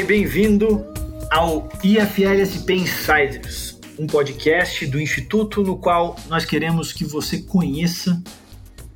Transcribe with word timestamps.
e 0.00 0.04
bem-vindo 0.04 0.86
ao 1.30 1.68
IFLSP 1.84 2.72
Insiders, 2.72 3.78
um 3.98 4.06
podcast 4.06 4.86
do 4.86 4.98
Instituto 4.98 5.62
no 5.62 5.76
qual 5.76 6.16
nós 6.26 6.46
queremos 6.46 6.90
que 6.90 7.04
você 7.04 7.42
conheça 7.42 8.22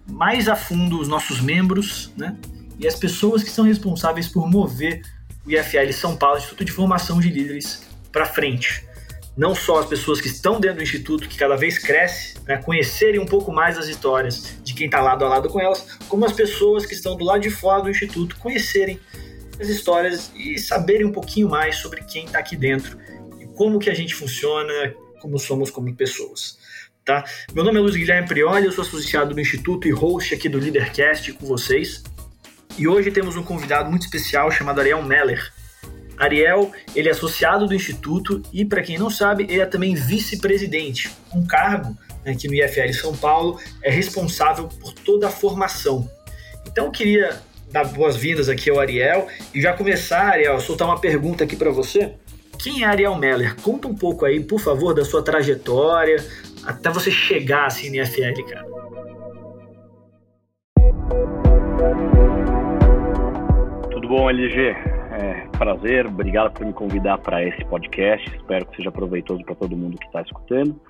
mais 0.07 0.48
a 0.48 0.57
fundo 0.57 0.98
os 0.98 1.07
nossos 1.07 1.43
membros 1.43 2.11
né, 2.17 2.35
e 2.79 2.86
as 2.86 2.95
pessoas 2.95 3.43
que 3.43 3.50
são 3.50 3.67
responsáveis 3.67 4.29
por 4.29 4.48
mover 4.48 5.03
o 5.45 5.50
IFL 5.50 5.93
São 5.93 6.17
Paulo, 6.17 6.39
Instituto 6.39 6.64
de 6.64 6.72
Formação 6.72 7.21
de 7.21 7.29
Líderes, 7.29 7.82
para 8.11 8.25
frente. 8.25 8.82
Não 9.36 9.55
só 9.55 9.80
as 9.80 9.86
pessoas 9.86 10.23
que 10.23 10.29
estão 10.29 10.59
dentro 10.59 10.79
do 10.79 10.84
Instituto, 10.84 11.29
que 11.29 11.36
cada 11.36 11.55
vez 11.55 11.77
cresce, 11.77 12.39
né, 12.46 12.57
conhecerem 12.57 13.21
um 13.21 13.27
pouco 13.27 13.52
mais 13.52 13.77
as 13.77 13.89
histórias 13.89 14.57
de 14.64 14.72
quem 14.72 14.86
está 14.86 15.02
lado 15.02 15.22
a 15.22 15.29
lado 15.29 15.50
com 15.50 15.61
elas, 15.61 15.86
como 16.08 16.25
as 16.25 16.32
pessoas 16.32 16.86
que 16.86 16.94
estão 16.94 17.14
do 17.14 17.25
lado 17.27 17.43
de 17.43 17.50
fora 17.50 17.82
do 17.82 17.91
Instituto 17.91 18.36
conhecerem 18.36 18.99
as 19.58 19.68
histórias 19.68 20.32
e 20.35 20.58
saberem 20.58 21.07
um 21.07 21.13
pouquinho 21.13 21.49
mais 21.49 21.76
sobre 21.76 22.03
quem 22.04 22.25
está 22.25 22.39
aqui 22.39 22.57
dentro 22.57 22.99
e 23.40 23.46
como 23.46 23.79
que 23.79 23.90
a 23.90 23.94
gente 23.94 24.14
funciona, 24.14 24.94
como 25.21 25.39
somos 25.39 25.71
como 25.71 25.94
pessoas. 25.94 26.58
Tá? 27.04 27.25
Meu 27.53 27.63
nome 27.63 27.79
é 27.79 27.82
Luiz 27.82 27.96
Guilherme 27.96 28.27
Prioli, 28.27 28.64
eu 28.64 28.72
sou 28.72 28.82
associado 28.82 29.35
do 29.35 29.40
Instituto 29.40 29.86
e 29.86 29.90
host 29.90 30.35
aqui 30.35 30.49
do 30.49 30.58
Leadercast 30.58 31.32
com 31.35 31.46
vocês. 31.46 32.03
E 32.78 32.89
hoje 32.89 33.11
temos 33.11 33.36
um 33.36 33.42
convidado 33.42 33.91
muito 33.91 34.03
especial 34.03 34.50
chamado 34.50 34.80
Ariel 34.80 35.03
Meller. 35.03 35.53
Ariel, 36.16 36.72
ele 36.94 37.08
é 37.08 37.12
associado 37.12 37.66
do 37.66 37.75
Instituto 37.75 38.42
e, 38.52 38.64
para 38.64 38.83
quem 38.83 38.97
não 38.97 39.11
sabe, 39.11 39.44
ele 39.44 39.61
é 39.61 39.66
também 39.66 39.94
vice-presidente, 39.94 41.11
um 41.34 41.44
cargo 41.47 41.97
né, 42.25 42.34
que 42.34 42.48
no 42.48 42.55
IFL 42.55 42.92
São 42.92 43.16
Paulo 43.16 43.61
é 43.83 43.91
responsável 43.91 44.69
por 44.69 44.92
toda 44.92 45.27
a 45.27 45.30
formação. 45.30 46.08
Então, 46.66 46.86
eu 46.86 46.91
queria 46.91 47.41
dar 47.75 47.92
boas-vindas 47.92 48.48
aqui 48.48 48.70
ao 48.70 48.78
Ariel 48.78 49.27
e 49.53 49.61
já 49.61 49.72
começar, 49.72 50.28
Ariel, 50.28 50.61
soltar 50.61 50.86
uma 50.86 51.00
pergunta 51.00 51.42
aqui 51.42 51.56
para 51.56 51.72
você. 51.72 52.14
Quem 52.56 52.84
é 52.84 52.86
Ariel 52.86 53.16
Meller? 53.16 53.56
Conta 53.62 53.89
um 53.89 53.94
pouco 53.97 54.25
aí, 54.25 54.39
por 54.39 54.61
favor, 54.61 54.94
da 54.94 55.05
sua 55.05 55.25
trajetória 55.25 56.25
até 56.64 56.89
você 56.89 57.11
chegar 57.11 57.66
assim 57.66 57.91
no 57.91 57.97
IFL, 57.97 58.44
cara. 58.48 58.64
Tudo 63.91 64.06
bom, 64.06 64.31
LG? 64.31 64.69
É, 65.11 65.48
prazer, 65.59 66.06
obrigado 66.06 66.53
por 66.53 66.64
me 66.64 66.72
convidar 66.72 67.19
para 67.19 67.42
esse 67.42 67.64
podcast. 67.64 68.25
Espero 68.36 68.66
que 68.66 68.77
seja 68.77 68.92
proveitoso 68.92 69.44
para 69.44 69.56
todo 69.56 69.77
mundo 69.77 69.98
que 69.98 70.06
está 70.06 70.22
escutando. 70.22 70.81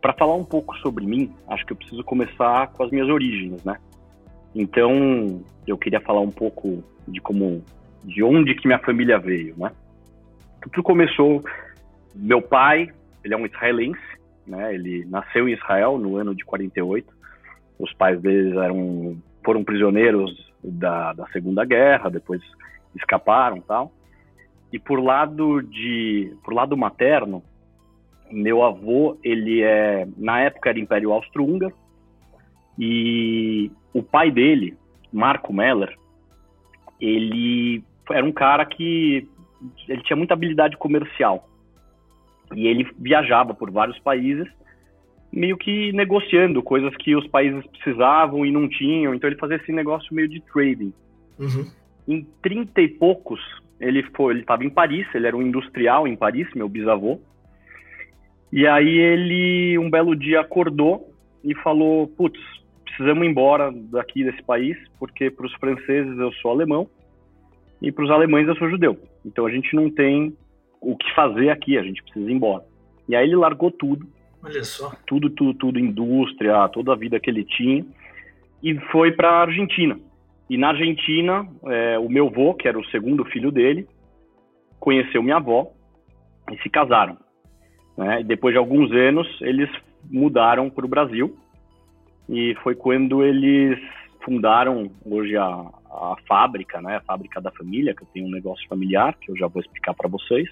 Para 0.00 0.14
falar 0.14 0.36
um 0.36 0.44
pouco 0.44 0.74
sobre 0.78 1.04
mim, 1.04 1.34
acho 1.48 1.66
que 1.66 1.74
eu 1.74 1.76
preciso 1.76 2.02
começar 2.02 2.68
com 2.68 2.82
as 2.82 2.90
minhas 2.90 3.10
origens, 3.10 3.62
né? 3.62 3.76
Então, 4.54 5.42
eu 5.66 5.76
queria 5.76 6.00
falar 6.00 6.20
um 6.20 6.30
pouco 6.30 6.82
de 7.08 7.20
como, 7.20 7.62
de 8.04 8.22
onde 8.22 8.54
que 8.54 8.66
minha 8.66 8.78
família 8.78 9.18
veio, 9.18 9.54
né? 9.56 9.72
Tudo 10.62 10.82
começou, 10.82 11.42
meu 12.14 12.40
pai, 12.40 12.88
ele 13.24 13.34
é 13.34 13.36
um 13.36 13.46
israelense, 13.46 14.00
né? 14.46 14.74
Ele 14.74 15.04
nasceu 15.06 15.48
em 15.48 15.52
Israel 15.52 15.98
no 15.98 16.16
ano 16.16 16.34
de 16.34 16.44
48. 16.44 17.12
Os 17.78 17.92
pais 17.94 18.20
deles 18.20 18.54
eram 18.56 19.16
foram 19.44 19.62
prisioneiros 19.62 20.32
da, 20.62 21.12
da 21.12 21.26
Segunda 21.28 21.64
Guerra, 21.64 22.08
depois 22.08 22.40
escaparam, 22.96 23.60
tal. 23.60 23.92
E 24.72 24.78
por 24.78 24.98
lado 25.00 25.62
de, 25.62 26.34
por 26.42 26.54
lado 26.54 26.76
materno, 26.76 27.42
meu 28.30 28.62
avô, 28.62 29.18
ele 29.22 29.62
é, 29.62 30.08
na 30.16 30.40
época 30.40 30.70
era 30.70 30.80
Império 30.80 31.12
Austro-Húngaro, 31.12 31.74
e 32.78 33.70
o 33.92 34.02
pai 34.02 34.30
dele, 34.30 34.76
Marco 35.12 35.52
Meller, 35.52 35.96
ele 37.00 37.82
era 38.10 38.24
um 38.24 38.32
cara 38.32 38.64
que 38.64 39.26
ele 39.88 40.02
tinha 40.02 40.16
muita 40.16 40.34
habilidade 40.34 40.76
comercial. 40.76 41.48
E 42.54 42.66
ele 42.66 42.86
viajava 42.98 43.54
por 43.54 43.70
vários 43.70 43.98
países, 44.00 44.46
meio 45.32 45.56
que 45.56 45.92
negociando 45.92 46.62
coisas 46.62 46.94
que 46.96 47.16
os 47.16 47.26
países 47.28 47.64
precisavam 47.68 48.44
e 48.44 48.52
não 48.52 48.68
tinham. 48.68 49.14
Então 49.14 49.28
ele 49.28 49.38
fazia 49.38 49.56
esse 49.56 49.72
negócio 49.72 50.14
meio 50.14 50.28
de 50.28 50.40
trading. 50.40 50.92
Uhum. 51.38 51.70
Em 52.06 52.26
30 52.42 52.80
e 52.82 52.88
poucos, 52.88 53.40
ele 53.80 54.02
foi, 54.14 54.34
ele 54.34 54.40
estava 54.40 54.64
em 54.64 54.70
Paris, 54.70 55.06
ele 55.14 55.26
era 55.26 55.36
um 55.36 55.42
industrial 55.42 56.06
em 56.06 56.16
Paris, 56.16 56.48
meu 56.54 56.68
bisavô. 56.68 57.20
E 58.52 58.66
aí 58.66 58.98
ele, 58.98 59.78
um 59.78 59.90
belo 59.90 60.14
dia, 60.14 60.40
acordou 60.40 61.12
e 61.42 61.54
falou: 61.56 62.06
Putz, 62.06 62.40
precisamos 62.96 63.24
ir 63.24 63.30
embora 63.30 63.72
daqui 63.90 64.24
desse 64.24 64.42
país, 64.42 64.76
porque 64.98 65.30
para 65.30 65.46
os 65.46 65.52
franceses 65.54 66.16
eu 66.18 66.32
sou 66.34 66.52
alemão 66.52 66.88
e 67.82 67.90
para 67.90 68.04
os 68.04 68.10
alemães 68.10 68.46
eu 68.46 68.56
sou 68.56 68.70
judeu. 68.70 68.98
Então 69.24 69.46
a 69.46 69.50
gente 69.50 69.74
não 69.74 69.90
tem 69.90 70.36
o 70.80 70.96
que 70.96 71.12
fazer 71.14 71.50
aqui, 71.50 71.76
a 71.76 71.82
gente 71.82 72.02
precisa 72.02 72.30
ir 72.30 72.34
embora. 72.34 72.64
E 73.08 73.16
aí 73.16 73.26
ele 73.26 73.36
largou 73.36 73.70
tudo. 73.70 74.06
Olha 74.42 74.62
só. 74.62 74.92
Tudo, 75.06 75.28
tudo, 75.30 75.54
tudo, 75.54 75.78
indústria, 75.78 76.68
toda 76.68 76.92
a 76.92 76.96
vida 76.96 77.18
que 77.18 77.30
ele 77.30 77.44
tinha, 77.44 77.84
e 78.62 78.78
foi 78.92 79.12
para 79.12 79.30
a 79.30 79.40
Argentina. 79.42 79.98
E 80.48 80.56
na 80.56 80.68
Argentina, 80.68 81.46
é, 81.66 81.98
o 81.98 82.08
meu 82.08 82.28
avô, 82.28 82.54
que 82.54 82.68
era 82.68 82.78
o 82.78 82.84
segundo 82.86 83.24
filho 83.24 83.50
dele, 83.50 83.88
conheceu 84.78 85.22
minha 85.22 85.36
avó 85.36 85.70
e 86.52 86.56
se 86.58 86.68
casaram. 86.68 87.16
Né? 87.96 88.20
E 88.20 88.24
depois 88.24 88.52
de 88.52 88.58
alguns 88.58 88.92
anos, 88.92 89.26
eles 89.40 89.70
mudaram 90.10 90.68
para 90.68 90.84
o 90.84 90.88
Brasil 90.88 91.34
e 92.28 92.54
foi 92.62 92.74
quando 92.74 93.22
eles 93.22 93.78
fundaram 94.24 94.90
hoje 95.04 95.36
a, 95.36 95.44
a 95.44 96.16
fábrica, 96.26 96.80
né, 96.80 96.96
a 96.96 97.00
fábrica 97.00 97.40
da 97.40 97.50
família, 97.50 97.94
que 97.94 98.02
eu 98.02 98.08
tenho 98.12 98.26
um 98.26 98.30
negócio 98.30 98.66
familiar, 98.68 99.14
que 99.20 99.30
eu 99.30 99.36
já 99.36 99.46
vou 99.46 99.60
explicar 99.60 99.94
para 99.94 100.08
vocês. 100.08 100.48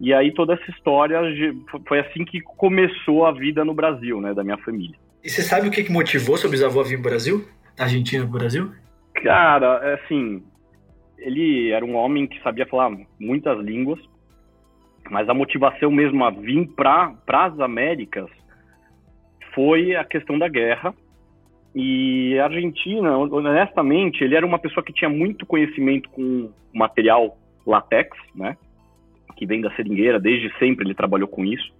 E 0.00 0.12
aí 0.12 0.32
toda 0.32 0.54
essa 0.54 0.70
história 0.70 1.20
foi 1.86 2.00
assim 2.00 2.24
que 2.24 2.40
começou 2.40 3.24
a 3.24 3.32
vida 3.32 3.64
no 3.64 3.72
Brasil, 3.72 4.20
né, 4.20 4.34
da 4.34 4.42
minha 4.42 4.58
família. 4.58 4.96
E 5.22 5.30
você 5.30 5.42
sabe 5.42 5.68
o 5.68 5.70
que 5.70 5.90
motivou 5.90 6.36
seu 6.36 6.50
bisavô 6.50 6.80
a 6.80 6.84
vir 6.84 7.00
para 7.00 7.08
o 7.08 7.10
Brasil? 7.10 7.48
Da 7.76 7.84
Argentina 7.84 8.24
para 8.24 8.34
o 8.34 8.38
Brasil? 8.38 8.72
Cara, 9.14 9.80
é 9.82 9.94
assim, 9.94 10.42
ele 11.18 11.70
era 11.70 11.84
um 11.84 11.94
homem 11.94 12.26
que 12.26 12.42
sabia 12.42 12.66
falar 12.66 12.94
muitas 13.18 13.58
línguas, 13.60 14.00
mas 15.10 15.28
a 15.28 15.34
motivação 15.34 15.90
mesmo 15.90 16.24
a 16.24 16.30
vir 16.30 16.66
para 16.74 17.14
as 17.28 17.58
Américas 17.60 18.28
foi 19.54 19.94
a 19.94 20.04
questão 20.04 20.38
da 20.38 20.48
guerra 20.48 20.94
e 21.74 22.38
a 22.38 22.44
Argentina, 22.44 23.18
honestamente, 23.18 24.22
ele 24.22 24.36
era 24.36 24.46
uma 24.46 24.58
pessoa 24.58 24.84
que 24.84 24.92
tinha 24.92 25.10
muito 25.10 25.44
conhecimento 25.44 26.08
com 26.10 26.50
material 26.72 27.36
latex, 27.66 28.16
né? 28.34 28.56
Que 29.36 29.44
vem 29.44 29.60
da 29.60 29.74
seringueira, 29.74 30.20
desde 30.20 30.56
sempre 30.58 30.86
ele 30.86 30.94
trabalhou 30.94 31.26
com 31.26 31.44
isso. 31.44 31.72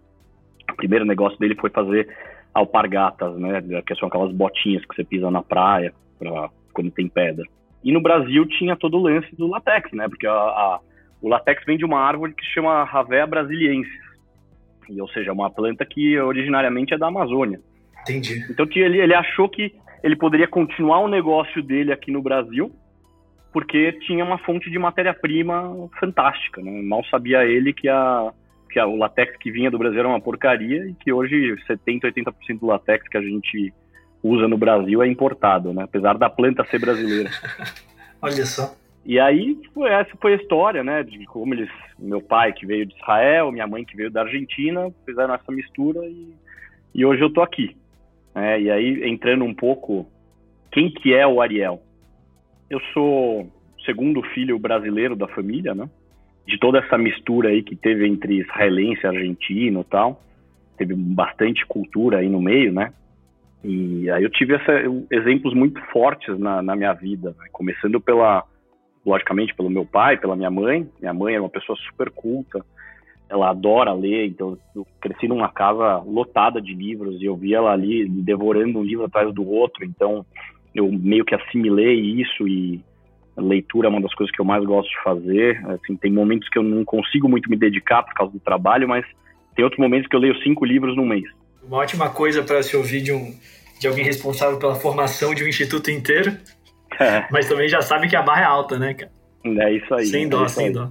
O 0.73 0.75
primeiro 0.75 1.05
negócio 1.05 1.39
dele 1.39 1.55
foi 1.55 1.71
fazer 1.71 2.09
alpargatas, 2.53 3.37
né? 3.37 3.63
Que 3.87 3.95
são 3.95 4.09
aquelas 4.09 4.33
botinhas 4.33 4.85
que 4.85 4.97
você 4.97 5.05
pisa 5.05 5.31
na 5.31 5.43
praia 5.43 5.95
pra, 6.19 6.51
quando 6.73 6.91
tem 6.91 7.09
pedra. 7.09 7.45
E 7.85 7.93
no 7.93 8.01
Brasil 8.01 8.47
tinha 8.47 8.75
todo 8.75 8.97
o 8.97 9.03
lance 9.03 9.35
do 9.37 9.47
latex, 9.47 9.93
né? 9.93 10.09
Porque 10.09 10.27
a, 10.27 10.33
a, 10.33 10.81
o 11.23 11.29
latex 11.29 11.65
vem 11.65 11.79
de 11.79 11.85
uma 11.85 12.01
árvore 12.01 12.35
que 12.35 12.45
se 12.45 12.53
chama 12.53 12.83
Ravea 12.83 13.27
brasiliensis. 13.29 14.04
E, 14.89 15.01
ou 15.01 15.09
seja, 15.09 15.33
uma 15.33 15.51
planta 15.51 15.85
que 15.85 16.19
originariamente 16.19 16.95
é 16.95 16.99
da 16.99 17.09
Amazônia. 17.09 17.61
Entendi. 18.03 18.45
Então 18.51 18.67
ele, 18.75 18.99
ele 18.99 19.15
achou 19.15 19.49
que 19.49 19.75
ele 20.03 20.17
poderia 20.17 20.47
continuar 20.47 21.01
o 21.01 21.09
negócio 21.09 21.63
dele 21.63 21.93
aqui 21.93 22.11
no 22.11 22.23
Brasil, 22.23 22.71
porque 23.53 23.93
tinha 23.93 24.25
uma 24.25 24.37
fonte 24.39 24.71
de 24.71 24.79
matéria-prima 24.79 25.89
fantástica. 25.99 26.61
Né? 26.61 26.83
Mal 26.83 27.03
sabia 27.07 27.45
ele 27.45 27.73
que, 27.73 27.89
a, 27.89 28.31
que 28.71 28.79
a, 28.79 28.87
o 28.87 28.97
latex 28.97 29.37
que 29.39 29.51
vinha 29.51 29.71
do 29.71 29.79
Brasil 29.79 30.01
era 30.01 30.09
uma 30.09 30.21
porcaria 30.21 30.87
e 30.87 30.95
que 30.95 31.13
hoje 31.13 31.57
70%, 31.69 32.03
80% 32.03 32.59
do 32.61 32.67
latex 32.67 33.09
que 33.09 33.17
a 33.17 33.23
gente 33.23 33.73
usa 34.23 34.47
no 34.47 34.59
Brasil 34.59 35.03
é 35.03 35.09
importado, 35.09 35.73
né? 35.73 35.85
apesar 35.85 36.19
da 36.19 36.29
planta 36.29 36.65
ser 36.67 36.79
brasileira. 36.79 37.31
Olha 38.21 38.45
só. 38.45 38.75
E 39.05 39.21
aí, 39.21 39.59
foi, 39.75 39.91
essa 39.91 40.17
foi 40.21 40.33
a 40.33 40.37
história, 40.37 40.83
né? 40.83 41.03
De 41.03 41.27
como 41.27 41.53
eles, 41.53 41.71
meu 41.99 42.23
pai 42.23 42.53
que 42.53 42.65
veio 42.65 42.87
de 42.87 42.95
Israel, 42.95 43.53
minha 43.53 43.67
mãe 43.67 43.85
que 43.85 43.97
veio 43.97 44.11
da 44.11 44.23
Argentina, 44.23 44.91
fizeram 45.05 45.35
essa 45.35 45.53
mistura 45.53 46.07
e, 46.07 46.35
e 46.95 47.05
hoje 47.05 47.23
eu 47.23 47.31
tô 47.31 47.43
aqui. 47.43 47.77
É, 48.35 48.61
e 48.61 48.71
aí, 48.71 49.05
entrando 49.09 49.45
um 49.45 49.55
pouco, 49.55 50.07
quem 50.73 50.91
que 50.91 51.15
é 51.15 51.27
o 51.27 51.41
Ariel? 51.41 51.83
Eu 52.71 52.81
sou 52.93 53.49
segundo 53.85 54.23
filho 54.23 54.59
brasileiro 54.59 55.15
da 55.15 55.29
família, 55.29 55.75
né? 55.75 55.89
De 56.47 56.59
toda 56.59 56.79
essa 56.79 56.97
mistura 56.97 57.51
aí 57.51 57.63
que 57.63 57.77
teve 57.77 58.07
entre 58.07 58.41
israelense 58.41 59.07
argentino 59.07 59.83
e 59.83 59.85
tal. 59.85 60.23
Teve 60.79 60.95
bastante 60.95 61.65
cultura 61.67 62.19
aí 62.19 62.29
no 62.29 62.41
meio, 62.41 62.73
né? 62.73 62.93
E 63.63 64.11
aí 64.11 64.23
eu 64.23 64.31
tive 64.31 64.55
essa, 64.55 64.73
exemplos 65.11 65.55
muito 65.55 65.81
fortes 65.87 66.39
na, 66.39 66.63
na 66.63 66.75
minha 66.75 66.93
vida, 66.93 67.31
né? 67.39 67.47
começando 67.51 67.99
pela, 67.99 68.45
logicamente, 69.05 69.55
pelo 69.55 69.71
meu 69.71 69.85
pai, 69.85 70.17
pela 70.17 70.37
minha 70.37 70.51
mãe. 70.51 70.89
Minha 71.01 71.15
mãe 71.15 71.35
era 71.35 71.43
uma 71.43 71.51
pessoa 71.51 71.77
super 71.89 72.11
culta, 72.11 72.65
ela 73.29 73.51
adora 73.51 73.93
ler, 73.93 74.27
então 74.27 74.59
eu 74.75 74.87
cresci 75.01 75.27
numa 75.27 75.49
casa 75.49 75.99
lotada 76.07 76.61
de 76.61 76.75
livros 76.75 77.21
e 77.21 77.25
eu 77.25 77.37
via 77.37 77.57
ela 77.57 77.73
ali 77.73 78.09
devorando 78.09 78.79
um 78.79 78.85
livro 78.85 79.05
atrás 79.05 79.33
do 79.35 79.49
outro, 79.49 79.85
então 79.85 80.25
eu 80.75 80.91
meio 80.91 81.25
que 81.25 81.35
assimilei 81.35 82.01
isso 82.01 82.47
e, 82.47 82.83
leitura 83.41 83.89
é 83.89 83.91
uma 83.91 84.01
das 84.01 84.15
coisas 84.15 84.35
que 84.35 84.41
eu 84.41 84.45
mais 84.45 84.65
gosto 84.65 84.89
de 84.89 85.03
fazer. 85.03 85.65
Assim, 85.67 85.97
tem 85.97 86.13
momentos 86.13 86.49
que 86.49 86.59
eu 86.59 86.63
não 86.63 86.85
consigo 86.85 87.29
muito 87.29 87.51
me 87.51 87.57
dedicar 87.57 88.03
por 88.03 88.15
causa 88.15 88.33
do 88.33 88.41
trabalho, 88.41 88.89
mas 88.89 89.05
tem 89.55 89.65
outros 89.65 89.81
momentos 89.81 90.09
que 90.09 90.17
eu 90.17 90.21
leio 90.21 90.41
cinco 90.43 90.65
livros 90.65 90.97
no 90.97 91.05
mês. 91.05 91.25
Uma 91.63 91.79
ótima 91.79 92.11
coisa 92.11 92.43
para 92.43 92.63
se 92.63 92.77
ouvir 92.77 93.03
de, 93.03 93.13
um, 93.13 93.35
de 93.81 93.89
alguém 93.89 94.05
responsável 94.05 94.59
pela 94.59 94.75
formação 94.75 95.35
de 95.35 95.43
um 95.43 95.49
instituto 95.49 95.91
inteiro. 95.91 96.37
É. 96.99 97.27
Mas 97.31 97.49
também 97.49 97.69
já 97.69 97.81
sabe 97.81 98.09
que 98.09 98.17
a 98.17 98.23
barra 98.23 98.43
é 98.43 98.45
alta, 98.45 98.79
né, 98.79 98.95
cara? 98.95 99.13
É 99.45 99.73
isso 99.73 99.95
aí. 99.95 100.07
Sem 100.07 100.29
dó, 100.29 100.45
é 100.45 100.49
sem 100.49 100.73
dó. 100.73 100.91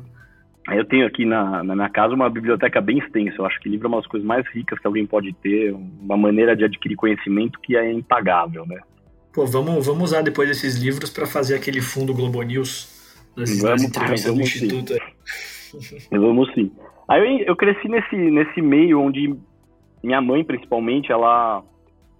Eu 0.72 0.86
tenho 0.86 1.06
aqui 1.06 1.26
na, 1.26 1.64
na 1.64 1.76
minha 1.76 1.90
casa 1.90 2.14
uma 2.14 2.30
biblioteca 2.30 2.80
bem 2.80 3.00
extensa. 3.00 3.36
Eu 3.38 3.46
acho 3.46 3.60
que 3.60 3.68
livro 3.68 3.88
é 3.88 3.90
uma 3.90 3.98
das 3.98 4.08
coisas 4.08 4.26
mais 4.26 4.48
ricas 4.48 4.80
que 4.80 4.88
alguém 4.88 5.06
pode 5.06 5.34
ter, 5.34 5.74
uma 5.74 6.16
maneira 6.16 6.56
de 6.56 6.64
adquirir 6.64 6.96
conhecimento 6.96 7.60
que 7.60 7.76
é 7.76 7.92
impagável, 7.92 8.66
né? 8.66 8.80
Pô, 9.34 9.46
vamos, 9.46 9.86
vamos 9.86 10.04
usar 10.12 10.22
depois 10.22 10.50
esses 10.50 10.76
livros 10.76 11.10
para 11.10 11.26
fazer 11.26 11.56
aquele 11.56 11.82
fundo 11.82 12.14
Globo 12.14 12.42
News 12.44 13.26
das, 13.36 13.60
vamos, 13.60 13.84
entrevistas 13.84 14.32
vamos 14.32 14.52
do 14.52 14.56
Instituto. 14.56 14.94
Sim. 15.82 16.00
vamos 16.18 16.54
sim. 16.54 16.72
Aí 17.10 17.42
eu, 17.42 17.48
eu 17.48 17.56
cresci 17.56 17.90
nesse, 17.90 18.16
nesse 18.16 18.62
meio 18.62 19.02
onde 19.02 19.36
minha 20.04 20.22
mãe, 20.22 20.44
principalmente, 20.44 21.12
ela 21.12 21.64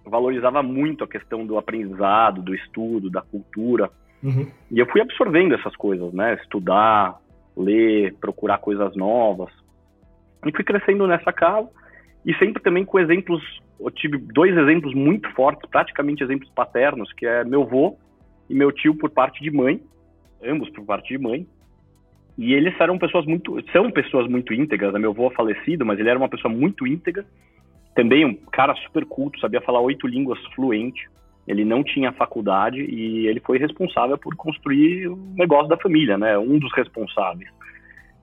valorizava 0.04 0.62
muito 0.62 1.04
a 1.04 1.08
questão 1.08 1.46
do 1.46 1.58
aprendizado, 1.58 2.42
do 2.42 2.54
estudo, 2.54 3.10
da 3.10 3.22
cultura. 3.22 3.90
Uhum. 4.22 4.46
E 4.70 4.78
eu 4.78 4.86
fui 4.86 5.00
absorvendo 5.00 5.54
essas 5.54 5.74
coisas, 5.76 6.12
né? 6.12 6.34
Estudar, 6.34 7.18
ler, 7.56 8.14
procurar 8.20 8.58
coisas 8.58 8.94
novas. 8.96 9.50
E 10.46 10.52
fui 10.52 10.64
crescendo 10.64 11.06
nessa 11.06 11.32
casa 11.32 11.68
e 12.24 12.34
sempre 12.34 12.62
também 12.62 12.84
com 12.84 12.98
exemplos. 12.98 13.42
Eu 13.78 13.90
tive 13.90 14.18
dois 14.18 14.56
exemplos 14.56 14.94
muito 14.94 15.28
fortes, 15.32 15.68
praticamente 15.68 16.22
exemplos 16.22 16.50
paternos, 16.50 17.12
que 17.12 17.26
é 17.26 17.44
meu 17.44 17.62
avô 17.62 17.96
e 18.48 18.54
meu 18.54 18.70
tio 18.70 18.94
por 18.94 19.10
parte 19.10 19.42
de 19.42 19.50
mãe, 19.50 19.80
ambos 20.42 20.70
por 20.70 20.84
parte 20.84 21.08
de 21.08 21.18
mãe. 21.18 21.46
E 22.36 22.52
eles 22.52 22.74
eram 22.80 22.98
pessoas 22.98 23.26
muito, 23.26 23.56
são 23.72 23.90
pessoas 23.90 24.28
muito 24.28 24.52
íntegras. 24.52 24.92
Né? 24.92 24.98
Meu 24.98 25.10
avô 25.10 25.28
é 25.28 25.34
falecido, 25.34 25.84
mas 25.84 25.98
ele 25.98 26.08
era 26.08 26.18
uma 26.18 26.28
pessoa 26.28 26.52
muito 26.52 26.86
íntegra. 26.86 27.24
Também 27.94 28.24
um 28.24 28.34
cara 28.34 28.74
super 28.76 29.04
culto, 29.04 29.38
sabia 29.38 29.60
falar 29.60 29.80
oito 29.80 30.06
línguas 30.06 30.38
fluente. 30.54 31.08
Ele 31.46 31.64
não 31.64 31.84
tinha 31.84 32.12
faculdade 32.12 32.80
e 32.80 33.26
ele 33.26 33.40
foi 33.40 33.58
responsável 33.58 34.16
por 34.16 34.34
construir 34.34 35.08
o 35.08 35.16
negócio 35.36 35.68
da 35.68 35.76
família, 35.76 36.16
né? 36.16 36.38
Um 36.38 36.58
dos 36.58 36.72
responsáveis. 36.72 37.50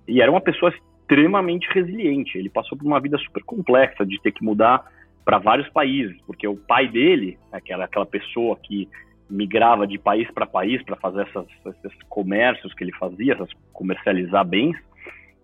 E 0.07 0.21
era 0.21 0.31
uma 0.31 0.41
pessoa 0.41 0.73
extremamente 0.73 1.67
resiliente. 1.71 2.37
Ele 2.37 2.49
passou 2.49 2.77
por 2.77 2.85
uma 2.85 2.99
vida 2.99 3.17
super 3.19 3.43
complexa 3.43 4.05
de 4.05 4.19
ter 4.21 4.31
que 4.31 4.43
mudar 4.43 4.83
para 5.23 5.37
vários 5.37 5.69
países, 5.69 6.19
porque 6.25 6.47
o 6.47 6.57
pai 6.57 6.87
dele, 6.87 7.37
que 7.63 7.71
era 7.71 7.85
aquela 7.85 8.05
pessoa 8.05 8.57
que 8.57 8.89
migrava 9.29 9.87
de 9.87 9.97
país 9.97 10.29
para 10.31 10.45
país 10.45 10.83
para 10.83 10.97
fazer 10.97 11.21
essas, 11.21 11.45
esses 11.85 12.03
comércios 12.09 12.73
que 12.73 12.83
ele 12.83 12.91
fazia, 12.93 13.33
essas, 13.33 13.49
comercializar 13.71 14.45
bens, 14.45 14.75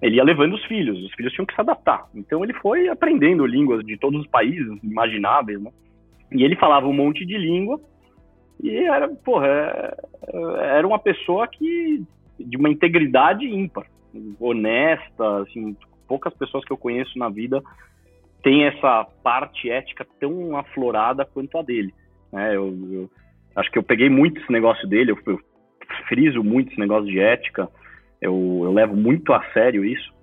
ele 0.01 0.17
ia 0.17 0.23
levando 0.23 0.53
os 0.53 0.63
filhos, 0.65 1.03
os 1.03 1.13
filhos 1.13 1.33
tinham 1.33 1.45
que 1.45 1.55
se 1.55 1.61
adaptar. 1.61 2.07
Então 2.13 2.43
ele 2.43 2.53
foi 2.53 2.87
aprendendo 2.87 3.45
línguas 3.45 3.83
de 3.85 3.97
todos 3.97 4.21
os 4.21 4.27
países 4.27 4.67
imagináveis, 4.83 5.61
né? 5.61 5.71
E 6.31 6.43
ele 6.43 6.55
falava 6.55 6.87
um 6.87 6.93
monte 6.93 7.25
de 7.25 7.37
língua 7.37 7.79
e 8.61 8.69
era, 8.69 9.07
porra, 9.09 9.47
é, 9.47 9.97
era 10.77 10.87
uma 10.87 10.99
pessoa 10.99 11.47
que 11.47 12.03
de 12.39 12.57
uma 12.57 12.69
integridade 12.69 13.45
ímpar, 13.45 13.85
honesta, 14.39 15.41
assim, 15.41 15.75
poucas 16.07 16.33
pessoas 16.33 16.63
que 16.63 16.71
eu 16.71 16.77
conheço 16.77 17.17
na 17.17 17.29
vida 17.29 17.61
têm 18.43 18.65
essa 18.65 19.05
parte 19.23 19.69
ética 19.69 20.05
tão 20.19 20.55
aflorada 20.55 21.25
quanto 21.25 21.57
a 21.57 21.61
dele. 21.61 21.93
Né? 22.31 22.55
Eu, 22.55 22.67
eu 22.91 23.09
acho 23.55 23.71
que 23.71 23.77
eu 23.77 23.83
peguei 23.83 24.09
muito 24.09 24.39
esse 24.39 24.51
negócio 24.51 24.87
dele, 24.87 25.11
eu, 25.11 25.17
eu 25.25 25.39
friso 26.07 26.43
muito 26.43 26.71
esse 26.71 26.79
negócio 26.79 27.07
de 27.07 27.19
ética, 27.19 27.69
eu, 28.21 28.61
eu 28.63 28.73
levo 28.73 28.95
muito 28.95 29.33
a 29.33 29.43
sério 29.51 29.85
isso. 29.85 30.13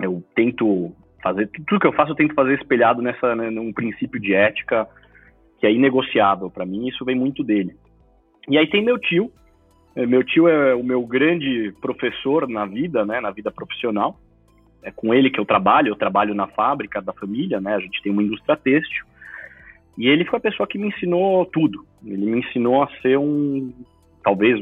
Eu 0.00 0.22
tento 0.34 0.92
fazer 1.22 1.48
tudo 1.48 1.80
que 1.80 1.86
eu 1.86 1.92
faço, 1.92 2.12
eu 2.12 2.16
tento 2.16 2.34
fazer 2.34 2.54
espelhado 2.54 3.00
nessa 3.00 3.34
né, 3.34 3.50
num 3.50 3.72
princípio 3.72 4.20
de 4.20 4.34
ética 4.34 4.86
que 5.58 5.66
é 5.66 5.72
inegociável 5.72 6.50
para 6.50 6.66
mim. 6.66 6.88
Isso 6.88 7.04
vem 7.04 7.14
muito 7.14 7.44
dele. 7.44 7.74
E 8.48 8.58
aí 8.58 8.68
tem 8.68 8.84
meu 8.84 8.98
tio. 8.98 9.30
É, 9.94 10.06
meu 10.06 10.24
tio 10.24 10.48
é 10.48 10.74
o 10.74 10.82
meu 10.82 11.06
grande 11.06 11.72
professor 11.80 12.48
na 12.48 12.66
vida, 12.66 13.04
né, 13.04 13.20
na 13.20 13.30
vida 13.30 13.50
profissional. 13.50 14.18
É 14.82 14.90
com 14.90 15.14
ele 15.14 15.30
que 15.30 15.38
eu 15.38 15.44
trabalho. 15.44 15.88
Eu 15.88 15.96
trabalho 15.96 16.34
na 16.34 16.48
fábrica 16.48 17.00
da 17.00 17.12
família, 17.12 17.60
né? 17.60 17.76
A 17.76 17.78
gente 17.78 18.02
tem 18.02 18.10
uma 18.10 18.22
indústria 18.22 18.56
têxtil. 18.56 19.04
E 19.96 20.08
ele 20.08 20.24
foi 20.24 20.38
a 20.38 20.42
pessoa 20.42 20.66
que 20.66 20.78
me 20.78 20.88
ensinou 20.88 21.46
tudo. 21.46 21.86
Ele 22.04 22.26
me 22.26 22.40
ensinou 22.40 22.82
a 22.82 22.88
ser 23.00 23.16
um, 23.18 23.72
talvez, 24.22 24.58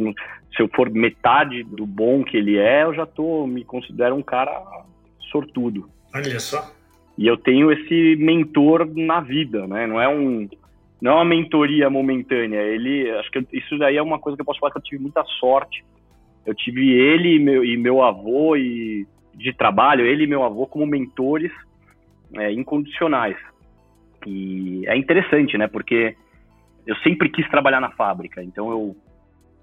se 0.57 0.63
eu 0.63 0.69
for 0.75 0.91
metade 0.91 1.63
do 1.63 1.87
bom 1.87 2.25
que 2.25 2.37
ele 2.37 2.57
é, 2.57 2.85
eu 2.85 2.95
já 2.95 3.07
tô 3.07 3.47
me 3.47 3.65
considero 3.65 4.15
um 4.15 4.23
cara 4.23 4.63
sortudo. 5.31 5.89
Olha 6.15 6.41
só. 6.41 6.73
E 7.17 7.27
eu 7.27 7.37
tenho 7.37 7.71
esse 7.71 8.17
mentor 8.17 8.91
na 8.95 9.21
vida, 9.21 9.67
né? 9.67 9.87
Não 9.87 10.01
é 10.01 10.09
um 10.09 10.49
não 11.01 11.13
é 11.13 11.15
uma 11.15 11.25
mentoria 11.25 11.89
momentânea. 11.89 12.61
Ele, 12.61 13.11
acho 13.13 13.31
que 13.31 13.47
isso 13.53 13.79
daí 13.79 13.97
é 13.97 14.03
uma 14.03 14.19
coisa 14.19 14.37
que 14.37 14.43
eu 14.43 14.45
posso 14.45 14.61
falar 14.61 14.73
que 14.73 14.79
eu 14.79 14.83
tive 14.83 15.03
muita 15.03 15.25
sorte. 15.39 15.83
Eu 16.45 16.55
tive 16.55 16.91
ele 16.91 17.37
e 17.37 17.39
meu, 17.39 17.65
e 17.65 17.77
meu 17.77 18.03
avô 18.03 18.55
e 18.55 19.07
de 19.35 19.53
trabalho, 19.55 20.05
ele 20.05 20.25
e 20.25 20.27
meu 20.27 20.45
avô 20.45 20.67
como 20.67 20.85
mentores 20.85 21.51
é, 22.35 22.53
incondicionais. 22.53 23.37
E 24.27 24.85
é 24.87 24.97
interessante, 24.97 25.57
né? 25.57 25.67
Porque 25.67 26.15
eu 26.87 26.95
sempre 26.97 27.31
quis 27.31 27.49
trabalhar 27.49 27.81
na 27.81 27.91
fábrica. 27.93 28.43
Então 28.43 28.71
eu 28.71 28.97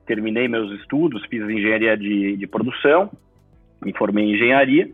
terminei 0.07 0.47
meus 0.47 0.71
estudos, 0.79 1.23
fiz 1.25 1.43
engenharia 1.43 1.95
de, 1.97 2.37
de 2.37 2.47
produção, 2.47 3.11
me 3.83 3.93
formei 3.93 4.23
em 4.23 4.33
engenharia, 4.33 4.89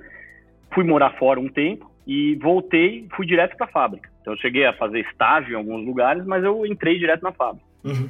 fui 0.74 0.83
morar 0.83 1.12
fora 1.12 1.39
um 1.39 1.48
tempo 1.48 1.89
e 2.06 2.36
voltei, 2.36 3.07
fui 3.15 3.25
direto 3.25 3.56
para 3.56 3.68
a 3.68 3.71
fábrica. 3.71 4.10
Então 4.21 4.33
eu 4.33 4.39
cheguei 4.39 4.65
a 4.65 4.74
fazer 4.74 5.00
estágio 5.01 5.54
em 5.54 5.56
alguns 5.56 5.86
lugares, 5.86 6.25
mas 6.25 6.44
eu 6.44 6.65
entrei 6.65 6.98
direto 6.98 7.21
na 7.21 7.31
fábrica. 7.31 7.65
Uhum. 7.83 8.10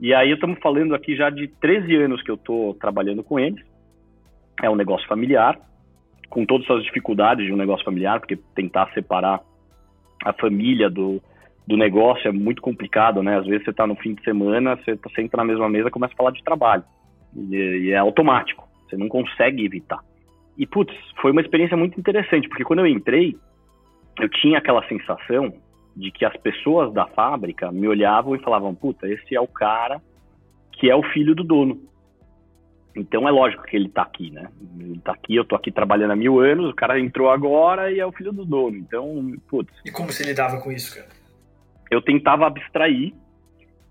E 0.00 0.14
aí 0.14 0.30
estamos 0.30 0.58
falando 0.60 0.94
aqui 0.94 1.14
já 1.14 1.28
de 1.28 1.48
13 1.48 1.94
anos 1.96 2.22
que 2.22 2.30
eu 2.30 2.36
estou 2.36 2.74
trabalhando 2.74 3.22
com 3.22 3.38
eles. 3.38 3.62
É 4.62 4.70
um 4.70 4.76
negócio 4.76 5.06
familiar, 5.06 5.58
com 6.28 6.46
todas 6.46 6.68
as 6.70 6.82
dificuldades 6.84 7.46
de 7.46 7.52
um 7.52 7.56
negócio 7.56 7.84
familiar, 7.84 8.18
porque 8.20 8.36
tentar 8.54 8.90
separar 8.92 9.40
a 10.24 10.32
família 10.32 10.88
do, 10.88 11.20
do 11.68 11.76
negócio 11.76 12.26
é 12.26 12.32
muito 12.32 12.62
complicado, 12.62 13.22
né? 13.22 13.38
Às 13.38 13.46
vezes 13.46 13.64
você 13.64 13.70
está 13.70 13.86
no 13.86 13.94
fim 13.94 14.14
de 14.14 14.24
semana, 14.24 14.74
você 14.76 14.96
tá, 14.96 15.10
senta 15.14 15.36
na 15.36 15.44
mesma 15.44 15.68
mesa 15.68 15.90
começa 15.90 16.14
a 16.14 16.16
falar 16.16 16.30
de 16.30 16.42
trabalho. 16.42 16.82
E, 17.36 17.54
e, 17.54 17.90
é 17.90 17.98
automático, 17.98 18.66
você 18.88 18.96
não 18.96 19.06
consegue 19.06 19.66
evitar. 19.66 19.98
E, 20.56 20.66
putz, 20.66 20.94
foi 21.20 21.30
uma 21.30 21.42
experiência 21.42 21.76
muito 21.76 22.00
interessante, 22.00 22.48
porque 22.48 22.64
quando 22.64 22.78
eu 22.78 22.86
entrei, 22.86 23.36
eu 24.18 24.30
tinha 24.30 24.56
aquela 24.56 24.82
sensação 24.88 25.52
de 25.94 26.10
que 26.10 26.24
as 26.24 26.34
pessoas 26.38 26.90
da 26.94 27.06
fábrica 27.06 27.70
me 27.70 27.86
olhavam 27.86 28.34
e 28.34 28.38
falavam: 28.38 28.74
puta, 28.74 29.06
esse 29.06 29.36
é 29.36 29.40
o 29.40 29.46
cara 29.46 30.00
que 30.72 30.88
é 30.88 30.96
o 30.96 31.02
filho 31.02 31.34
do 31.34 31.44
dono. 31.44 31.82
Então 32.96 33.28
é 33.28 33.30
lógico 33.30 33.64
que 33.64 33.76
ele 33.76 33.90
tá 33.90 34.02
aqui, 34.02 34.30
né? 34.30 34.48
Ele 34.80 34.98
tá 35.00 35.12
aqui, 35.12 35.36
eu 35.36 35.44
tô 35.44 35.54
aqui 35.54 35.70
trabalhando 35.70 36.12
há 36.12 36.16
mil 36.16 36.40
anos, 36.40 36.70
o 36.70 36.74
cara 36.74 36.98
entrou 36.98 37.30
agora 37.30 37.92
e 37.92 38.00
é 38.00 38.06
o 38.06 38.12
filho 38.12 38.32
do 38.32 38.46
dono. 38.46 38.76
Então, 38.76 39.34
putz. 39.48 39.70
E 39.84 39.90
como 39.90 40.10
você 40.10 40.24
lidava 40.24 40.62
com 40.62 40.72
isso, 40.72 40.96
cara? 40.96 41.17
Eu 41.90 42.02
tentava 42.02 42.46
abstrair 42.46 43.12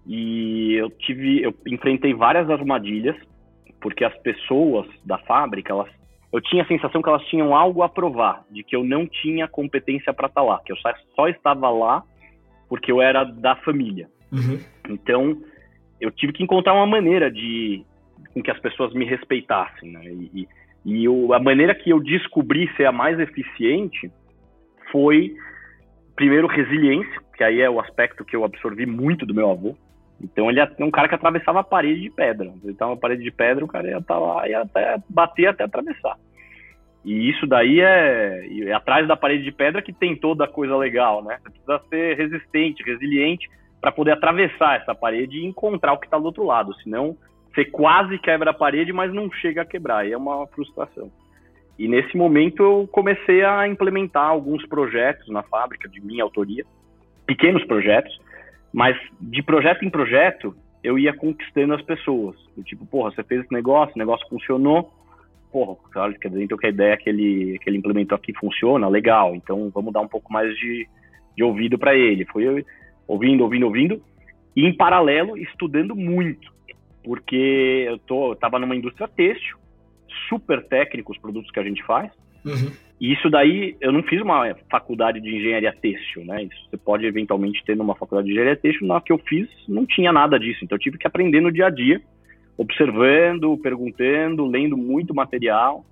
e 0.06 0.75
eu 0.75 0.89
tive, 0.89 1.44
eu 1.44 1.54
enfrentei 1.68 2.13
várias 2.13 2.50
armadilhas 2.50 3.16
porque 3.82 4.04
as 4.04 4.16
pessoas 4.20 4.88
da 5.06 5.18
fábrica, 5.20 5.72
elas, 5.72 5.89
eu 6.32 6.42
tinha 6.42 6.63
a 6.63 6.68
sensação 6.68 7.01
que 7.01 7.10
elas 7.10 7.25
tinham 7.25 7.56
algo 7.56 7.84
a 7.84 7.89
provar, 7.89 8.44
de 8.50 8.63
que 8.63 8.75
eu 8.75 8.84
não 8.84 9.06
tinha 9.06 9.48
competência 9.48 10.13
para 10.13 10.27
estar 10.27 10.42
tá 10.42 10.48
lá, 10.48 10.62
que 10.66 10.72
eu 10.72 10.77
só, 10.77 10.92
só, 11.16 11.27
estava 11.27 11.70
lá 11.70 12.04
porque 12.70 12.92
eu 12.92 13.01
era 13.01 13.24
da 13.24 13.56
família. 13.58 14.10
Uhum. 14.32 14.60
Então, 14.89 15.38
eu 16.01 16.12
tive 16.12 16.34
que 16.34 16.44
encontrar 16.44 16.74
uma 16.74 16.86
maneira 16.86 17.32
de 17.32 17.86
com 18.34 18.42
que 18.42 18.51
as 18.51 18.60
pessoas 18.60 18.94
me 18.94 19.06
respeitassem, 19.06 19.92
né? 19.92 20.01
E, 20.06 20.48
e 20.86 21.06
eu, 21.06 21.34
a 21.34 21.39
maneira 21.39 21.74
que 21.74 21.89
eu 21.89 22.00
descobri 22.00 22.70
ser 22.75 22.86
a 22.86 22.92
mais 22.92 23.20
eficiente 23.20 24.12
foi 24.92 25.34
primeiro, 26.17 26.47
resiliência, 26.47 27.21
que 27.38 27.43
aí 27.43 27.62
é 27.62 27.69
o 27.69 27.79
aspecto 27.79 28.25
que 28.25 28.36
eu 28.36 28.43
absorvi 28.43 28.86
muito 28.86 29.25
do 29.25 29.33
meu 29.33 29.50
avô. 29.50 29.77
Então 30.19 30.50
ele 30.50 30.59
é 30.59 30.67
um 30.79 30.89
cara 30.89 31.07
que 31.07 31.15
atravessava 31.15 31.59
a 31.59 31.63
parede 31.63 32.01
de 32.01 32.09
pedra. 32.09 32.51
Ele 32.63 32.74
estava 32.74 32.91
na 32.91 32.97
parede 32.97 33.24
de 33.24 33.31
pedra, 33.31 33.63
o 33.63 33.67
cara 33.67 33.88
ia 33.88 34.00
estar 34.00 34.15
tá 34.15 34.19
lá 34.19 34.50
e 34.50 34.53
até 34.53 34.97
bater 35.07 35.47
até 35.47 35.63
atravessar. 35.63 36.17
E 37.05 37.29
isso 37.29 37.45
daí 37.45 37.79
é, 37.79 38.45
é, 38.65 38.74
atrás 38.74 39.07
da 39.07 39.15
parede 39.15 39.43
de 39.43 39.51
pedra 39.51 39.81
que 39.81 39.93
tem 39.93 40.15
toda 40.15 40.45
a 40.45 40.47
coisa 40.47 40.75
legal, 40.75 41.24
né? 41.24 41.38
Você 41.38 41.51
precisa 41.51 41.81
ser 41.88 42.17
resistente, 42.17 42.83
resiliente 42.83 43.47
para 43.79 43.91
poder 43.91 44.12
atravessar 44.12 44.81
essa 44.81 44.95
parede 44.95 45.38
e 45.38 45.45
encontrar 45.45 45.93
o 45.93 46.00
que 46.00 46.07
está 46.07 46.17
do 46.17 46.25
outro 46.25 46.43
lado. 46.43 46.74
Senão 46.81 47.15
você 47.53 47.63
quase 47.63 48.17
quebra 48.17 48.50
a 48.50 48.53
parede, 48.53 48.91
mas 48.91 49.13
não 49.13 49.31
chega 49.31 49.62
a 49.62 49.65
quebrar. 49.65 50.07
E 50.07 50.13
é 50.13 50.17
uma 50.17 50.47
frustração. 50.47 51.12
E 51.77 51.88
nesse 51.88 52.17
momento 52.17 52.63
eu 52.63 52.89
comecei 52.91 53.43
a 53.43 53.67
implementar 53.67 54.25
alguns 54.25 54.65
projetos 54.67 55.27
na 55.29 55.43
fábrica 55.43 55.88
de 55.88 56.01
minha 56.01 56.24
autoria, 56.24 56.65
pequenos 57.25 57.63
projetos, 57.65 58.19
mas 58.74 58.98
de 59.19 59.43
projeto 59.43 59.86
em 59.86 59.89
projeto 59.89 60.55
eu 60.84 60.98
ia 60.98 61.13
conquistando 61.13 61.74
as 61.74 61.81
pessoas. 61.81 62.36
Eu, 62.55 62.63
tipo, 62.63 62.86
porra, 62.86 63.12
você 63.12 63.24
fez 63.24 63.41
esse 63.41 63.53
negócio, 63.53 63.93
o 63.96 64.00
negócio 64.00 64.27
funcionou, 64.27 64.91
porra, 65.51 65.75
claro, 65.91 66.13
quer 66.19 66.29
dizer, 66.29 66.43
então 66.43 66.57
que 66.57 66.67
a 66.67 66.69
ideia 66.69 66.98
que 66.98 67.10
ele, 67.10 67.60
que 67.60 67.69
ele 67.69 67.77
implementou 67.77 68.15
aqui 68.15 68.34
funciona, 68.34 68.88
legal, 68.88 69.36
então 69.36 69.69
vamos 69.74 69.93
dar 69.93 70.01
um 70.01 70.07
pouco 70.07 70.31
mais 70.31 70.55
de, 70.57 70.88
de 71.36 71.43
ouvido 71.43 71.77
para 71.77 71.96
ele. 71.96 72.25
Fui 72.25 72.65
ouvindo, 73.07 73.43
ouvindo, 73.43 73.65
ouvindo, 73.65 74.01
e 74.55 74.65
em 74.65 74.75
paralelo 74.75 75.38
estudando 75.38 75.96
muito, 75.96 76.51
porque 77.03 77.86
eu 77.88 78.00
tô, 78.00 78.31
eu 78.31 78.36
tava 78.36 78.57
numa 78.57 78.75
indústria 78.75 79.07
têxtil, 79.07 79.57
super 80.29 80.63
técnico 80.63 81.12
os 81.12 81.17
produtos 81.17 81.51
que 81.51 81.59
a 81.59 81.63
gente 81.63 81.83
faz, 81.83 82.12
uhum. 82.45 82.71
e 83.00 83.13
isso 83.13 83.29
daí, 83.29 83.75
eu 83.81 83.91
não 83.91 84.03
fiz 84.03 84.21
uma 84.21 84.55
faculdade 84.69 85.19
de 85.21 85.36
engenharia 85.36 85.74
têxtil, 85.74 86.25
né, 86.25 86.43
isso 86.43 86.69
você 86.69 86.77
pode 86.77 87.05
eventualmente 87.05 87.63
ter 87.65 87.75
numa 87.75 87.95
faculdade 87.95 88.27
de 88.27 88.33
engenharia 88.33 88.57
têxtil, 88.57 88.88
na 88.88 89.01
que 89.01 89.12
eu 89.12 89.17
fiz 89.19 89.47
não 89.67 89.86
tinha 89.86 90.12
nada 90.12 90.39
disso, 90.39 90.63
então 90.63 90.75
eu 90.75 90.81
tive 90.81 90.97
que 90.97 91.07
aprender 91.07 91.41
no 91.41 91.51
dia 91.51 91.67
a 91.67 91.69
dia, 91.69 92.01
observando, 92.57 93.57
perguntando, 93.57 94.45
lendo 94.45 94.75
muito 94.75 95.13
material 95.13 95.86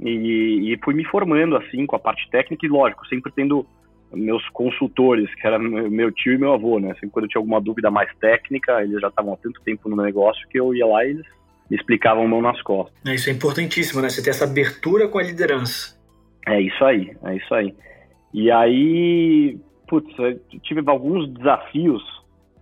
e, 0.00 0.72
e, 0.72 0.78
fui 0.84 0.94
me 0.94 1.04
formando 1.04 1.56
assim 1.56 1.86
com 1.86 1.96
a 1.96 1.98
parte 1.98 2.28
técnica 2.30 2.66
e 2.66 2.68
lógico, 2.68 3.06
sempre 3.06 3.32
tendo 3.34 3.66
meus 4.12 4.46
consultores, 4.50 5.32
que 5.34 5.46
era 5.46 5.58
meu 5.58 6.12
tio 6.12 6.34
e 6.34 6.38
meu 6.38 6.52
avô, 6.52 6.78
né? 6.78 6.92
Sempre 6.94 7.10
quando 7.10 7.24
eu 7.24 7.28
tinha 7.28 7.40
alguma 7.40 7.60
dúvida 7.60 7.90
mais 7.90 8.14
técnica, 8.18 8.82
eles 8.82 9.00
já 9.00 9.08
estavam 9.08 9.34
há 9.34 9.36
tanto 9.36 9.60
tempo 9.62 9.88
no 9.88 9.96
negócio 9.96 10.46
que 10.48 10.60
eu 10.60 10.74
ia 10.74 10.86
lá 10.86 11.04
e 11.04 11.10
eles 11.10 11.26
me 11.70 11.76
explicavam 11.76 12.26
mão 12.26 12.40
nas 12.40 12.60
costas. 12.62 12.94
É, 13.06 13.14
isso 13.14 13.28
é 13.28 13.32
importantíssimo, 13.32 14.00
né? 14.00 14.08
Você 14.08 14.22
ter 14.22 14.30
essa 14.30 14.44
abertura 14.44 15.08
com 15.08 15.18
a 15.18 15.22
liderança. 15.22 15.96
É 16.46 16.60
isso 16.60 16.84
aí, 16.84 17.16
é 17.24 17.36
isso 17.36 17.54
aí. 17.54 17.74
E 18.32 18.50
aí, 18.50 19.58
putz, 19.88 20.14
tive 20.62 20.82
alguns 20.86 21.28
desafios 21.32 22.02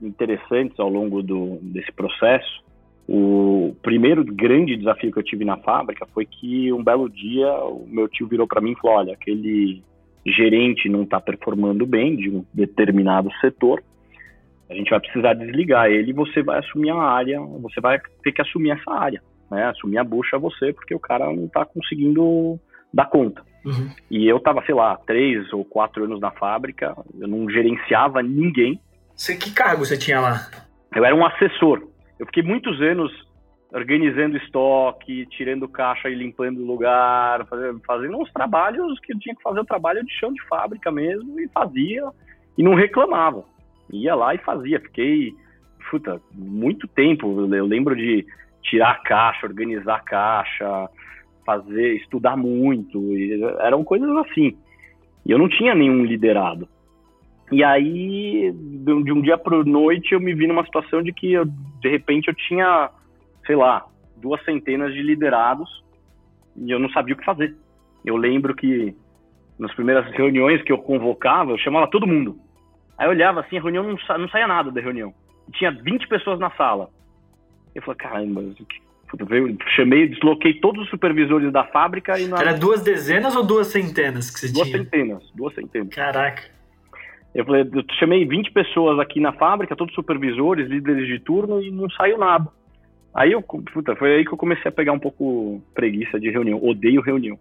interessantes 0.01 0.79
ao 0.79 0.89
longo 0.89 1.23
do, 1.23 1.59
desse 1.63 1.93
processo. 1.93 2.65
O 3.07 3.77
primeiro 3.83 4.25
grande 4.25 4.77
desafio 4.77 5.13
que 5.13 5.19
eu 5.19 5.23
tive 5.23 5.45
na 5.45 5.59
fábrica 5.59 6.07
foi 6.15 6.25
que 6.25 6.73
um 6.73 6.83
belo 6.83 7.09
dia 7.11 7.53
o 7.65 7.87
meu 7.87 8.09
tio 8.09 8.27
virou 8.27 8.47
para 8.47 8.63
mim 8.63 8.73
e 8.73 8.77
falou: 8.77 8.97
olha, 8.97 9.13
aquele 9.13 9.83
gerente 10.27 10.89
não 10.89 11.03
está 11.03 11.21
performando 11.21 11.85
bem 11.85 12.17
de 12.17 12.31
um 12.31 12.45
determinado 12.53 13.31
setor, 13.41 13.83
a 14.75 14.79
gente 14.79 14.91
vai 14.91 15.01
precisar 15.01 15.35
desligar 15.35 15.89
ele 15.89 16.11
e 16.11 16.15
você 16.15 16.43
vai 16.43 16.59
assumir 16.59 16.91
a 16.91 16.97
área, 16.97 17.41
você 17.41 17.81
vai 17.81 18.01
ter 18.23 18.33
que 18.33 18.43
assumir 18.43 18.71
essa 18.71 18.93
área, 18.93 19.23
né? 19.51 19.67
Assumir 19.67 19.99
a 19.99 20.05
bucha 20.05 20.39
você, 20.39 20.73
porque 20.73 20.95
o 20.95 21.01
cara 21.01 21.27
não 21.27 21.47
está 21.47 21.65
conseguindo 21.65 22.59
dar 22.93 23.07
conta. 23.07 23.43
Uhum. 23.65 23.91
E 24.11 24.29
eu 24.29 24.37
estava, 24.37 24.63
sei 24.67 24.75
lá, 24.75 24.97
três 25.07 25.53
ou 25.53 25.65
quatro 25.65 26.05
anos 26.05 26.21
na 26.21 26.31
fábrica, 26.31 26.95
eu 27.19 27.29
não 27.29 27.49
gerenciava 27.49 28.23
ninguém. 28.23 28.79
Você, 29.15 29.37
que 29.37 29.53
cargo 29.53 29.85
você 29.85 29.97
tinha 29.97 30.21
lá? 30.21 30.49
Eu 30.95 31.05
era 31.05 31.15
um 31.15 31.25
assessor. 31.25 31.89
Eu 32.19 32.27
fiquei 32.27 32.43
muitos 32.43 32.81
anos 32.81 33.11
organizando 33.73 34.37
estoque, 34.37 35.27
tirando 35.31 35.69
caixa 35.69 36.09
e 36.09 36.15
limpando 36.15 36.61
o 36.61 36.67
lugar, 36.67 37.45
fazendo, 37.47 37.81
fazendo 37.85 38.17
uns 38.19 38.33
trabalhos 38.33 39.01
que 39.01 39.13
eu 39.13 39.19
tinha 39.19 39.35
que 39.35 39.43
fazer 39.43 39.61
o 39.61 39.65
trabalho 39.65 40.05
de 40.05 40.13
chão 40.13 40.33
de 40.33 40.41
fábrica 40.47 40.93
mesmo 40.93 41.41
e 41.41 41.49
fazia 41.49 42.05
e 42.57 42.63
não 42.63 42.75
reclamava. 42.75 43.45
Ia 43.93 44.15
lá 44.15 44.35
e 44.35 44.39
fazia. 44.39 44.81
Fiquei, 44.81 45.33
puta, 45.91 46.21
muito 46.33 46.87
tempo. 46.89 47.41
Eu 47.55 47.67
lembro 47.67 47.95
de 47.95 48.27
tirar 48.63 48.93
a 48.93 48.99
caixa, 48.99 49.47
organizar 49.47 49.97
a 49.97 50.01
caixa, 50.01 50.89
fazer, 51.45 51.97
estudar 51.97 52.37
muito. 52.37 53.01
eram 53.61 53.85
coisas 53.85 54.09
assim. 54.19 54.57
E 55.27 55.31
eu 55.31 55.39
não 55.39 55.49
tinha 55.49 55.75
nenhum 55.75 56.05
liderado. 56.05 56.69
E 57.53 57.63
aí, 57.63 58.53
de 58.53 59.13
um 59.13 59.21
dia 59.21 59.37
para 59.37 59.63
noite, 59.65 60.13
eu 60.13 60.21
me 60.21 60.35
vi 60.35 60.47
numa 60.47 60.65
situação 60.65 61.03
de 61.03 61.13
que, 61.13 61.33
eu, 61.33 61.45
de 61.45 61.89
repente, 61.89 62.29
eu 62.29 62.35
tinha 62.35 62.91
sei 63.47 63.57
lá, 63.57 63.87
duas 64.17 64.43
centenas 64.45 64.93
de 64.93 65.03
liderados 65.03 65.69
e 66.57 66.71
eu 66.71 66.79
não 66.79 66.89
sabia 66.91 67.15
o 67.15 67.19
que 67.19 67.25
fazer. 67.25 67.55
Eu 68.05 68.17
lembro 68.17 68.55
que 68.55 68.95
nas 69.59 69.73
primeiras 69.75 70.11
reuniões 70.13 70.63
que 70.63 70.73
eu 70.73 70.79
convocava, 70.79 71.53
eu 71.53 71.59
chamava 71.59 71.89
todo 71.89 72.07
mundo. 72.07 72.39
Aí 72.97 73.07
eu 73.07 73.11
olhava 73.11 73.41
assim, 73.41 73.59
a 73.59 73.63
reunião 73.63 73.85
não, 73.85 73.99
sa 73.99 74.17
não 74.19 74.29
saía 74.29 74.47
nada 74.47 74.71
da 74.71 74.81
reunião. 74.81 75.13
tinha 75.53 75.71
20 75.71 76.09
pessoas 76.09 76.39
na 76.39 76.51
sala. 76.53 76.89
Eu 77.75 77.83
falei, 77.83 77.99
caramba, 77.99 78.41
eu 78.41 78.55
chamei, 79.75 80.09
desloquei 80.09 80.55
todos 80.55 80.85
os 80.85 80.91
supervisores 80.91 81.53
da 81.53 81.65
fábrica 81.65 82.19
e... 82.19 82.27
Na... 82.27 82.39
Era 82.39 82.53
duas 82.55 82.83
dezenas 82.83 83.35
ou 83.35 83.45
duas 83.45 83.69
centenas 83.69 84.31
que 84.31 84.41
você 84.41 84.53
duas 84.53 84.69
tinha? 84.69 84.79
Duas 84.79 84.91
centenas, 84.91 85.31
duas 85.35 85.55
centenas. 85.55 85.89
Caraca. 85.89 86.55
Eu 87.35 87.45
falei, 87.45 87.63
eu 87.63 87.85
chamei 87.99 88.25
20 88.25 88.53
pessoas 88.53 88.99
aqui 89.01 89.19
na 89.19 89.33
fábrica, 89.33 89.75
todos 89.75 89.95
supervisores, 89.95 90.69
líderes 90.69 91.09
de 91.09 91.19
turno, 91.19 91.61
e 91.61 91.71
não 91.71 91.91
saiu 91.91 92.17
nada. 92.17 92.49
Aí 93.13 93.33
eu, 93.33 93.43
puta, 93.43 93.95
foi 93.97 94.17
aí 94.17 94.25
que 94.25 94.33
eu 94.33 94.39
comecei 94.39 94.69
a 94.69 94.73
pegar 94.73 94.93
um 94.93 94.99
pouco 94.99 95.63
preguiça 95.75 96.19
de 96.19 96.31
reunião. 96.31 96.63
Odeio 96.63 97.01
reunião. 97.01 97.39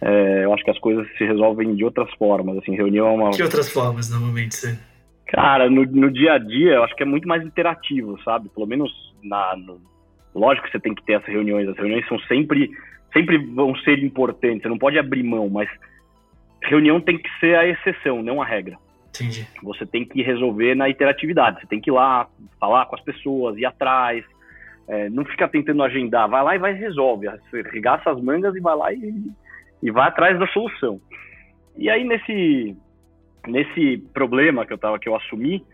É, 0.00 0.44
eu 0.44 0.54
acho 0.54 0.64
que 0.64 0.70
as 0.70 0.78
coisas 0.78 1.06
se 1.16 1.24
resolvem 1.24 1.74
de 1.74 1.84
outras 1.84 2.08
formas, 2.14 2.56
assim, 2.58 2.76
reunião 2.76 3.08
é 3.08 3.12
uma... 3.12 3.30
Que 3.30 3.42
outras 3.42 3.70
formas, 3.70 4.10
normalmente, 4.10 4.54
sim? 4.54 4.78
Cara, 5.26 5.68
no, 5.68 5.84
no 5.84 6.10
dia 6.10 6.34
a 6.34 6.38
dia, 6.38 6.74
eu 6.74 6.84
acho 6.84 6.94
que 6.94 7.02
é 7.02 7.06
muito 7.06 7.26
mais 7.26 7.44
interativo, 7.44 8.20
sabe? 8.22 8.48
Pelo 8.48 8.66
menos 8.66 8.90
na... 9.22 9.56
No... 9.56 9.80
Lógico 10.34 10.66
que 10.66 10.72
você 10.72 10.80
tem 10.80 10.94
que 10.94 11.04
ter 11.04 11.14
essas 11.14 11.28
reuniões, 11.28 11.68
as 11.68 11.76
reuniões 11.76 12.06
são 12.06 12.18
sempre, 12.20 12.70
sempre 13.12 13.38
vão 13.38 13.74
ser 13.76 13.98
importantes, 13.98 14.62
você 14.62 14.68
não 14.68 14.78
pode 14.78 14.98
abrir 14.98 15.22
mão, 15.22 15.48
mas 15.48 15.68
reunião 16.62 17.00
tem 17.00 17.18
que 17.18 17.28
ser 17.40 17.56
a 17.56 17.66
exceção, 17.66 18.22
não 18.22 18.40
a 18.40 18.44
regra. 18.44 18.78
Entendi. 19.08 19.46
Você 19.62 19.84
tem 19.84 20.04
que 20.04 20.22
resolver 20.22 20.76
na 20.76 20.88
interatividade, 20.88 21.60
você 21.60 21.66
tem 21.66 21.80
que 21.80 21.90
ir 21.90 21.92
lá, 21.92 22.28
falar 22.60 22.86
com 22.86 22.94
as 22.94 23.00
pessoas, 23.00 23.56
ir 23.56 23.64
atrás, 23.64 24.24
é, 24.86 25.10
não 25.10 25.24
fica 25.24 25.48
tentando 25.48 25.82
agendar, 25.82 26.28
vai 26.28 26.42
lá 26.42 26.54
e 26.54 26.58
vai 26.58 26.72
resolve. 26.72 27.26
Regaça 27.72 28.10
as 28.10 28.20
mangas 28.22 28.54
e 28.54 28.60
vai 28.60 28.76
lá 28.76 28.92
e, 28.92 29.12
e 29.82 29.90
vai 29.90 30.08
atrás 30.08 30.38
da 30.38 30.46
solução. 30.48 31.00
E 31.76 31.88
aí 31.88 32.04
nesse, 32.04 32.76
nesse 33.46 33.98
problema 34.12 34.66
que 34.66 34.72
eu 34.72 34.78
tava, 34.78 34.98
que 34.98 35.08
eu 35.08 35.16
assumi, 35.16 35.64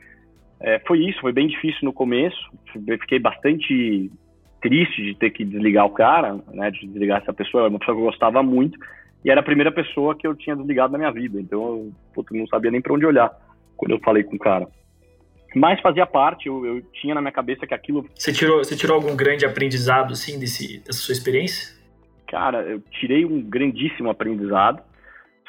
é, 0.60 0.78
foi 0.80 1.04
isso, 1.04 1.20
foi 1.20 1.32
bem 1.32 1.46
difícil 1.46 1.80
no 1.82 1.92
começo. 1.92 2.38
Fiquei 3.00 3.18
bastante 3.18 4.10
triste 4.60 5.02
de 5.02 5.14
ter 5.14 5.30
que 5.30 5.44
desligar 5.44 5.84
o 5.84 5.90
cara, 5.90 6.38
né, 6.52 6.70
de 6.70 6.86
desligar 6.86 7.20
essa 7.20 7.32
pessoa, 7.32 7.64
era 7.64 7.70
uma 7.70 7.78
pessoa 7.78 7.96
que 7.96 8.00
eu 8.00 8.06
gostava 8.06 8.42
muito, 8.42 8.78
e 9.22 9.30
era 9.30 9.40
a 9.40 9.44
primeira 9.44 9.70
pessoa 9.70 10.14
que 10.14 10.26
eu 10.26 10.34
tinha 10.34 10.56
desligado 10.56 10.92
na 10.92 10.98
minha 10.98 11.12
vida, 11.12 11.38
então 11.38 11.92
eu 12.16 12.24
não 12.32 12.46
sabia 12.46 12.70
nem 12.70 12.80
para 12.80 12.94
onde 12.94 13.04
olhar 13.04 13.30
quando 13.76 13.90
eu 13.90 14.00
falei 14.00 14.24
com 14.24 14.36
o 14.36 14.38
cara 14.38 14.66
mas 15.54 15.80
fazia 15.80 16.04
parte, 16.04 16.48
eu, 16.48 16.66
eu, 16.66 16.82
tinha 16.92 17.14
na 17.14 17.20
minha 17.20 17.32
cabeça 17.32 17.66
que 17.66 17.72
aquilo... 17.72 18.08
Você 18.14 18.32
tirou, 18.32 18.58
você 18.58 18.74
tirou 18.74 18.96
algum 18.96 19.14
grande 19.14 19.46
aprendizado, 19.46 20.12
assim, 20.12 20.38
desse, 20.38 20.78
dessa 20.78 20.98
sua 20.98 21.12
experiência? 21.12 21.76
Cara, 22.34 22.62
eu 22.62 22.80
tirei 22.90 23.24
um 23.24 23.40
grandíssimo 23.40 24.10
aprendizado, 24.10 24.82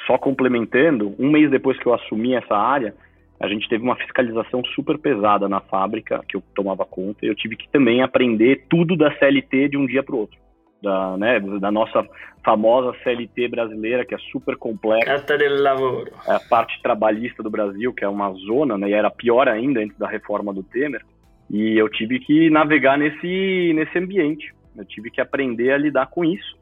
só 0.05 0.19
complementando, 0.19 1.15
um 1.17 1.31
mês 1.31 1.49
depois 1.49 1.79
que 1.79 1.87
eu 1.87 1.95
assumi 1.95 2.35
essa 2.35 2.55
área, 2.55 2.93
a 3.39 3.47
gente 3.47 3.67
teve 3.67 3.83
uma 3.83 3.95
fiscalização 3.95 4.63
super 4.75 4.99
pesada 4.99 5.49
na 5.49 5.59
fábrica, 5.59 6.21
que 6.29 6.37
eu 6.37 6.43
tomava 6.53 6.85
conta, 6.85 7.25
e 7.25 7.27
eu 7.27 7.33
tive 7.35 7.55
que 7.55 7.67
também 7.69 8.03
aprender 8.03 8.65
tudo 8.69 8.95
da 8.95 9.11
CLT 9.17 9.69
de 9.69 9.77
um 9.77 9.87
dia 9.87 10.03
para 10.03 10.13
o 10.13 10.19
outro 10.19 10.37
da, 10.85 11.17
né, 11.17 11.39
da 11.59 11.71
nossa 11.71 12.05
famosa 12.43 12.95
CLT 13.03 13.47
brasileira, 13.47 14.05
que 14.05 14.13
é 14.13 14.17
super 14.31 14.55
complexa. 14.55 15.05
Carta 15.05 15.37
del 15.37 15.59
Lavoro. 15.59 16.11
É 16.27 16.33
a 16.33 16.39
parte 16.39 16.79
trabalhista 16.83 17.41
do 17.41 17.49
Brasil, 17.49 17.91
que 17.91 18.05
é 18.05 18.07
uma 18.07 18.31
zona, 18.33 18.77
né, 18.77 18.89
e 18.89 18.93
era 18.93 19.09
pior 19.09 19.49
ainda 19.49 19.81
antes 19.81 19.97
da 19.97 20.07
reforma 20.07 20.53
do 20.53 20.61
Temer. 20.61 21.01
E 21.49 21.75
eu 21.75 21.89
tive 21.89 22.19
que 22.19 22.51
navegar 22.51 22.97
nesse, 22.97 23.73
nesse 23.73 23.97
ambiente. 23.97 24.53
Eu 24.77 24.85
tive 24.85 25.09
que 25.09 25.19
aprender 25.19 25.71
a 25.71 25.77
lidar 25.77 26.07
com 26.07 26.23
isso. 26.23 26.55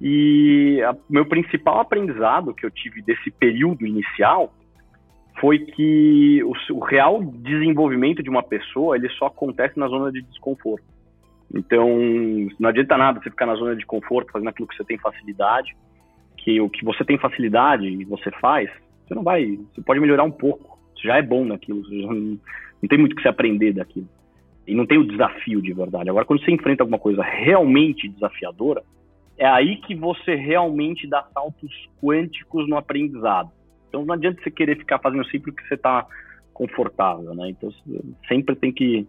E 0.00 0.78
meu 1.08 1.24
principal 1.26 1.80
aprendizado 1.80 2.54
que 2.54 2.66
eu 2.66 2.70
tive 2.70 3.00
desse 3.02 3.30
período 3.30 3.86
inicial 3.86 4.52
foi 5.40 5.58
que 5.58 6.42
o, 6.44 6.52
o 6.74 6.84
real 6.84 7.22
desenvolvimento 7.22 8.22
de 8.22 8.30
uma 8.30 8.42
pessoa 8.42 8.96
ele 8.96 9.08
só 9.10 9.26
acontece 9.26 9.78
na 9.78 9.88
zona 9.88 10.12
de 10.12 10.22
desconforto. 10.22 10.84
Então, 11.54 11.88
não 12.58 12.68
adianta 12.68 12.96
nada 12.96 13.20
você 13.20 13.30
ficar 13.30 13.46
na 13.46 13.54
zona 13.54 13.76
de 13.76 13.86
conforto, 13.86 14.32
fazendo 14.32 14.48
aquilo 14.48 14.66
que 14.66 14.76
você 14.76 14.84
tem 14.84 14.98
facilidade, 14.98 15.76
que 16.36 16.60
o 16.60 16.68
que 16.68 16.84
você 16.84 17.04
tem 17.04 17.18
facilidade 17.18 17.86
e 17.86 18.04
você 18.04 18.30
faz, 18.32 18.70
você 19.06 19.14
não 19.14 19.22
vai, 19.22 19.58
você 19.72 19.80
pode 19.82 20.00
melhorar 20.00 20.24
um 20.24 20.30
pouco. 20.30 20.76
Você 20.94 21.08
já 21.08 21.18
é 21.18 21.22
bom 21.22 21.44
naquilo, 21.44 21.82
não, 21.90 22.38
não 22.82 22.88
tem 22.88 22.98
muito 22.98 23.12
o 23.12 23.16
que 23.16 23.22
você 23.22 23.28
aprender 23.28 23.72
daquilo. 23.72 24.08
E 24.66 24.74
não 24.74 24.86
tem 24.86 24.98
o 24.98 25.06
desafio 25.06 25.62
de 25.62 25.72
verdade. 25.72 26.10
Agora, 26.10 26.24
quando 26.24 26.44
você 26.44 26.50
enfrenta 26.50 26.82
alguma 26.82 26.98
coisa 26.98 27.22
realmente 27.22 28.08
desafiadora, 28.08 28.82
é 29.38 29.46
aí 29.46 29.76
que 29.76 29.94
você 29.94 30.34
realmente 30.34 31.06
dá 31.06 31.22
saltos 31.34 31.70
quânticos 32.02 32.68
no 32.68 32.76
aprendizado. 32.76 33.50
Então, 33.88 34.04
não 34.04 34.14
adianta 34.14 34.42
você 34.42 34.50
querer 34.50 34.76
ficar 34.78 34.98
fazendo 34.98 35.26
sempre 35.26 35.50
o 35.50 35.54
que 35.54 35.66
você 35.66 35.74
está 35.74 36.06
confortável, 36.52 37.34
né? 37.34 37.50
Então, 37.50 37.72
sempre 38.28 38.56
tem 38.56 38.72
que 38.72 39.06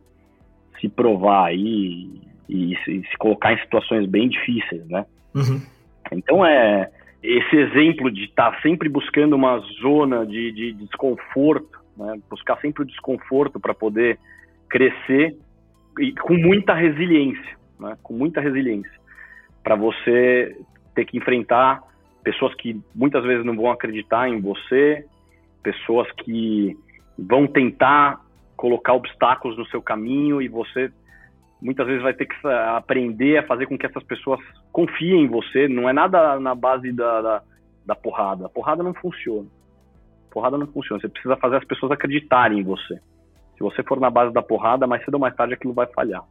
se 0.79 0.89
provar 0.89 1.46
aí 1.46 2.22
e, 2.48 2.75
se, 2.84 3.01
se, 3.01 3.17
colocar 3.17 3.53
em 3.53 3.60
situações 3.60 4.05
bem 4.07 4.29
difíceis, 4.29 4.86
né? 4.88 5.05
Uhum. 5.34 5.62
Então 6.12 6.46
é 6.46 6.89
esse 7.22 7.55
exemplo 7.55 8.12
de 8.12 8.25
estar 8.25 8.51
tá 8.51 8.62
sempre 8.62 8.88
buscando 8.88 9.36
uma 9.36 9.60
zona 9.81 10.25
de, 10.25 10.51
de 10.51 10.74
desconforto, 10.74 11.79
né? 11.98 12.19
buscar 12.29 12.60
sempre 12.62 12.84
o 12.84 12.86
desconforto 12.86 13.60
para 13.60 13.74
poder 13.74 14.19
crescer, 14.69 15.36
e 16.00 16.13
com 16.13 16.36
muita 16.36 16.74
resiliência, 16.74 17.57
né? 17.79 17.98
com 18.03 18.13
muita 18.13 18.39
resiliência, 18.39 18.91
para 19.67 19.75
você 19.75 20.57
ter 20.95 21.03
que 21.03 21.17
enfrentar 21.17 21.83
pessoas 22.24 22.55
que 22.55 22.81
muitas 22.95 23.21
vezes 23.25 23.43
não 23.45 23.53
vão 23.53 23.69
acreditar 23.69 24.29
em 24.29 24.39
você, 24.39 25.05
pessoas 25.62 26.09
que 26.24 26.74
vão 27.19 27.45
tentar 27.45 28.21
colocar 28.55 28.93
obstáculos 28.93 29.57
no 29.57 29.65
seu 29.65 29.81
caminho 29.81 30.41
e 30.41 30.47
você 30.47 30.89
muitas 31.62 31.86
vezes 31.86 32.01
vai 32.01 32.13
ter 32.13 32.27
que 32.27 32.47
aprender 32.47 33.39
a 33.39 33.43
fazer 33.43 33.65
com 33.65 33.77
que 33.77 33.86
essas 33.86 34.03
pessoas 34.03 34.39
confiem 34.71 35.25
em 35.25 35.27
você. 35.27 35.67
Não 35.67 35.89
é 35.89 35.91
nada 35.91 36.39
na 36.39 36.55
base 36.55 36.89
da, 36.93 37.21
da, 37.21 37.41
da 37.86 37.95
porrada. 37.95 38.45
A 38.45 38.50
porrada 38.50 38.81
não 38.81 38.93
funciona. 38.93 39.50
A 40.29 40.33
porrada 40.33 40.57
não 40.57 40.67
funciona. 40.67 41.01
Você 41.01 41.09
precisa 41.09 41.36
fazer 41.36 41.57
as 41.57 41.65
pessoas 41.65 41.91
acreditarem 41.91 42.59
em 42.59 42.63
você. 42.63 43.01
Se 43.57 43.59
você 43.59 43.83
for 43.83 44.00
na 44.00 44.09
base 44.09 44.31
da 44.31 44.41
porrada, 44.41 44.88
mais 44.88 45.03
cedo 45.03 45.15
ou 45.15 45.19
mais 45.19 45.36
tarde 45.36 45.55
aquilo 45.55 45.74
vai 45.74 45.88
falhar. 45.88 46.24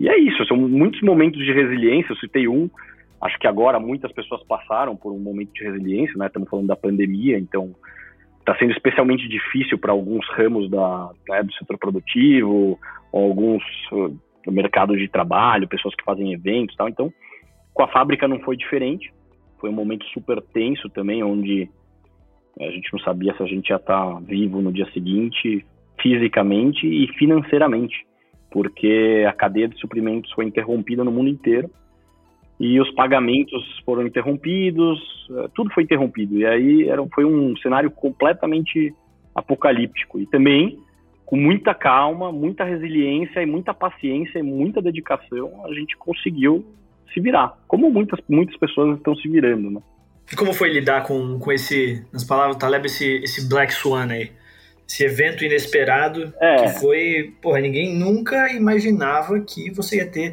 E 0.00 0.08
é 0.08 0.18
isso. 0.18 0.44
São 0.46 0.56
muitos 0.56 1.02
momentos 1.02 1.38
de 1.44 1.52
resiliência. 1.52 2.12
Eu 2.12 2.16
citei 2.16 2.48
um. 2.48 2.70
Acho 3.20 3.38
que 3.38 3.46
agora 3.46 3.78
muitas 3.78 4.10
pessoas 4.10 4.42
passaram 4.44 4.96
por 4.96 5.12
um 5.12 5.18
momento 5.18 5.52
de 5.52 5.62
resiliência, 5.62 6.16
né? 6.16 6.26
Estamos 6.26 6.48
falando 6.48 6.68
da 6.68 6.74
pandemia, 6.74 7.38
então 7.38 7.74
está 8.38 8.56
sendo 8.56 8.72
especialmente 8.72 9.28
difícil 9.28 9.78
para 9.78 9.92
alguns 9.92 10.26
ramos 10.30 10.70
da, 10.70 11.10
né, 11.28 11.42
do 11.42 11.52
setor 11.52 11.76
produtivo, 11.76 12.78
alguns 13.12 13.62
no 13.92 14.52
mercado 14.52 14.96
de 14.96 15.06
trabalho, 15.06 15.68
pessoas 15.68 15.94
que 15.94 16.02
fazem 16.02 16.32
eventos 16.32 16.74
tal. 16.74 16.88
Então, 16.88 17.12
com 17.74 17.82
a 17.82 17.88
fábrica 17.88 18.26
não 18.26 18.40
foi 18.40 18.56
diferente. 18.56 19.12
Foi 19.60 19.68
um 19.68 19.74
momento 19.74 20.06
super 20.06 20.40
tenso 20.40 20.88
também, 20.88 21.22
onde 21.22 21.68
a 22.58 22.70
gente 22.70 22.90
não 22.90 23.00
sabia 23.00 23.36
se 23.36 23.42
a 23.42 23.46
gente 23.46 23.68
ia 23.68 23.76
estar 23.76 24.14
tá 24.14 24.20
vivo 24.20 24.62
no 24.62 24.72
dia 24.72 24.90
seguinte, 24.92 25.62
fisicamente 26.00 26.86
e 26.86 27.06
financeiramente, 27.18 28.06
porque 28.50 29.24
a 29.28 29.32
cadeia 29.32 29.68
de 29.68 29.78
suprimentos 29.78 30.30
foi 30.32 30.44
interrompida 30.44 31.04
no 31.04 31.12
mundo 31.12 31.28
inteiro 31.28 31.70
e 32.58 32.78
os 32.80 32.90
pagamentos 32.92 33.62
foram 33.84 34.06
interrompidos, 34.06 34.98
eh, 35.30 35.48
tudo 35.54 35.72
foi 35.72 35.84
interrompido. 35.84 36.36
E 36.36 36.44
aí 36.44 36.88
era, 36.88 37.02
foi 37.14 37.24
um 37.24 37.56
cenário 37.56 37.90
completamente 37.90 38.94
apocalíptico. 39.34 40.20
E 40.20 40.26
também 40.26 40.78
com 41.30 41.36
muita 41.36 41.72
calma, 41.72 42.32
muita 42.32 42.64
resiliência 42.64 43.40
e 43.40 43.46
muita 43.46 43.72
paciência 43.72 44.40
e 44.40 44.42
muita 44.42 44.82
dedicação, 44.82 45.64
a 45.64 45.72
gente 45.72 45.96
conseguiu 45.96 46.66
se 47.14 47.20
virar. 47.20 47.56
Como 47.68 47.88
muitas, 47.88 48.18
muitas 48.28 48.56
pessoas 48.56 48.98
estão 48.98 49.14
se 49.14 49.28
virando, 49.28 49.70
né? 49.70 49.80
E 50.32 50.34
como 50.34 50.52
foi 50.52 50.70
lidar 50.70 51.06
com, 51.06 51.38
com 51.38 51.52
esse, 51.52 52.04
nas 52.12 52.24
palavras 52.24 52.56
do 52.56 52.58
Taleb, 52.58 52.84
esse, 52.86 53.22
esse 53.22 53.48
Black 53.48 53.72
Swan 53.72 54.08
aí? 54.10 54.32
Esse 54.90 55.04
evento 55.04 55.44
inesperado 55.44 56.34
é. 56.40 56.64
que 56.64 56.80
foi... 56.80 57.32
Porra, 57.40 57.60
ninguém 57.60 57.96
nunca 57.96 58.52
imaginava 58.52 59.38
que 59.38 59.70
você 59.70 59.98
ia 59.98 60.10
ter 60.10 60.32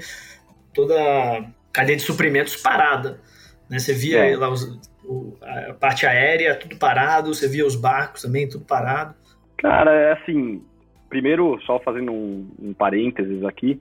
toda 0.74 0.96
a 0.96 1.46
cadeia 1.72 1.96
de 1.96 2.02
suprimentos 2.02 2.56
parada. 2.56 3.22
Né? 3.70 3.78
Você 3.78 3.94
via 3.94 4.26
é. 4.26 4.36
lá 4.36 4.50
os, 4.50 4.64
o, 5.06 5.38
a 5.44 5.76
parte 5.76 6.08
aérea, 6.08 6.56
tudo 6.56 6.76
parado, 6.76 7.32
você 7.32 7.48
via 7.48 7.68
os 7.68 7.76
barcos 7.76 8.24
também, 8.24 8.50
tudo 8.50 8.66
parado. 8.66 9.14
Cara, 9.58 9.94
é 9.94 10.14
assim, 10.14 10.64
primeiro, 11.08 11.60
só 11.62 11.80
fazendo 11.80 12.12
um, 12.12 12.50
um 12.60 12.74
parênteses 12.74 13.44
aqui, 13.44 13.80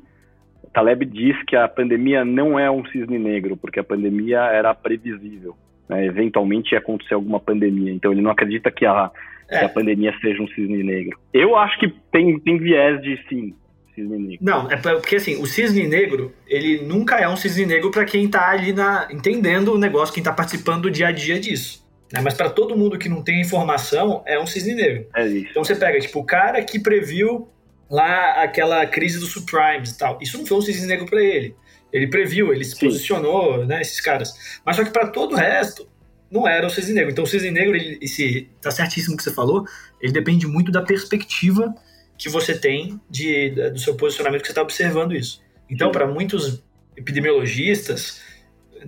Taleb 0.75 1.07
diz 1.07 1.43
que 1.45 1.57
a 1.57 1.67
pandemia 1.67 2.23
não 2.23 2.59
é 2.59 2.71
um 2.71 2.85
cisne 2.89 3.19
negro, 3.19 3.57
porque 3.57 3.81
a 3.81 3.85
pandemia 3.85 4.41
era 4.41 4.75
previsível. 4.75 5.57
Né? 5.89 6.05
Eventualmente 6.05 6.73
ia 6.73 6.81
acontecer 6.81 7.15
alguma 7.15 7.41
pandemia. 7.41 7.95
Então 7.95 8.13
ele 8.13 8.21
não 8.21 8.31
acredita 8.31 8.71
que 8.71 8.85
a, 8.85 9.11
é. 9.49 9.61
que 9.61 9.65
a 9.65 9.69
pandemia 9.69 10.15
seja 10.21 10.43
um 10.43 10.49
cisne 10.49 10.83
negro. 10.83 11.19
Eu 11.33 11.57
acho 11.57 11.79
que 11.79 11.89
tem, 12.11 12.39
tem 12.41 12.59
viés 12.59 13.01
de 13.03 13.19
sim, 13.29 13.55
cisne 13.95 14.19
negro. 14.19 14.39
Não, 14.41 14.71
é 14.71 14.77
porque 14.77 15.17
assim, 15.17 15.41
o 15.41 15.47
cisne 15.47 15.87
negro, 15.87 16.33
ele 16.47 16.83
nunca 16.83 17.17
é 17.17 17.29
um 17.29 17.37
cisne 17.37 17.67
negro 17.67 17.91
para 17.91 18.05
quem 18.05 18.29
tá 18.29 18.51
ali 18.51 18.73
na, 18.73 19.09
entendendo 19.11 19.73
o 19.73 19.79
negócio, 19.79 20.15
quem 20.15 20.23
tá 20.23 20.33
participando 20.33 20.83
do 20.83 20.91
dia 20.91 21.09
a 21.09 21.13
dia 21.13 21.39
disso. 21.39 21.87
Né? 22.13 22.21
Mas 22.23 22.35
para 22.35 22.51
todo 22.51 22.77
mundo 22.77 22.99
que 22.99 23.09
não 23.09 23.23
tem 23.23 23.41
informação, 23.41 24.23
é 24.27 24.39
um 24.39 24.47
cisne 24.47 24.75
negro. 24.75 25.07
É 25.17 25.27
isso. 25.27 25.49
Então 25.51 25.65
você 25.65 25.75
pega, 25.75 25.99
tipo, 25.99 26.21
o 26.21 26.25
cara 26.25 26.63
que 26.63 26.79
previu 26.79 27.49
lá 27.91 28.43
aquela 28.43 28.85
crise 28.87 29.19
dos 29.19 29.31
subprimes 29.31 29.91
e 29.91 29.99
tal. 29.99 30.19
Isso 30.21 30.39
não 30.39 30.47
foi 30.47 30.59
um 30.59 30.63
cisne 30.63 30.87
negro 30.87 31.07
para 31.07 31.23
ele. 31.23 31.55
Ele 31.93 32.09
previu, 32.09 32.53
ele 32.53 32.65
se 32.65 32.77
Sim. 32.77 32.87
posicionou, 32.87 33.65
né, 33.65 33.81
esses 33.81 34.01
caras. 34.01 34.61
Mas 34.65 34.77
só 34.77 34.85
que 34.85 34.91
para 34.91 35.09
todo 35.09 35.33
o 35.33 35.37
resto, 35.37 35.89
não 36.31 36.47
era 36.47 36.67
o 36.67 36.71
cisne 36.71 36.95
negro. 36.95 37.11
Então 37.13 37.25
o 37.25 37.27
cisne 37.27 37.51
negro, 37.51 37.77
ele, 37.77 37.99
esse, 38.01 38.49
tá 38.61 38.71
certíssimo 38.71 39.17
que 39.17 39.23
você 39.23 39.33
falou, 39.33 39.65
ele 40.01 40.13
depende 40.13 40.47
muito 40.47 40.73
da 40.73 40.83
perspectiva 40.83 41.75
que 42.19 42.29
você 42.29 42.59
tem 42.59 43.01
de, 43.11 43.51
do 43.71 43.79
seu 43.79 43.95
posicionamento 43.95 44.41
que 44.41 44.47
você 44.49 44.53
está 44.53 44.63
observando 44.63 45.15
isso. 45.15 45.43
Então, 45.69 45.91
para 45.91 46.07
muitos 46.07 46.65
epidemiologistas, 46.97 48.23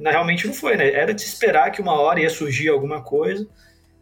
realmente 0.03 0.47
não 0.47 0.55
foi, 0.55 0.77
né? 0.77 0.91
Era 0.93 1.13
de 1.13 1.23
esperar 1.23 1.71
que 1.71 1.81
uma 1.81 2.01
hora 2.01 2.21
ia 2.21 2.31
surgir 2.31 2.69
alguma 2.69 3.03
coisa, 3.03 3.47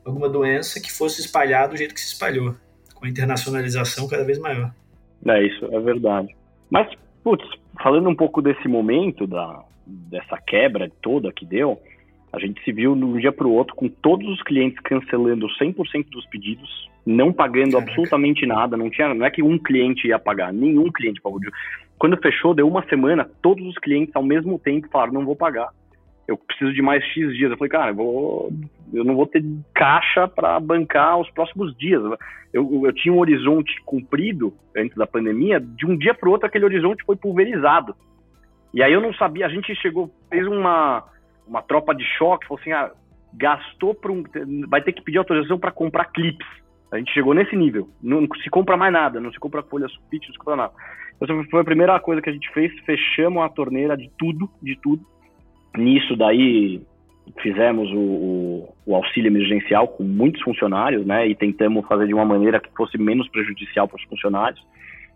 alguma 0.05 0.29
doença 0.29 0.81
que 0.81 0.93
fosse 0.93 1.21
espalhada 1.21 1.73
do 1.73 1.77
jeito 1.77 1.95
que 1.95 2.01
se 2.01 2.13
espalhou, 2.13 2.55
com 2.95 3.07
a 3.07 3.09
internacionalização 3.09 4.07
cada 4.07 4.25
vez 4.25 4.39
maior. 4.39 4.73
É, 5.27 5.43
isso 5.45 5.65
é 5.65 5.81
verdade. 5.81 6.37
Mas, 6.71 6.89
putz, 7.25 7.45
falando 7.83 8.09
um 8.09 8.15
pouco 8.15 8.41
desse 8.41 8.69
momento, 8.69 9.27
da, 9.27 9.65
dessa 9.87 10.39
quebra 10.47 10.91
toda 11.03 11.33
que 11.33 11.45
deu, 11.45 11.81
a 12.37 12.41
gente 12.41 12.63
se 12.63 12.73
viu 12.73 12.95
de 12.95 13.05
um 13.05 13.19
dia 13.19 13.33
para 13.33 13.47
o 13.47 13.53
outro 13.53 13.75
com 13.75 13.89
todos 13.89 14.29
os 14.29 14.43
clientes 14.43 14.79
cancelando 14.81 15.47
100% 15.49 16.09
dos 16.11 16.27
pedidos, 16.27 16.91
não 17.05 17.33
pagando 17.33 17.73
Caraca. 17.73 17.91
absolutamente 17.91 18.47
nada, 18.47 18.77
não 18.77 18.91
tinha, 18.91 19.15
não 19.15 19.27
é 19.27 19.31
que 19.31 19.43
um 19.43 19.59
cliente 19.59 20.09
ia 20.09 20.19
pagar, 20.19 20.53
nenhum 20.53 20.91
cliente 20.91 21.21
pagou. 21.21 21.41
Quando 21.99 22.17
fechou, 22.19 22.55
deu 22.55 22.69
uma 22.69 22.87
semana, 22.89 23.29
todos 23.41 23.67
os 23.67 23.79
clientes 23.79 24.15
ao 24.15 24.23
mesmo 24.23 24.59
tempo 24.59 24.89
falaram, 24.91 25.15
não 25.15 25.25
vou 25.25 25.37
pagar 25.37 25.71
eu 26.27 26.37
preciso 26.37 26.73
de 26.73 26.83
mais 26.83 27.03
X 27.05 27.35
dias. 27.37 27.51
Eu 27.51 27.57
falei, 27.57 27.71
cara, 27.71 27.91
eu, 27.91 27.95
vou, 27.95 28.53
eu 28.93 29.05
não 29.05 29.15
vou 29.15 29.27
ter 29.27 29.45
caixa 29.73 30.27
para 30.27 30.59
bancar 30.59 31.19
os 31.19 31.31
próximos 31.31 31.77
dias. 31.77 32.03
Eu, 32.53 32.85
eu, 32.85 32.93
tinha 32.93 33.15
um 33.15 33.19
horizonte 33.19 33.73
cumprido 33.85 34.53
antes 34.77 34.97
da 34.97 35.07
pandemia, 35.07 35.61
de 35.61 35.87
um 35.87 35.97
dia 35.97 36.15
para 36.15 36.29
o 36.29 36.33
outro 36.33 36.47
aquele 36.47 36.65
horizonte 36.65 37.05
foi 37.05 37.17
pulverizado. 37.17 37.95
E 38.75 38.83
aí 38.83 38.93
eu 38.93 39.01
não 39.01 39.15
sabia, 39.15 39.47
a 39.47 39.49
gente 39.49 39.75
chegou, 39.77 40.11
fez 40.29 40.47
uma, 40.47 41.05
uma 41.47 41.63
tropa 41.63 41.95
de 41.95 42.05
choque, 42.05 42.47
falou 42.47 42.61
assim, 42.61 42.73
ah, 42.73 42.91
gastou 43.35 43.95
para 43.95 44.13
um, 44.13 44.23
vai 44.69 44.83
ter 44.83 44.93
que 44.93 45.03
pedir 45.03 45.19
autorização 45.19 45.59
para 45.59 45.73
comprar 45.73 46.07
clips. 46.07 46.47
A 46.93 46.99
gente 46.99 47.13
chegou 47.13 47.35
nesse 47.35 47.57
nível. 47.57 47.89
Não 48.03 48.27
se 48.43 48.49
compra 48.49 48.77
mais 48.77 48.93
nada, 48.93 49.21
não 49.21 49.33
se 49.33 49.39
compra 49.39 49.63
folha 49.63 49.89
sulfite, 49.89 50.29
não 50.29 50.33
se 50.33 50.39
compra 50.39 50.57
nada. 50.57 50.73
Essa 51.21 51.33
foi 51.51 51.61
a 51.61 51.65
primeira 51.65 51.99
coisa 51.99 52.23
que 52.23 52.31
a 52.31 52.33
gente 52.33 52.51
fez, 52.53 52.73
fechamos 52.85 53.43
a 53.43 53.49
torneira 53.49 53.97
de 53.97 54.11
tudo, 54.19 54.49
de 54.63 54.79
tudo 54.81 55.05
Nisso 55.77 56.17
daí 56.17 56.81
fizemos 57.43 57.91
o, 57.91 57.99
o, 57.99 58.75
o, 58.87 58.95
auxílio 58.95 59.29
emergencial 59.29 59.89
com 59.89 60.05
muitos 60.05 60.41
funcionários, 60.43 61.05
né, 61.05 61.27
e 61.27 61.35
tentamos 61.35 61.87
fazer 61.87 62.07
de 62.07 62.15
uma 62.15 62.25
maneira 62.25 62.61
que 62.61 62.71
fosse 62.75 62.97
menos 62.97 63.29
prejudicial 63.29 63.87
para 63.87 63.97
os 63.97 64.05
funcionários. 64.05 64.65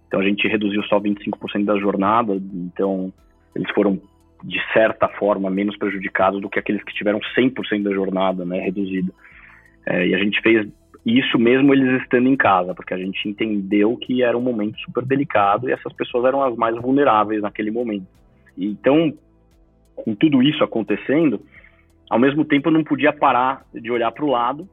Então 0.06 0.20
a 0.20 0.24
gente 0.24 0.46
reduziu 0.48 0.82
só 0.84 1.00
25% 1.00 1.64
da 1.64 1.78
jornada, 1.78 2.34
então 2.34 3.12
eles 3.54 3.70
foram 3.70 4.00
de 4.42 4.58
certa 4.72 5.08
forma 5.08 5.50
menos 5.50 5.76
prejudicados 5.76 6.40
do 6.40 6.48
que 6.48 6.58
aqueles 6.58 6.82
que 6.82 6.94
tiveram 6.94 7.20
100% 7.36 7.82
da 7.82 7.92
jornada, 7.92 8.44
né, 8.44 8.60
reduzida. 8.60 9.12
É, 9.86 10.06
e 10.06 10.14
a 10.14 10.18
gente 10.18 10.40
fez 10.40 10.68
isso 11.04 11.38
mesmo 11.38 11.72
eles 11.72 12.02
estando 12.02 12.28
em 12.28 12.36
casa, 12.36 12.74
porque 12.74 12.92
a 12.92 12.98
gente 12.98 13.26
entendeu 13.28 13.96
que 13.96 14.22
era 14.22 14.36
um 14.36 14.42
momento 14.42 14.78
super 14.80 15.04
delicado 15.04 15.68
e 15.68 15.72
essas 15.72 15.92
pessoas 15.92 16.26
eram 16.26 16.42
as 16.42 16.54
mais 16.56 16.76
vulneráveis 16.76 17.40
naquele 17.40 17.70
momento. 17.70 18.06
Então, 18.56 19.12
com 19.96 20.14
tudo 20.14 20.42
isso 20.42 20.62
acontecendo, 20.62 21.40
ao 22.08 22.18
mesmo 22.18 22.44
tempo 22.44 22.68
eu 22.68 22.72
não 22.72 22.84
podia 22.84 23.12
parar 23.12 23.64
de 23.72 23.90
olhar 23.90 24.12
para 24.12 24.24
o 24.24 24.30
lado 24.30 24.68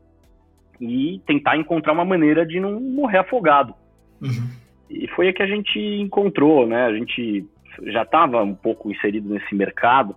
e 0.80 1.22
tentar 1.26 1.58
encontrar 1.58 1.94
uma 1.94 2.06
maneira 2.06 2.46
de 2.46 2.60
não 2.60 2.80
morrer 2.80 3.20
afogado. 3.20 3.74
Uhum. 4.22 4.50
E 4.90 5.08
foi 5.10 5.30
a 5.30 5.34
que 5.34 5.44
a 5.44 5.48
gente 5.48 5.80
encontrou, 5.80 6.68
né? 6.68 6.86
A 6.86 6.94
gente 6.94 7.46
já 7.86 8.04
estava 8.04 8.44
um 8.44 8.56
pouco 8.56 8.92
inserido 8.92 9.30
nesse 9.30 9.54
mercado, 9.56 10.16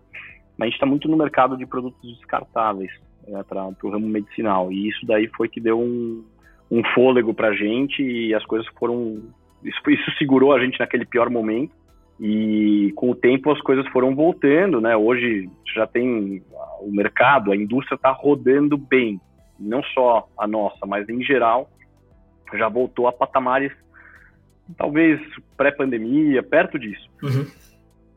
mas 0.57 0.63
a 0.63 0.65
gente 0.67 0.75
está 0.75 0.87
muito 0.87 1.09
no 1.09 1.17
mercado 1.17 1.57
de 1.57 1.67
produtos 1.67 2.17
descartáveis 2.17 2.91
né, 3.27 3.43
para 3.49 3.67
o 3.83 3.91
ramo 3.91 4.07
medicinal. 4.07 4.71
E 4.73 4.89
isso 4.89 5.07
daí 5.07 5.29
foi 5.29 5.49
que 5.49 5.61
deu 5.61 5.81
um, 5.81 6.25
um 6.71 6.83
fôlego 6.95 7.33
para 7.33 7.49
a 7.49 7.55
gente 7.55 8.03
e 8.03 8.35
as 8.35 8.45
coisas 8.45 8.67
foram. 8.79 9.23
Isso, 9.65 9.79
isso 9.91 10.11
segurou 10.19 10.53
a 10.53 10.61
gente 10.61 10.79
naquele 10.79 11.05
pior 11.05 11.29
momento. 11.31 11.73
E 12.19 12.93
com 12.97 13.11
o 13.11 13.15
tempo 13.15 13.51
as 13.51 13.61
coisas 13.63 13.87
foram 13.89 14.15
voltando, 14.15 14.81
né? 14.81 14.95
Hoje 14.95 15.49
já 15.75 15.87
tem 15.87 16.43
o 16.81 16.91
mercado, 16.93 17.51
a 17.51 17.57
indústria 17.57 17.97
está 17.97 18.11
rodando 18.11 18.77
bem, 18.77 19.19
não 19.59 19.83
só 19.83 20.29
a 20.37 20.47
nossa, 20.47 20.87
mas 20.87 21.09
em 21.09 21.23
geral 21.23 21.71
já 22.53 22.69
voltou 22.69 23.07
a 23.07 23.13
patamares 23.13 23.73
talvez 24.77 25.21
pré-pandemia, 25.57 26.43
perto 26.43 26.79
disso. 26.79 27.09
Uhum. 27.23 27.47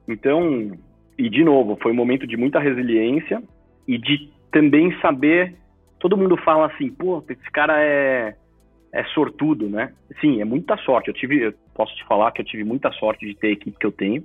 Então, 0.07 0.71
e 1.17 1.29
de 1.29 1.43
novo, 1.43 1.77
foi 1.81 1.91
um 1.91 1.95
momento 1.95 2.27
de 2.27 2.37
muita 2.37 2.59
resiliência 2.59 3.41
e 3.87 3.97
de 3.97 4.29
também 4.51 4.97
saber. 4.99 5.55
Todo 5.99 6.17
mundo 6.17 6.35
fala 6.37 6.67
assim, 6.67 6.89
pô, 6.89 7.23
esse 7.29 7.51
cara 7.51 7.81
é 7.81 8.35
é 8.93 9.03
sortudo, 9.05 9.67
né? 9.67 9.91
Sim, 10.21 10.39
é 10.39 10.45
muita 10.45 10.77
sorte. 10.77 11.07
Eu 11.07 11.15
tive, 11.15 11.47
eu 11.47 11.53
posso 11.73 11.93
te 11.95 12.05
falar 12.05 12.31
que 12.31 12.41
eu 12.41 12.45
tive 12.45 12.63
muita 12.63 12.91
sorte 12.91 13.25
de 13.25 13.33
ter 13.35 13.47
a 13.47 13.51
equipe 13.51 13.77
que 13.77 13.85
eu 13.87 13.91
tenho, 13.91 14.23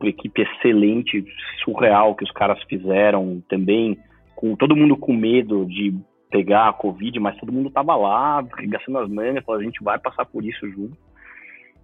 uma 0.00 0.08
equipe 0.10 0.42
excelente, 0.42 1.24
surreal 1.62 2.16
que 2.16 2.24
os 2.24 2.32
caras 2.32 2.60
fizeram 2.64 3.40
também, 3.48 3.96
com 4.34 4.56
todo 4.56 4.74
mundo 4.74 4.96
com 4.96 5.14
medo 5.14 5.64
de 5.66 5.94
pegar 6.28 6.68
a 6.68 6.72
Covid, 6.72 7.20
mas 7.20 7.38
todo 7.38 7.52
mundo 7.52 7.70
tava 7.70 7.94
lá, 7.94 8.42
gastando 8.42 8.98
as 8.98 9.08
mangas, 9.08 9.44
falando, 9.44 9.60
a 9.60 9.64
gente 9.64 9.84
vai 9.84 9.98
passar 10.00 10.24
por 10.24 10.44
isso 10.44 10.68
junto. 10.68 10.96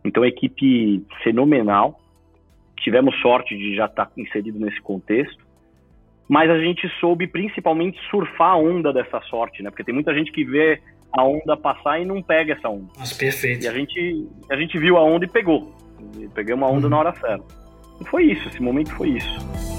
Então, 0.04 0.24
equipe 0.24 1.04
fenomenal. 1.22 2.00
Tivemos 2.78 3.18
sorte 3.20 3.56
de 3.56 3.74
já 3.74 3.86
estar 3.86 4.06
tá 4.06 4.12
inserido 4.16 4.58
nesse 4.58 4.80
contexto. 4.80 5.46
Mas 6.28 6.50
a 6.50 6.58
gente 6.58 6.86
soube 7.00 7.26
principalmente 7.26 7.98
surfar 8.10 8.52
a 8.52 8.56
onda 8.56 8.92
dessa 8.92 9.20
sorte, 9.22 9.62
né? 9.62 9.70
Porque 9.70 9.84
tem 9.84 9.94
muita 9.94 10.14
gente 10.14 10.30
que 10.30 10.44
vê 10.44 10.80
a 11.12 11.24
onda 11.24 11.56
passar 11.56 12.00
e 12.00 12.04
não 12.04 12.22
pega 12.22 12.52
essa 12.52 12.68
onda. 12.68 12.92
Nossa, 12.98 13.14
perfeito. 13.14 13.64
E 13.64 13.68
a 13.68 13.72
gente, 13.72 14.28
a 14.50 14.56
gente 14.56 14.78
viu 14.78 14.96
a 14.98 15.02
onda 15.02 15.24
e 15.24 15.28
pegou. 15.28 15.74
E 16.18 16.28
pegamos 16.28 16.68
a 16.68 16.70
onda 16.70 16.86
uhum. 16.86 16.90
na 16.90 16.98
hora 16.98 17.14
certa. 17.14 17.44
E 18.00 18.04
foi 18.04 18.24
isso, 18.24 18.46
esse 18.48 18.62
momento 18.62 18.94
foi 18.94 19.08
isso. 19.10 19.77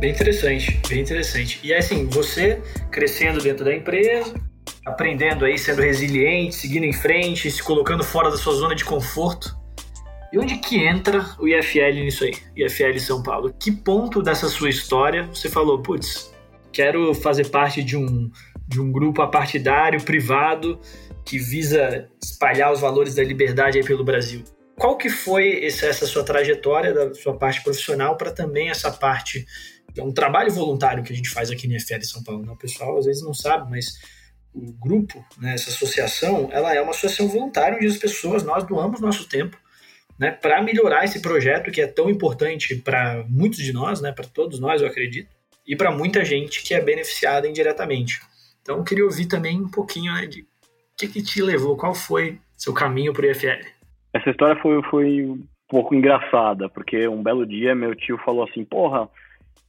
Bem 0.00 0.12
interessante, 0.12 0.80
bem 0.88 1.00
interessante. 1.00 1.60
E 1.62 1.74
assim, 1.74 2.06
você 2.06 2.58
crescendo 2.90 3.38
dentro 3.38 3.66
da 3.66 3.74
empresa, 3.74 4.34
aprendendo 4.86 5.44
aí, 5.44 5.58
sendo 5.58 5.82
resiliente, 5.82 6.54
seguindo 6.54 6.84
em 6.84 6.92
frente, 6.92 7.50
se 7.50 7.62
colocando 7.62 8.02
fora 8.02 8.30
da 8.30 8.38
sua 8.38 8.54
zona 8.54 8.74
de 8.74 8.82
conforto. 8.82 9.54
E 10.32 10.38
onde 10.38 10.56
que 10.56 10.82
entra 10.82 11.26
o 11.38 11.46
IFL 11.46 12.02
nisso 12.02 12.24
aí? 12.24 12.32
IFL 12.56 12.98
São 12.98 13.22
Paulo. 13.22 13.54
Que 13.60 13.70
ponto 13.70 14.22
dessa 14.22 14.48
sua 14.48 14.70
história 14.70 15.26
você 15.26 15.50
falou, 15.50 15.82
putz, 15.82 16.32
quero 16.72 17.12
fazer 17.12 17.50
parte 17.50 17.82
de 17.82 17.94
um, 17.94 18.30
de 18.66 18.80
um 18.80 18.90
grupo 18.90 19.20
apartidário, 19.20 20.02
privado, 20.02 20.80
que 21.26 21.36
visa 21.36 22.08
espalhar 22.22 22.72
os 22.72 22.80
valores 22.80 23.16
da 23.16 23.22
liberdade 23.22 23.76
aí 23.76 23.84
pelo 23.84 24.02
Brasil? 24.02 24.44
Qual 24.78 24.96
que 24.96 25.10
foi 25.10 25.62
essa 25.62 26.06
sua 26.06 26.24
trajetória 26.24 26.94
da 26.94 27.12
sua 27.12 27.36
parte 27.36 27.62
profissional 27.62 28.16
para 28.16 28.30
também 28.30 28.70
essa 28.70 28.90
parte 28.90 29.44
é 29.96 30.02
um 30.02 30.12
trabalho 30.12 30.52
voluntário 30.52 31.02
que 31.02 31.12
a 31.12 31.16
gente 31.16 31.30
faz 31.30 31.50
aqui 31.50 31.66
no 31.66 31.76
IFL 31.76 32.02
São 32.02 32.22
Paulo. 32.22 32.44
Né? 32.44 32.52
O 32.52 32.56
pessoal 32.56 32.98
às 32.98 33.06
vezes 33.06 33.22
não 33.22 33.34
sabe, 33.34 33.70
mas 33.70 33.98
o 34.52 34.72
grupo, 34.72 35.24
né, 35.38 35.54
essa 35.54 35.70
associação, 35.70 36.48
ela 36.52 36.74
é 36.74 36.80
uma 36.80 36.90
associação 36.90 37.28
voluntária 37.28 37.76
onde 37.76 37.86
as 37.86 37.96
pessoas, 37.96 38.42
nós 38.42 38.64
doamos 38.64 39.00
nosso 39.00 39.28
tempo 39.28 39.56
né, 40.20 40.30
para 40.30 40.60
melhorar 40.60 41.04
esse 41.04 41.22
projeto 41.22 41.70
que 41.70 41.80
é 41.80 41.86
tão 41.86 42.10
importante 42.10 42.76
para 42.76 43.24
muitos 43.26 43.58
de 43.60 43.72
nós, 43.72 44.02
né, 44.02 44.12
para 44.12 44.26
todos 44.26 44.60
nós, 44.60 44.82
eu 44.82 44.86
acredito, 44.86 45.30
e 45.66 45.74
para 45.74 45.90
muita 45.90 46.22
gente 46.26 46.62
que 46.62 46.74
é 46.74 46.80
beneficiada 46.80 47.48
indiretamente. 47.48 48.20
Então, 48.60 48.76
eu 48.76 48.84
queria 48.84 49.04
ouvir 49.04 49.24
também 49.24 49.58
um 49.58 49.70
pouquinho 49.70 50.12
né, 50.12 50.26
de 50.26 50.42
o 50.42 50.46
que, 50.98 51.08
que 51.08 51.22
te 51.22 51.40
levou, 51.40 51.74
qual 51.74 51.94
foi 51.94 52.38
seu 52.54 52.74
caminho 52.74 53.14
para 53.14 53.26
o 53.26 53.30
IFL. 53.30 53.66
Essa 54.12 54.28
história 54.28 54.60
foi, 54.60 54.82
foi 54.90 55.22
um 55.22 55.42
pouco 55.66 55.94
engraçada, 55.94 56.68
porque 56.68 57.08
um 57.08 57.22
belo 57.22 57.46
dia 57.46 57.74
meu 57.74 57.94
tio 57.94 58.18
falou 58.18 58.44
assim, 58.44 58.62
porra, 58.62 59.08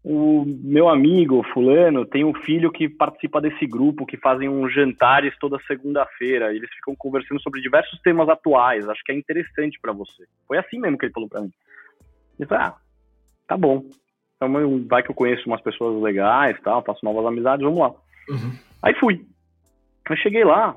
o 0.04 0.44
meu 0.46 0.90
amigo 0.90 1.44
fulano 1.54 2.06
tem 2.06 2.24
um 2.24 2.34
filho 2.34 2.72
que 2.72 2.90
participa 2.90 3.40
desse 3.40 3.68
grupo 3.68 4.06
que 4.06 4.18
fazem 4.18 4.50
uns 4.50 4.74
jantares 4.74 5.38
toda 5.40 5.62
segunda-feira. 5.68 6.54
Eles 6.54 6.70
ficam 6.74 6.96
conversando 6.96 7.40
sobre 7.40 7.62
diversos 7.62 8.00
temas 8.02 8.28
atuais. 8.28 8.90
Acho 8.90 9.04
que 9.04 9.12
é 9.12 9.16
interessante 9.16 9.80
para 9.80 9.94
você. 9.94 10.26
Foi 10.48 10.58
assim 10.58 10.80
mesmo 10.80 10.98
que 10.98 11.06
ele 11.06 11.14
falou 11.14 11.30
para 11.30 11.42
mim. 11.42 11.52
Eu 12.40 12.48
falei, 12.48 12.66
ah, 12.66 12.76
tá 13.48 13.56
bom. 13.56 13.86
Então, 14.36 14.52
vai 14.88 15.04
que 15.04 15.12
eu 15.12 15.16
conheço 15.16 15.46
umas 15.46 15.62
pessoas 15.62 16.02
legais, 16.02 16.60
tal, 16.62 16.84
faço 16.84 17.06
novas 17.06 17.24
amizades, 17.28 17.64
vamos 17.64 17.80
lá. 17.80 17.90
Uhum. 18.30 18.58
Aí 18.82 18.96
fui. 18.96 19.24
Eu 20.10 20.18
cheguei 20.18 20.44
lá 20.44 20.76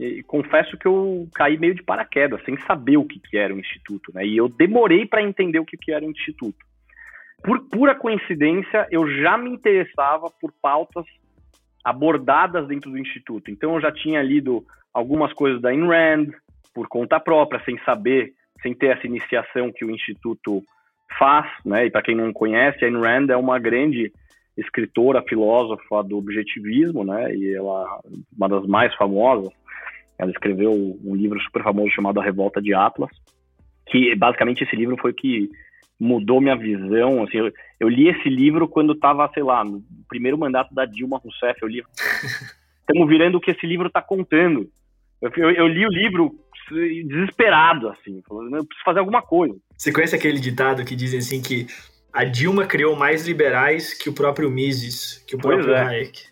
e 0.00 0.22
confesso 0.22 0.78
que 0.78 0.88
eu 0.88 1.28
caí 1.34 1.58
meio 1.58 1.74
de 1.74 1.82
paraquedas, 1.82 2.42
sem 2.44 2.58
saber 2.62 2.96
o 2.96 3.04
que, 3.04 3.20
que 3.20 3.36
era 3.36 3.54
o 3.54 3.58
instituto, 3.58 4.10
né? 4.14 4.24
E 4.26 4.38
eu 4.38 4.48
demorei 4.48 5.04
para 5.04 5.22
entender 5.22 5.58
o 5.58 5.66
que, 5.66 5.76
que 5.76 5.92
era 5.92 6.02
o 6.04 6.10
instituto 6.10 6.67
por 7.42 7.60
pura 7.68 7.94
coincidência, 7.94 8.86
eu 8.90 9.08
já 9.20 9.38
me 9.38 9.50
interessava 9.50 10.30
por 10.40 10.52
pautas 10.60 11.04
abordadas 11.84 12.66
dentro 12.66 12.90
do 12.90 12.98
Instituto. 12.98 13.50
Então, 13.50 13.74
eu 13.74 13.80
já 13.80 13.92
tinha 13.92 14.22
lido 14.22 14.64
algumas 14.92 15.32
coisas 15.32 15.60
da 15.60 15.70
Ayn 15.70 15.86
Rand, 15.86 16.30
por 16.74 16.88
conta 16.88 17.18
própria, 17.18 17.62
sem 17.64 17.78
saber, 17.84 18.32
sem 18.62 18.74
ter 18.74 18.96
essa 18.96 19.06
iniciação 19.06 19.72
que 19.72 19.84
o 19.84 19.90
Instituto 19.90 20.62
faz. 21.18 21.46
Né? 21.64 21.86
E 21.86 21.90
para 21.90 22.02
quem 22.02 22.14
não 22.14 22.32
conhece, 22.32 22.84
Ayn 22.84 23.00
Rand 23.00 23.30
é 23.30 23.36
uma 23.36 23.58
grande 23.58 24.12
escritora, 24.56 25.22
filósofa 25.22 26.02
do 26.02 26.18
objetivismo, 26.18 27.04
né? 27.04 27.34
e 27.34 27.54
ela 27.54 28.00
uma 28.36 28.48
das 28.48 28.66
mais 28.66 28.94
famosas. 28.96 29.52
Ela 30.18 30.32
escreveu 30.32 30.72
um 30.72 31.14
livro 31.14 31.40
super 31.40 31.62
famoso 31.62 31.90
chamado 31.90 32.20
A 32.20 32.24
Revolta 32.24 32.60
de 32.60 32.74
Atlas, 32.74 33.10
que 33.86 34.14
basicamente 34.16 34.64
esse 34.64 34.74
livro 34.74 34.96
foi 35.00 35.12
que 35.12 35.48
mudou 35.98 36.40
minha 36.40 36.56
visão. 36.56 37.22
Assim, 37.22 37.38
eu, 37.38 37.52
eu 37.80 37.88
li 37.88 38.08
esse 38.08 38.28
livro 38.28 38.68
quando 38.68 38.92
estava, 38.92 39.30
sei 39.32 39.42
lá, 39.42 39.64
no 39.64 39.82
primeiro 40.08 40.38
mandato 40.38 40.74
da 40.74 40.84
Dilma 40.84 41.18
Rousseff. 41.18 41.60
Eu 41.62 41.68
li. 41.68 41.82
Estamos 42.80 43.08
virando 43.08 43.36
o 43.36 43.40
que 43.40 43.50
esse 43.50 43.66
livro 43.66 43.88
está 43.88 44.00
contando. 44.00 44.68
Eu, 45.20 45.30
eu, 45.36 45.50
eu, 45.50 45.66
li 45.68 45.84
o 45.84 45.90
livro 45.90 46.34
desesperado, 47.06 47.88
assim, 47.88 48.22
falando, 48.26 48.56
eu 48.56 48.64
preciso 48.64 48.84
fazer 48.84 49.00
alguma 49.00 49.20
coisa. 49.20 49.54
Você 49.76 49.92
conhece 49.92 50.14
aquele 50.14 50.40
ditado 50.40 50.84
que 50.84 50.96
dizem 50.96 51.18
assim 51.18 51.42
que 51.42 51.66
a 52.12 52.24
Dilma 52.24 52.66
criou 52.66 52.96
mais 52.96 53.26
liberais 53.26 53.94
que 53.94 54.08
o 54.08 54.14
próprio 54.14 54.50
Mises, 54.50 55.22
que 55.26 55.36
o 55.36 55.38
próprio 55.38 55.72
é. 55.72 55.82
Hayek. 55.82 56.22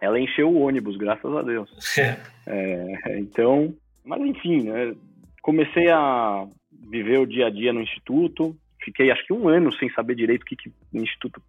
Ela 0.00 0.18
encheu 0.18 0.48
o 0.48 0.60
ônibus, 0.60 0.96
graças 0.96 1.34
a 1.34 1.42
Deus. 1.42 1.70
É. 1.98 2.18
É, 2.46 3.18
então, 3.18 3.74
mas 4.04 4.20
enfim, 4.20 4.64
né, 4.64 4.94
comecei 5.40 5.88
a 5.88 6.44
viver 6.88 7.18
o 7.18 7.26
dia 7.26 7.46
a 7.46 7.50
dia 7.50 7.72
no 7.72 7.80
instituto, 7.80 8.56
fiquei 8.84 9.10
acho 9.10 9.24
que 9.26 9.32
um 9.32 9.48
ano 9.48 9.72
sem 9.74 9.90
saber 9.90 10.14
direito 10.14 10.42
o 10.42 10.46
que, 10.46 10.56
que 10.56 10.68
o 10.68 10.98
Instituto 10.98 11.40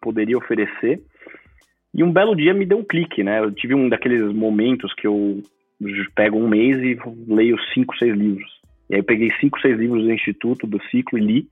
poderia 0.00 0.38
oferecer. 0.38 1.02
E 1.92 2.04
um 2.04 2.12
belo 2.12 2.36
dia 2.36 2.54
me 2.54 2.64
deu 2.64 2.78
um 2.78 2.84
clique, 2.84 3.22
né? 3.22 3.40
Eu 3.40 3.50
tive 3.50 3.74
um 3.74 3.88
daqueles 3.88 4.32
momentos 4.32 4.94
que 4.94 5.06
eu 5.06 5.42
pego 6.14 6.38
um 6.38 6.48
mês 6.48 6.76
e 6.78 6.98
leio 7.26 7.58
cinco, 7.74 7.96
seis 7.96 8.14
livros. 8.16 8.60
E 8.88 8.94
aí 8.94 9.00
eu 9.00 9.04
peguei 9.04 9.30
cinco, 9.40 9.60
seis 9.60 9.78
livros 9.78 10.04
do 10.04 10.12
Instituto, 10.12 10.66
do 10.66 10.80
ciclo 10.84 11.18
e 11.18 11.22
li. 11.22 11.48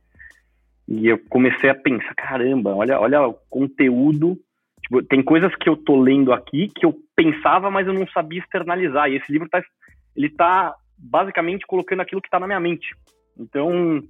E 0.87 1.07
eu 1.07 1.19
comecei 1.29 1.69
a 1.69 1.75
pensar, 1.75 2.15
caramba, 2.15 2.75
olha, 2.75 2.99
olha 3.01 3.27
o 3.27 3.35
conteúdo. 3.51 4.39
Tipo, 4.83 5.03
tem 5.03 5.23
coisas 5.23 5.55
que 5.57 5.69
eu 5.69 5.77
tô 5.77 6.01
lendo 6.01 6.33
aqui 6.33 6.69
que 6.69 6.87
eu 6.87 6.95
pensava, 7.15 7.71
mas 7.71 7.87
eu 7.87 7.93
não 7.93 8.07
sabia 8.09 8.41
externalizar. 8.41 9.11
E 9.11 9.17
esse 9.17 9.31
livro 9.31 9.49
tá, 9.49 9.63
ele 10.17 10.31
tá 10.31 10.75
basicamente 10.97 11.67
colocando 11.67 12.01
aquilo 12.01 12.23
que 12.23 12.31
tá 12.31 12.41
na 12.41 12.47
minha 12.47 12.61
mente. 12.61 12.95
Então, 13.39 14.03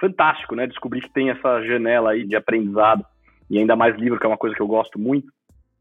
fantástico, 0.00 0.54
né? 0.54 0.66
Descobrir 0.66 1.00
que 1.00 1.12
tem 1.12 1.30
essa 1.30 1.62
janela 1.62 2.12
aí 2.12 2.24
de 2.24 2.36
aprendizado 2.36 3.04
e 3.50 3.58
ainda 3.58 3.76
mais 3.76 3.96
livro, 3.96 4.18
que 4.18 4.26
é 4.26 4.28
uma 4.28 4.38
coisa 4.38 4.54
que 4.54 4.62
eu 4.62 4.66
gosto 4.66 4.98
muito. 4.98 5.28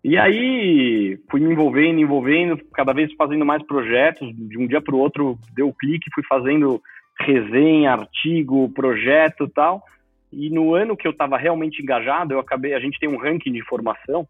E 0.03 0.17
aí 0.17 1.19
fui 1.30 1.39
me 1.39 1.51
envolvendo, 1.51 1.99
envolvendo, 1.99 2.58
cada 2.73 2.93
vez 2.93 3.12
fazendo 3.13 3.45
mais 3.45 3.65
projetos. 3.65 4.30
De 4.36 4.58
um 4.58 4.67
dia 4.67 4.82
para 4.82 4.95
o 4.95 4.99
outro 4.99 5.38
deu 5.53 5.73
clique, 5.73 6.10
fui 6.13 6.23
fazendo 6.30 6.82
resenha, 7.19 7.91
artigo, 7.91 8.69
projeto, 8.73 9.47
tal. 9.47 9.84
E 10.32 10.49
no 10.49 10.73
ano 10.73 10.95
que 10.95 11.08
eu 11.08 11.12
estava 11.12 11.38
realmente 11.38 11.82
engajado, 11.82 12.34
eu 12.34 12.39
acabei. 12.39 12.73
A 12.73 12.80
gente 12.80 12.99
tem 12.99 13.10
um 13.10 13.17
ranking 13.17 13.51
de 13.51 13.63
formação 13.65 14.27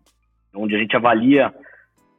onde 0.55 0.75
a 0.75 0.79
gente 0.79 0.95
avalia 0.95 1.53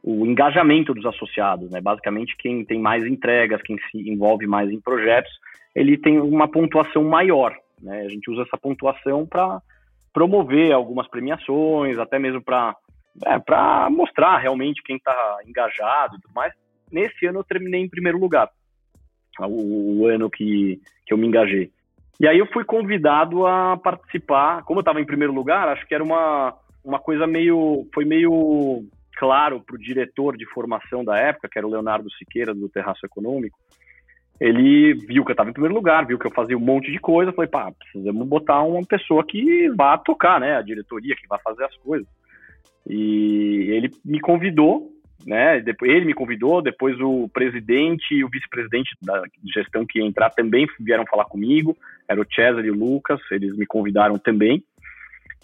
o 0.03 0.25
engajamento 0.25 0.93
dos 0.93 1.05
associados, 1.05 1.69
né? 1.69 1.81
Basicamente 1.81 2.35
quem 2.37 2.63
tem 2.63 2.79
mais 2.79 3.05
entregas, 3.05 3.61
quem 3.61 3.77
se 3.91 4.09
envolve 4.09 4.47
mais 4.47 4.71
em 4.71 4.79
projetos 4.79 5.31
ele 5.75 5.97
tem 5.97 6.19
uma 6.19 6.47
pontuação 6.47 7.03
maior. 7.03 7.55
Né? 7.81 8.01
A 8.01 8.09
gente 8.09 8.29
usa 8.29 8.43
essa 8.43 8.57
pontuação 8.57 9.25
para 9.25 9.61
promover 10.13 10.71
algumas 10.71 11.07
premiações, 11.07 11.97
até 11.97 12.17
mesmo 12.17 12.41
para 12.41 12.75
é, 13.25 13.89
mostrar 13.89 14.37
realmente 14.37 14.81
quem 14.83 14.97
está 14.97 15.39
engajado 15.45 16.15
e 16.15 16.21
tudo 16.21 16.33
mais. 16.33 16.53
Nesse 16.91 17.25
ano 17.27 17.39
eu 17.39 17.43
terminei 17.43 17.81
em 17.81 17.89
primeiro 17.89 18.17
lugar, 18.17 18.49
o, 19.39 20.01
o 20.01 20.07
ano 20.07 20.29
que, 20.29 20.81
que 21.05 21.13
eu 21.13 21.17
me 21.17 21.27
engajei. 21.27 21.71
E 22.19 22.27
aí 22.27 22.37
eu 22.37 22.47
fui 22.47 22.65
convidado 22.65 23.45
a 23.45 23.77
participar, 23.77 24.63
como 24.63 24.79
eu 24.79 24.81
estava 24.81 24.99
em 24.99 25.05
primeiro 25.05 25.31
lugar, 25.31 25.69
acho 25.69 25.87
que 25.87 25.95
era 25.95 26.03
uma, 26.03 26.53
uma 26.83 26.99
coisa 26.99 27.25
meio, 27.25 27.87
foi 27.93 28.03
meio 28.03 28.83
claro 29.19 29.59
para 29.59 29.75
o 29.75 29.79
diretor 29.79 30.37
de 30.37 30.45
formação 30.45 31.03
da 31.03 31.17
época, 31.17 31.49
que 31.51 31.59
era 31.59 31.67
o 31.67 31.69
Leonardo 31.69 32.09
Siqueira, 32.11 32.53
do 32.53 32.69
Terraço 32.69 33.05
Econômico, 33.05 33.59
ele 34.39 34.93
viu 34.93 35.25
que 35.25 35.31
eu 35.31 35.33
estava 35.33 35.49
em 35.49 35.53
primeiro 35.53 35.75
lugar, 35.75 36.05
viu 36.05 36.17
que 36.17 36.25
eu 36.25 36.31
fazia 36.31 36.57
um 36.57 36.61
monte 36.61 36.89
de 36.89 36.97
coisa, 36.99 37.33
falei, 37.33 37.49
pá, 37.49 37.69
precisamos 37.77 38.25
botar 38.25 38.63
uma 38.63 38.81
pessoa 38.85 39.21
que 39.27 39.67
vá 39.71 39.97
tocar, 39.97 40.39
né, 40.39 40.55
a 40.55 40.61
diretoria, 40.61 41.13
que 41.17 41.27
vá 41.27 41.37
fazer 41.37 41.65
as 41.65 41.75
coisas. 41.75 42.07
E 42.87 43.67
ele 43.71 43.91
me 44.05 44.21
convidou, 44.21 44.89
né, 45.27 45.61
ele 45.81 46.05
me 46.05 46.13
convidou, 46.13 46.61
depois 46.61 46.97
o 47.01 47.27
presidente 47.27 48.15
e 48.15 48.23
o 48.23 48.29
vice-presidente 48.29 48.91
da 49.01 49.21
gestão 49.53 49.85
que 49.85 49.99
ia 49.99 50.05
entrar 50.05 50.29
também 50.29 50.65
vieram 50.79 51.05
falar 51.05 51.25
comigo, 51.25 51.75
era 52.07 52.21
o 52.21 52.33
César 52.33 52.65
e 52.65 52.71
o 52.71 52.75
Lucas, 52.75 53.19
eles 53.31 53.53
me 53.57 53.65
convidaram 53.65 54.17
também. 54.17 54.63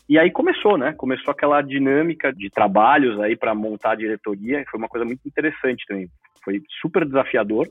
E 0.07 0.19
aí 0.19 0.29
começou, 0.29 0.77
né? 0.77 0.93
Começou 0.93 1.31
aquela 1.31 1.61
dinâmica 1.61 2.31
de 2.31 2.49
trabalhos 2.49 3.19
aí 3.19 3.35
para 3.35 3.55
montar 3.55 3.91
a 3.91 3.95
diretoria. 3.95 4.63
Foi 4.69 4.77
uma 4.77 4.87
coisa 4.87 5.05
muito 5.05 5.25
interessante 5.25 5.83
também. 5.87 6.07
Foi 6.43 6.61
super 6.79 7.05
desafiador, 7.05 7.67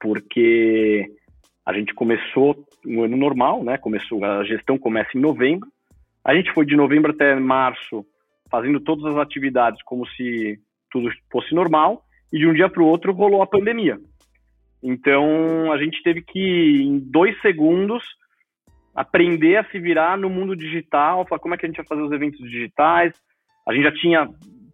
porque 0.00 1.06
a 1.64 1.72
gente 1.72 1.94
começou 1.94 2.56
um 2.84 3.04
ano 3.04 3.16
normal, 3.16 3.62
né? 3.62 3.78
Começou 3.78 4.24
a 4.24 4.42
gestão 4.44 4.76
começa 4.76 5.16
em 5.16 5.20
novembro. 5.20 5.68
A 6.24 6.34
gente 6.34 6.52
foi 6.52 6.66
de 6.66 6.76
novembro 6.76 7.12
até 7.12 7.34
março 7.36 8.04
fazendo 8.50 8.80
todas 8.80 9.04
as 9.04 9.16
atividades 9.16 9.80
como 9.84 10.06
se 10.08 10.58
tudo 10.90 11.08
fosse 11.30 11.54
normal 11.54 12.02
e 12.32 12.38
de 12.38 12.46
um 12.46 12.52
dia 12.52 12.68
para 12.68 12.82
o 12.82 12.86
outro 12.86 13.12
rolou 13.12 13.42
a 13.42 13.46
pandemia. 13.46 13.98
Então 14.82 15.72
a 15.72 15.78
gente 15.78 16.02
teve 16.02 16.22
que 16.22 16.82
em 16.82 16.98
dois 16.98 17.40
segundos 17.40 18.02
aprender 18.94 19.56
a 19.56 19.64
se 19.64 19.78
virar 19.78 20.18
no 20.18 20.28
mundo 20.28 20.56
digital, 20.56 21.26
falar 21.26 21.40
como 21.40 21.54
é 21.54 21.58
que 21.58 21.66
a 21.66 21.68
gente 21.68 21.76
vai 21.76 21.86
fazer 21.86 22.02
os 22.02 22.12
eventos 22.12 22.40
digitais. 22.40 23.14
A 23.66 23.72
gente 23.72 23.84
já 23.84 23.92
tinha 23.92 24.28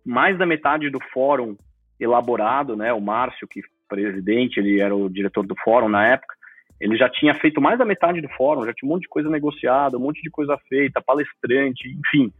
mais 0.04 0.38
da 0.38 0.46
metade 0.46 0.90
do 0.90 1.00
fórum 1.12 1.56
elaborado, 1.98 2.76
né? 2.76 2.92
O 2.92 3.00
Márcio, 3.00 3.48
que 3.48 3.60
presidente, 3.88 4.58
ele 4.58 4.80
era 4.80 4.94
o 4.94 5.08
diretor 5.08 5.46
do 5.46 5.54
fórum 5.62 5.88
na 5.88 6.06
época. 6.06 6.34
Ele 6.80 6.96
já 6.96 7.08
tinha 7.08 7.34
feito 7.34 7.60
mais 7.60 7.78
da 7.78 7.84
metade 7.84 8.20
do 8.20 8.28
fórum, 8.30 8.66
já 8.66 8.72
tinha 8.74 8.88
um 8.88 8.92
monte 8.92 9.02
de 9.02 9.08
coisa 9.08 9.30
negociada, 9.30 9.96
um 9.96 10.00
monte 10.00 10.20
de 10.20 10.30
coisa 10.30 10.58
feita, 10.68 11.00
palestrante, 11.00 11.88
enfim. 11.88 12.30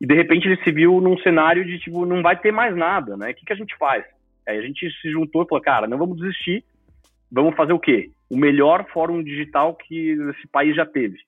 E 0.00 0.06
de 0.06 0.14
repente 0.14 0.48
ele 0.48 0.62
se 0.64 0.72
viu 0.72 1.00
num 1.00 1.18
cenário 1.18 1.64
de 1.64 1.78
tipo, 1.78 2.04
não 2.04 2.22
vai 2.22 2.36
ter 2.36 2.50
mais 2.50 2.74
nada, 2.74 3.16
né? 3.16 3.30
O 3.30 3.34
que, 3.34 3.44
que 3.44 3.52
a 3.52 3.56
gente 3.56 3.76
faz? 3.76 4.04
Aí 4.48 4.58
a 4.58 4.62
gente 4.62 4.90
se 5.00 5.10
juntou 5.10 5.42
e 5.42 5.48
falou, 5.48 5.62
cara, 5.62 5.86
não 5.86 5.98
vamos 5.98 6.18
desistir, 6.18 6.64
vamos 7.30 7.54
fazer 7.54 7.72
o 7.72 7.78
quê? 7.78 8.10
O 8.30 8.36
melhor 8.36 8.86
fórum 8.92 9.22
digital 9.22 9.74
que 9.74 10.10
esse 10.30 10.48
país 10.48 10.74
já 10.74 10.86
teve. 10.86 11.18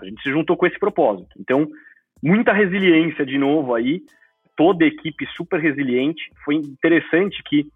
A 0.00 0.04
gente 0.04 0.22
se 0.22 0.30
juntou 0.30 0.56
com 0.56 0.66
esse 0.66 0.78
propósito. 0.78 1.28
Então, 1.38 1.68
muita 2.22 2.52
resiliência 2.52 3.24
de 3.24 3.38
novo 3.38 3.74
aí, 3.74 4.02
toda 4.56 4.84
a 4.84 4.88
equipe 4.88 5.26
super 5.36 5.60
resiliente. 5.60 6.22
Foi 6.44 6.56
interessante 6.56 7.42
que 7.44 7.66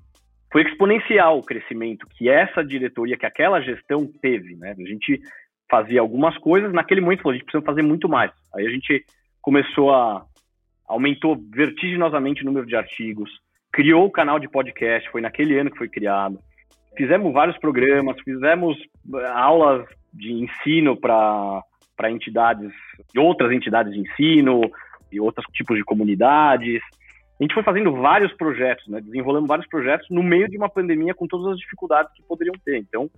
foi 0.52 0.62
exponencial 0.62 1.38
o 1.38 1.44
crescimento 1.44 2.06
que 2.16 2.28
essa 2.28 2.64
diretoria, 2.64 3.16
que 3.16 3.26
aquela 3.26 3.60
gestão 3.60 4.06
teve, 4.22 4.54
né? 4.56 4.74
A 4.78 4.88
gente 4.88 5.20
fazia 5.70 6.00
algumas 6.00 6.36
coisas, 6.38 6.72
naquele 6.72 7.00
momento 7.00 7.22
falou, 7.22 7.32
a 7.32 7.34
gente 7.34 7.44
precisa 7.44 7.64
fazer 7.64 7.82
muito 7.82 8.08
mais. 8.08 8.30
Aí 8.54 8.66
a 8.66 8.70
gente 8.70 9.04
começou 9.42 9.92
a 9.92 10.24
aumentou 10.86 11.36
vertiginosamente 11.50 12.42
o 12.42 12.44
número 12.44 12.66
de 12.66 12.76
artigos, 12.76 13.30
criou 13.72 14.04
o 14.04 14.10
canal 14.10 14.38
de 14.38 14.48
podcast, 14.48 15.10
foi 15.10 15.20
naquele 15.20 15.58
ano 15.58 15.70
que 15.70 15.78
foi 15.78 15.88
criado. 15.88 16.38
Fizemos 16.96 17.32
vários 17.32 17.58
programas, 17.58 18.16
fizemos 18.24 18.76
eh, 18.78 19.26
aulas 19.26 19.86
de 20.12 20.32
ensino 20.32 20.96
para 20.96 21.62
entidades, 22.10 22.72
outras 23.16 23.52
entidades 23.52 23.92
de 23.92 24.00
ensino 24.00 24.60
e 25.10 25.20
outros 25.20 25.46
tipos 25.52 25.76
de 25.76 25.84
comunidades. 25.84 26.80
A 27.38 27.42
gente 27.42 27.54
foi 27.54 27.62
fazendo 27.62 27.92
vários 27.92 28.32
projetos, 28.34 28.86
né, 28.86 29.00
desenrolando 29.00 29.46
vários 29.46 29.66
projetos 29.66 30.06
no 30.08 30.22
meio 30.22 30.48
de 30.48 30.56
uma 30.56 30.68
pandemia 30.68 31.14
com 31.14 31.26
todas 31.26 31.52
as 31.52 31.58
dificuldades 31.58 32.12
que 32.14 32.22
poderiam 32.22 32.54
ter. 32.64 32.78
Então, 32.78 33.10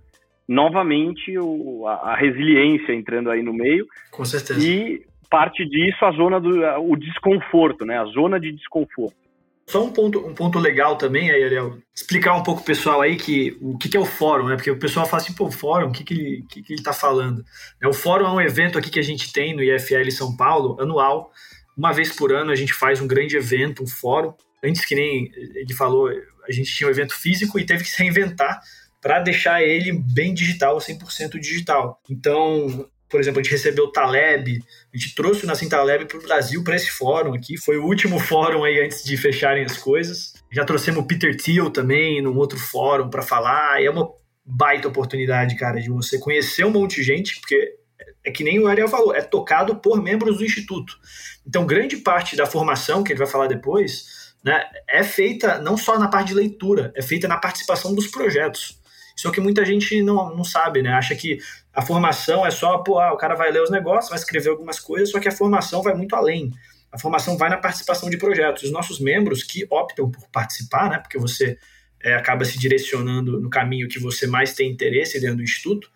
novamente, 0.47 1.37
o, 1.37 1.85
a, 1.85 2.13
a, 2.13 2.15
resiliência 2.15 2.93
entrando 2.93 3.29
aí 3.29 3.43
no 3.43 3.53
meio. 3.53 3.85
Com 4.11 4.25
certeza. 4.25 4.59
E 4.59 5.05
parte 5.29 5.65
disso 5.65 6.03
a 6.03 6.11
zona 6.11 6.39
do 6.39 6.49
o 6.79 6.95
desconforto, 6.95 7.85
né? 7.85 7.99
A 7.99 8.05
zona 8.05 8.39
de 8.39 8.51
desconforto. 8.51 9.26
Só 9.69 9.83
um 9.83 9.91
ponto, 9.91 10.25
um 10.25 10.33
ponto 10.33 10.57
legal 10.59 10.97
também, 10.97 11.29
aí, 11.29 11.43
Ariel, 11.43 11.77
explicar 11.93 12.33
um 12.35 12.43
pouco 12.43 12.63
pro 12.63 12.73
pessoal 12.73 13.01
aí 13.01 13.17
que, 13.17 13.57
o 13.59 13.77
que, 13.77 13.89
que 13.89 13.97
é 13.97 13.99
o 13.99 14.05
fórum, 14.05 14.47
né? 14.47 14.55
Porque 14.55 14.71
o 14.71 14.79
pessoal 14.79 15.05
fala 15.05 15.21
assim, 15.21 15.33
pô, 15.33 15.47
o 15.47 15.51
fórum, 15.51 15.89
o 15.89 15.91
que, 15.91 16.05
que, 16.05 16.13
ele, 16.13 16.45
que, 16.49 16.63
que 16.63 16.73
ele 16.73 16.81
tá 16.81 16.93
falando? 16.93 17.43
O 17.83 17.91
fórum 17.91 18.25
é 18.25 18.31
um 18.31 18.39
evento 18.39 18.77
aqui 18.77 18.89
que 18.89 18.99
a 18.99 19.03
gente 19.03 19.33
tem 19.33 19.53
no 19.53 19.61
IFL 19.61 20.09
São 20.09 20.37
Paulo, 20.37 20.79
anual. 20.79 21.33
Uma 21.75 21.91
vez 21.91 22.15
por 22.15 22.31
ano 22.31 22.49
a 22.49 22.55
gente 22.55 22.73
faz 22.73 23.01
um 23.01 23.07
grande 23.07 23.35
evento, 23.35 23.83
um 23.83 23.87
fórum. 23.87 24.33
Antes 24.63 24.85
que 24.85 24.95
nem 24.95 25.29
ele 25.35 25.73
falou, 25.73 26.09
a 26.47 26.51
gente 26.51 26.73
tinha 26.73 26.87
um 26.87 26.91
evento 26.91 27.13
físico 27.13 27.59
e 27.59 27.65
teve 27.65 27.83
que 27.83 27.89
se 27.89 28.01
reinventar 28.01 28.61
para 29.01 29.19
deixar 29.19 29.61
ele 29.61 29.91
bem 29.91 30.33
digital, 30.33 30.77
100% 30.77 31.39
digital. 31.39 32.01
Então, 32.09 32.89
por 33.09 33.19
exemplo, 33.19 33.39
a 33.39 33.43
gente 33.43 33.51
recebeu 33.51 33.85
o 33.85 33.91
Taleb, 33.91 34.59
a 34.93 34.97
gente 34.97 35.15
trouxe 35.15 35.43
o 35.43 35.47
Nassim 35.47 35.69
Taleb 35.69 36.05
para 36.05 36.17
o 36.17 36.21
Brasil 36.21 36.63
para 36.63 36.75
esse 36.75 36.91
fórum 36.91 37.33
aqui. 37.33 37.57
Foi 37.57 37.77
o 37.77 37.85
último 37.85 38.19
fórum 38.19 38.63
aí 38.63 38.79
antes 38.79 39.03
de 39.03 39.15
fecharem 39.15 39.63
as 39.63 39.77
coisas. 39.77 40.33
Já 40.51 40.65
trouxemos 40.65 41.01
o 41.01 41.07
Peter 41.07 41.35
Thiel 41.35 41.69
também 41.69 42.21
num 42.21 42.37
outro 42.37 42.57
fórum 42.57 43.09
para 43.09 43.21
falar. 43.21 43.81
E 43.81 43.85
é 43.85 43.91
uma 43.91 44.09
baita 44.45 44.87
oportunidade, 44.87 45.55
cara, 45.55 45.81
de 45.81 45.89
você 45.89 46.17
conhecer 46.19 46.65
um 46.65 46.71
monte 46.71 46.97
de 46.97 47.03
gente, 47.03 47.39
porque 47.39 47.75
é 48.23 48.31
que 48.31 48.43
nem 48.43 48.59
o 48.59 48.67
Ariel 48.67 48.89
falou, 48.89 49.15
é 49.15 49.21
tocado 49.21 49.77
por 49.77 50.01
membros 50.01 50.37
do 50.37 50.45
Instituto. 50.45 50.97
Então, 51.45 51.65
grande 51.65 51.97
parte 51.97 52.35
da 52.35 52.45
formação, 52.45 53.03
que 53.03 53.13
ele 53.13 53.19
vai 53.19 53.27
falar 53.27 53.47
depois, 53.47 54.33
né, 54.43 54.65
é 54.87 55.03
feita 55.03 55.59
não 55.59 55.77
só 55.77 55.97
na 55.97 56.09
parte 56.09 56.29
de 56.29 56.33
leitura, 56.33 56.91
é 56.95 57.01
feita 57.01 57.27
na 57.27 57.37
participação 57.37 57.95
dos 57.95 58.07
projetos. 58.07 58.79
O 59.25 59.31
que 59.31 59.41
muita 59.41 59.65
gente 59.65 60.01
não, 60.01 60.35
não 60.35 60.43
sabe, 60.43 60.81
né? 60.81 60.91
Acha 60.91 61.15
que 61.15 61.39
a 61.73 61.81
formação 61.81 62.45
é 62.45 62.51
só, 62.51 62.77
pô, 62.79 62.99
ah, 62.99 63.13
o 63.13 63.17
cara 63.17 63.35
vai 63.35 63.51
ler 63.51 63.61
os 63.61 63.71
negócios, 63.71 64.09
vai 64.09 64.19
escrever 64.19 64.49
algumas 64.49 64.79
coisas, 64.79 65.09
só 65.09 65.19
que 65.19 65.27
a 65.27 65.31
formação 65.31 65.81
vai 65.81 65.95
muito 65.95 66.15
além. 66.15 66.51
A 66.91 66.99
formação 66.99 67.37
vai 67.37 67.49
na 67.49 67.57
participação 67.57 68.09
de 68.09 68.17
projetos. 68.17 68.63
Os 68.63 68.71
nossos 68.71 68.99
membros 68.99 69.43
que 69.43 69.65
optam 69.69 70.09
por 70.09 70.27
participar, 70.29 70.89
né? 70.89 70.99
Porque 70.99 71.17
você 71.17 71.57
é, 72.01 72.15
acaba 72.15 72.45
se 72.45 72.57
direcionando 72.57 73.39
no 73.39 73.49
caminho 73.49 73.87
que 73.87 73.99
você 73.99 74.27
mais 74.27 74.53
tem 74.53 74.71
interesse 74.71 75.19
dentro 75.19 75.37
do 75.37 75.43
instituto, 75.43 75.89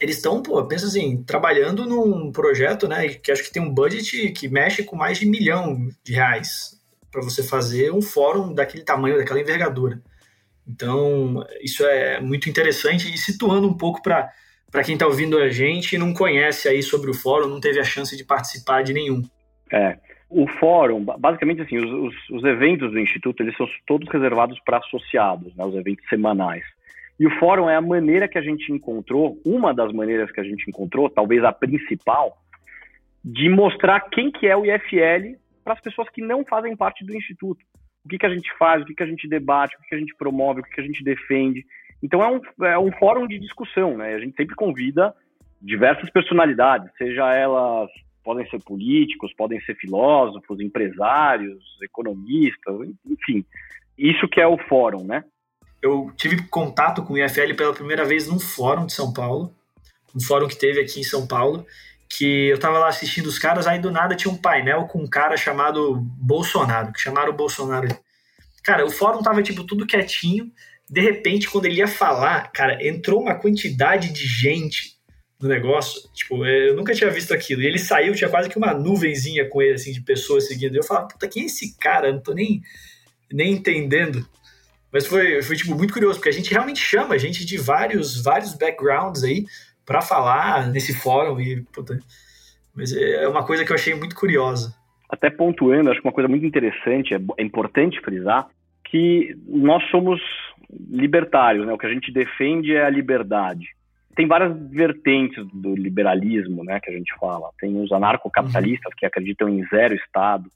eles 0.00 0.16
estão, 0.16 0.42
pô, 0.42 0.62
pensa 0.66 0.86
assim, 0.86 1.22
trabalhando 1.22 1.86
num 1.86 2.30
projeto, 2.32 2.88
né, 2.88 3.08
que 3.08 3.30
acho 3.30 3.44
que 3.44 3.52
tem 3.52 3.62
um 3.62 3.72
budget 3.72 4.32
que 4.32 4.48
mexe 4.48 4.82
com 4.82 4.96
mais 4.96 5.18
de 5.18 5.26
milhão 5.26 5.88
de 6.02 6.12
reais 6.12 6.80
para 7.10 7.22
você 7.22 7.42
fazer 7.42 7.92
um 7.92 8.02
fórum 8.02 8.52
daquele 8.52 8.82
tamanho, 8.82 9.16
daquela 9.16 9.40
envergadura. 9.40 10.02
Então, 10.66 11.44
isso 11.60 11.84
é 11.84 12.20
muito 12.20 12.48
interessante 12.48 13.12
e 13.12 13.18
situando 13.18 13.68
um 13.68 13.76
pouco 13.76 14.02
para 14.02 14.30
quem 14.84 14.94
está 14.94 15.06
ouvindo 15.06 15.38
a 15.38 15.48
gente 15.48 15.94
e 15.94 15.98
não 15.98 16.12
conhece 16.14 16.68
aí 16.68 16.82
sobre 16.82 17.10
o 17.10 17.14
fórum, 17.14 17.48
não 17.48 17.60
teve 17.60 17.78
a 17.78 17.84
chance 17.84 18.16
de 18.16 18.24
participar 18.24 18.82
de 18.82 18.92
nenhum. 18.92 19.22
É, 19.70 19.98
o 20.30 20.46
fórum, 20.58 21.04
basicamente 21.04 21.62
assim, 21.62 21.76
os, 21.76 21.90
os, 21.90 22.30
os 22.30 22.44
eventos 22.44 22.90
do 22.90 22.98
Instituto, 22.98 23.42
eles 23.42 23.56
são 23.56 23.66
todos 23.86 24.08
reservados 24.10 24.58
para 24.64 24.78
associados, 24.78 25.54
né, 25.54 25.64
os 25.64 25.74
eventos 25.74 26.06
semanais. 26.08 26.64
E 27.20 27.26
o 27.26 27.38
fórum 27.38 27.68
é 27.68 27.76
a 27.76 27.80
maneira 27.80 28.26
que 28.26 28.38
a 28.38 28.42
gente 28.42 28.72
encontrou, 28.72 29.40
uma 29.44 29.72
das 29.72 29.92
maneiras 29.92 30.32
que 30.32 30.40
a 30.40 30.44
gente 30.44 30.68
encontrou, 30.68 31.08
talvez 31.08 31.44
a 31.44 31.52
principal, 31.52 32.36
de 33.24 33.48
mostrar 33.48 34.00
quem 34.00 34.32
que 34.32 34.46
é 34.46 34.56
o 34.56 34.64
IFL 34.64 35.38
para 35.62 35.74
as 35.74 35.80
pessoas 35.80 36.08
que 36.08 36.20
não 36.20 36.44
fazem 36.44 36.76
parte 36.76 37.04
do 37.04 37.16
Instituto 37.16 37.64
o 38.04 38.08
que, 38.08 38.18
que 38.18 38.26
a 38.26 38.34
gente 38.34 38.50
faz, 38.58 38.82
o 38.82 38.84
que, 38.84 38.94
que 38.94 39.02
a 39.02 39.06
gente 39.06 39.26
debate, 39.26 39.76
o 39.76 39.80
que, 39.80 39.88
que 39.88 39.94
a 39.94 39.98
gente 39.98 40.14
promove, 40.16 40.60
o 40.60 40.62
que, 40.62 40.70
que 40.70 40.80
a 40.80 40.84
gente 40.84 41.02
defende. 41.02 41.64
Então 42.02 42.22
é 42.22 42.30
um, 42.30 42.66
é 42.66 42.78
um 42.78 42.92
fórum 42.92 43.26
de 43.26 43.38
discussão, 43.38 43.96
né? 43.96 44.14
A 44.14 44.18
gente 44.18 44.36
sempre 44.36 44.54
convida 44.54 45.14
diversas 45.60 46.10
personalidades, 46.10 46.90
seja 46.98 47.34
elas 47.34 47.88
podem 48.22 48.48
ser 48.48 48.62
políticos, 48.62 49.34
podem 49.34 49.60
ser 49.62 49.74
filósofos, 49.76 50.60
empresários, 50.60 51.62
economistas, 51.82 52.88
enfim. 53.06 53.44
Isso 53.96 54.28
que 54.28 54.40
é 54.40 54.46
o 54.46 54.58
fórum, 54.58 55.04
né? 55.04 55.24
Eu 55.80 56.10
tive 56.16 56.42
contato 56.48 57.02
com 57.02 57.14
o 57.14 57.18
IFL 57.18 57.54
pela 57.56 57.74
primeira 57.74 58.04
vez 58.04 58.26
num 58.26 58.40
fórum 58.40 58.86
de 58.86 58.94
São 58.94 59.12
Paulo, 59.12 59.54
um 60.14 60.20
fórum 60.20 60.48
que 60.48 60.58
teve 60.58 60.80
aqui 60.80 61.00
em 61.00 61.04
São 61.04 61.26
Paulo, 61.26 61.66
que 62.08 62.48
eu 62.48 62.58
tava 62.58 62.78
lá 62.78 62.88
assistindo 62.88 63.26
os 63.26 63.38
caras, 63.38 63.66
aí 63.66 63.78
do 63.78 63.90
nada 63.90 64.14
tinha 64.14 64.32
um 64.32 64.36
painel 64.36 64.86
com 64.86 65.00
um 65.00 65.06
cara 65.06 65.36
chamado 65.36 65.96
Bolsonaro, 65.96 66.92
que 66.92 67.00
chamaram 67.00 67.32
o 67.32 67.36
Bolsonaro. 67.36 67.88
Cara, 68.62 68.84
o 68.84 68.90
fórum 68.90 69.22
tava 69.22 69.42
tipo 69.42 69.64
tudo 69.64 69.86
quietinho. 69.86 70.50
De 70.88 71.00
repente, 71.00 71.48
quando 71.48 71.66
ele 71.66 71.76
ia 71.76 71.88
falar, 71.88 72.50
cara, 72.52 72.86
entrou 72.86 73.20
uma 73.20 73.34
quantidade 73.34 74.12
de 74.12 74.26
gente 74.26 74.94
no 75.40 75.48
negócio. 75.48 76.08
Tipo, 76.14 76.46
eu 76.46 76.76
nunca 76.76 76.94
tinha 76.94 77.10
visto 77.10 77.32
aquilo. 77.32 77.62
E 77.62 77.66
ele 77.66 77.78
saiu, 77.78 78.14
tinha 78.14 78.30
quase 78.30 78.48
que 78.48 78.56
uma 78.56 78.72
nuvenzinha 78.72 79.48
com 79.48 79.60
ele, 79.60 79.74
assim, 79.74 79.92
de 79.92 80.00
pessoas 80.00 80.46
seguindo. 80.46 80.76
Eu 80.76 80.84
falava, 80.84 81.08
puta, 81.08 81.28
quem 81.28 81.44
é 81.44 81.46
esse 81.46 81.76
cara? 81.78 82.08
Eu 82.08 82.14
não 82.14 82.20
tô 82.20 82.32
nem, 82.32 82.62
nem 83.32 83.52
entendendo. 83.52 84.26
Mas 84.92 85.06
foi, 85.06 85.42
foi, 85.42 85.56
tipo, 85.56 85.74
muito 85.74 85.92
curioso, 85.92 86.18
porque 86.18 86.28
a 86.28 86.32
gente 86.32 86.50
realmente 86.50 86.80
chama 86.80 87.18
gente 87.18 87.44
de 87.44 87.56
vários, 87.58 88.22
vários 88.22 88.54
backgrounds 88.54 89.24
aí 89.24 89.44
para 89.84 90.00
falar 90.00 90.68
nesse 90.68 90.94
fórum 90.94 91.40
e 91.40 91.62
puta, 91.72 91.98
mas 92.74 92.92
é 92.96 93.28
uma 93.28 93.44
coisa 93.44 93.64
que 93.64 93.70
eu 93.70 93.76
achei 93.76 93.94
muito 93.94 94.14
curiosa. 94.14 94.74
Até 95.08 95.30
pontuando, 95.30 95.90
acho 95.90 96.00
que 96.00 96.06
uma 96.06 96.12
coisa 96.12 96.28
muito 96.28 96.46
interessante, 96.46 97.14
é, 97.14 97.20
é 97.38 97.42
importante 97.42 98.00
frisar 98.00 98.48
que 98.84 99.36
nós 99.46 99.82
somos 99.90 100.20
libertários, 100.90 101.66
né? 101.66 101.72
O 101.72 101.78
que 101.78 101.86
a 101.86 101.92
gente 101.92 102.12
defende 102.12 102.74
é 102.74 102.84
a 102.84 102.90
liberdade. 102.90 103.68
Tem 104.16 104.26
várias 104.26 104.56
vertentes 104.70 105.44
do 105.52 105.74
liberalismo, 105.74 106.62
né, 106.62 106.78
que 106.80 106.88
a 106.88 106.92
gente 106.92 107.12
fala. 107.18 107.50
Tem 107.58 107.80
os 107.80 107.90
anarcocapitalistas 107.90 108.92
uhum. 108.92 108.96
que 108.96 109.06
acreditam 109.06 109.48
em 109.48 109.66
zero 109.66 109.94
Estado, 109.94 110.48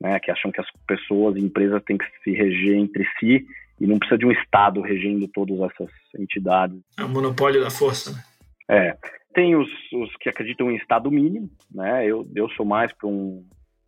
né, 0.00 0.18
que 0.20 0.30
acham 0.30 0.52
que 0.52 0.60
as 0.60 0.66
pessoas 0.86 1.36
e 1.36 1.40
empresas 1.40 1.82
têm 1.84 1.98
que 1.98 2.04
se 2.22 2.30
reger 2.30 2.76
entre 2.76 3.04
si 3.18 3.44
e 3.80 3.86
não 3.86 3.98
precisa 3.98 4.18
de 4.18 4.26
um 4.26 4.30
Estado 4.30 4.80
regendo 4.80 5.26
todas 5.26 5.58
essas 5.58 5.90
entidades. 6.16 6.78
É 6.96 7.02
o 7.02 7.08
monopólio 7.08 7.60
da 7.60 7.70
força. 7.70 8.12
Né? 8.12 8.22
É. 8.70 8.96
Tem 9.34 9.56
os, 9.56 9.68
os 9.92 10.14
que 10.16 10.28
acreditam 10.28 10.70
em 10.70 10.76
Estado 10.76 11.10
mínimo, 11.10 11.50
né? 11.72 12.06
Eu, 12.06 12.26
eu 12.34 12.48
sou 12.50 12.64
mais 12.64 12.92
para 12.92 13.08
um 13.08 13.44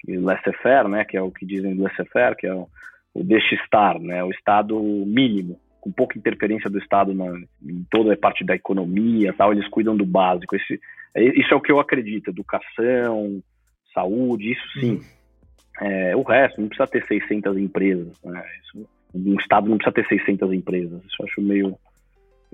laissez-faire, 0.06 0.88
né? 0.88 1.04
Que 1.04 1.16
é 1.16 1.22
o 1.22 1.30
que 1.30 1.46
dizem 1.46 1.74
laissez-faire, 1.74 2.36
que 2.36 2.46
é 2.46 2.54
o, 2.54 2.68
o 3.14 3.22
deixe 3.22 3.54
estar, 3.54 3.98
né? 4.00 4.24
O 4.24 4.30
Estado 4.30 4.80
mínimo, 4.80 5.58
com 5.80 5.92
pouca 5.92 6.18
interferência 6.18 6.68
do 6.68 6.78
Estado 6.78 7.14
na, 7.14 7.26
em 7.62 7.86
toda 7.90 8.12
a 8.12 8.16
parte 8.16 8.44
da 8.44 8.56
economia, 8.56 9.32
tal. 9.32 9.52
Eles 9.52 9.68
cuidam 9.68 9.96
do 9.96 10.04
básico. 10.04 10.56
Esse, 10.56 10.80
isso 11.16 11.54
é 11.54 11.56
o 11.56 11.60
que 11.60 11.70
eu 11.70 11.78
acredito: 11.78 12.30
educação, 12.30 13.40
saúde, 13.94 14.52
isso 14.52 14.80
sim. 14.80 15.00
É, 15.80 16.14
o 16.14 16.22
resto 16.22 16.60
não 16.60 16.68
precisa 16.68 16.88
ter 16.88 17.06
600 17.06 17.56
empresas. 17.56 18.20
Né? 18.22 18.44
Isso, 18.62 18.88
um 19.14 19.34
Estado 19.36 19.68
não 19.68 19.76
precisa 19.76 19.94
ter 19.94 20.06
600 20.08 20.52
empresas. 20.52 21.04
Isso 21.04 21.16
eu 21.20 21.26
acho 21.26 21.40
meio 21.40 21.78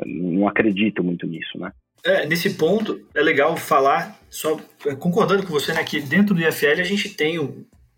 não 0.06 0.46
acredito 0.46 1.02
muito 1.02 1.26
nisso, 1.26 1.58
né? 1.58 1.72
É, 2.04 2.26
nesse 2.26 2.50
ponto 2.54 3.04
é 3.14 3.20
legal 3.20 3.56
falar, 3.56 4.18
só 4.30 4.58
é, 4.86 4.94
concordando 4.94 5.42
com 5.42 5.52
você, 5.52 5.72
né, 5.72 5.82
que 5.84 6.00
dentro 6.00 6.34
do 6.34 6.40
IFL 6.40 6.80
a 6.80 6.84
gente 6.84 7.10
tem 7.10 7.38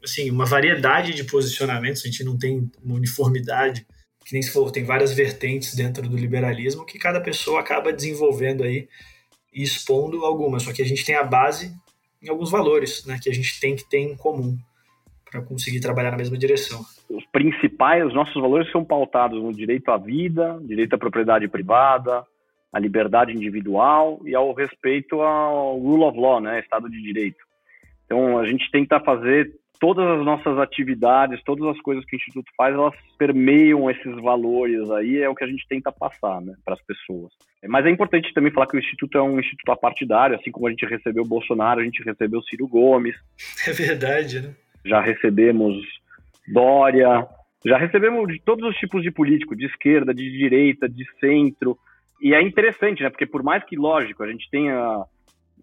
assim, 0.02 0.30
uma 0.30 0.46
variedade 0.46 1.14
de 1.14 1.24
posicionamentos, 1.24 2.02
a 2.04 2.08
gente 2.08 2.24
não 2.24 2.38
tem 2.38 2.70
uma 2.82 2.94
uniformidade, 2.94 3.86
que 4.24 4.32
nem 4.32 4.42
se 4.42 4.50
for, 4.50 4.70
tem 4.70 4.84
várias 4.84 5.12
vertentes 5.12 5.74
dentro 5.74 6.08
do 6.08 6.16
liberalismo 6.16 6.86
que 6.86 6.98
cada 6.98 7.20
pessoa 7.20 7.60
acaba 7.60 7.92
desenvolvendo 7.92 8.62
aí 8.62 8.88
e 9.52 9.62
expondo 9.62 10.24
algumas, 10.24 10.62
só 10.62 10.72
que 10.72 10.82
a 10.82 10.86
gente 10.86 11.04
tem 11.04 11.14
a 11.14 11.24
base 11.24 11.74
em 12.22 12.28
alguns 12.28 12.50
valores, 12.50 13.04
né, 13.06 13.18
que 13.20 13.30
a 13.30 13.34
gente 13.34 13.58
tem 13.60 13.74
que 13.74 13.88
ter 13.88 13.98
em 13.98 14.16
comum 14.16 14.56
para 15.30 15.40
conseguir 15.42 15.80
trabalhar 15.80 16.10
na 16.10 16.16
mesma 16.16 16.36
direção. 16.36 16.84
Os 17.08 17.24
principais, 17.26 18.04
os 18.04 18.14
nossos 18.14 18.34
valores 18.34 18.70
são 18.72 18.84
pautados 18.84 19.40
no 19.42 19.52
direito 19.52 19.90
à 19.90 19.96
vida, 19.96 20.58
direito 20.62 20.94
à 20.94 20.98
propriedade 20.98 21.46
privada, 21.48 22.24
à 22.72 22.78
liberdade 22.78 23.32
individual 23.32 24.20
e 24.24 24.34
ao 24.34 24.52
respeito 24.52 25.20
ao 25.20 25.78
rule 25.78 26.04
of 26.04 26.18
law, 26.18 26.40
né, 26.40 26.60
Estado 26.60 26.88
de 26.88 27.00
Direito. 27.00 27.38
Então, 28.04 28.38
a 28.38 28.46
gente 28.46 28.70
tenta 28.70 29.00
fazer 29.00 29.52
todas 29.78 30.06
as 30.06 30.24
nossas 30.24 30.58
atividades, 30.58 31.42
todas 31.42 31.66
as 31.68 31.80
coisas 31.80 32.04
que 32.04 32.14
o 32.14 32.18
Instituto 32.18 32.50
faz, 32.56 32.74
elas 32.74 32.94
permeiam 33.16 33.90
esses 33.90 34.14
valores 34.20 34.90
aí, 34.90 35.22
é 35.22 35.28
o 35.28 35.34
que 35.34 35.44
a 35.44 35.46
gente 35.46 35.66
tenta 35.68 35.90
passar, 35.90 36.40
né, 36.40 36.54
para 36.64 36.74
as 36.74 36.82
pessoas. 36.82 37.32
Mas 37.66 37.86
é 37.86 37.90
importante 37.90 38.32
também 38.34 38.52
falar 38.52 38.66
que 38.66 38.76
o 38.76 38.80
Instituto 38.80 39.16
é 39.16 39.22
um 39.22 39.38
instituto 39.38 39.72
apartidário, 39.72 40.36
assim 40.36 40.50
como 40.50 40.66
a 40.66 40.70
gente 40.70 40.84
recebeu 40.86 41.22
o 41.22 41.28
Bolsonaro, 41.28 41.80
a 41.80 41.84
gente 41.84 42.02
recebeu 42.02 42.40
o 42.40 42.44
Ciro 42.44 42.68
Gomes. 42.68 43.16
É 43.66 43.72
verdade, 43.72 44.40
né? 44.40 44.54
Já 44.84 45.00
recebemos 45.00 45.76
Dória. 46.50 47.26
Já 47.64 47.76
recebemos 47.76 48.26
de 48.26 48.40
todos 48.40 48.68
os 48.68 48.76
tipos 48.76 49.02
de 49.02 49.10
político, 49.10 49.54
de 49.54 49.66
esquerda, 49.66 50.14
de 50.14 50.30
direita, 50.30 50.88
de 50.88 51.04
centro. 51.18 51.78
E 52.20 52.34
é 52.34 52.42
interessante, 52.42 53.02
né? 53.02 53.10
Porque 53.10 53.26
por 53.26 53.42
mais 53.42 53.64
que, 53.64 53.76
lógico, 53.76 54.22
a 54.22 54.30
gente 54.30 54.48
tenha 54.50 55.04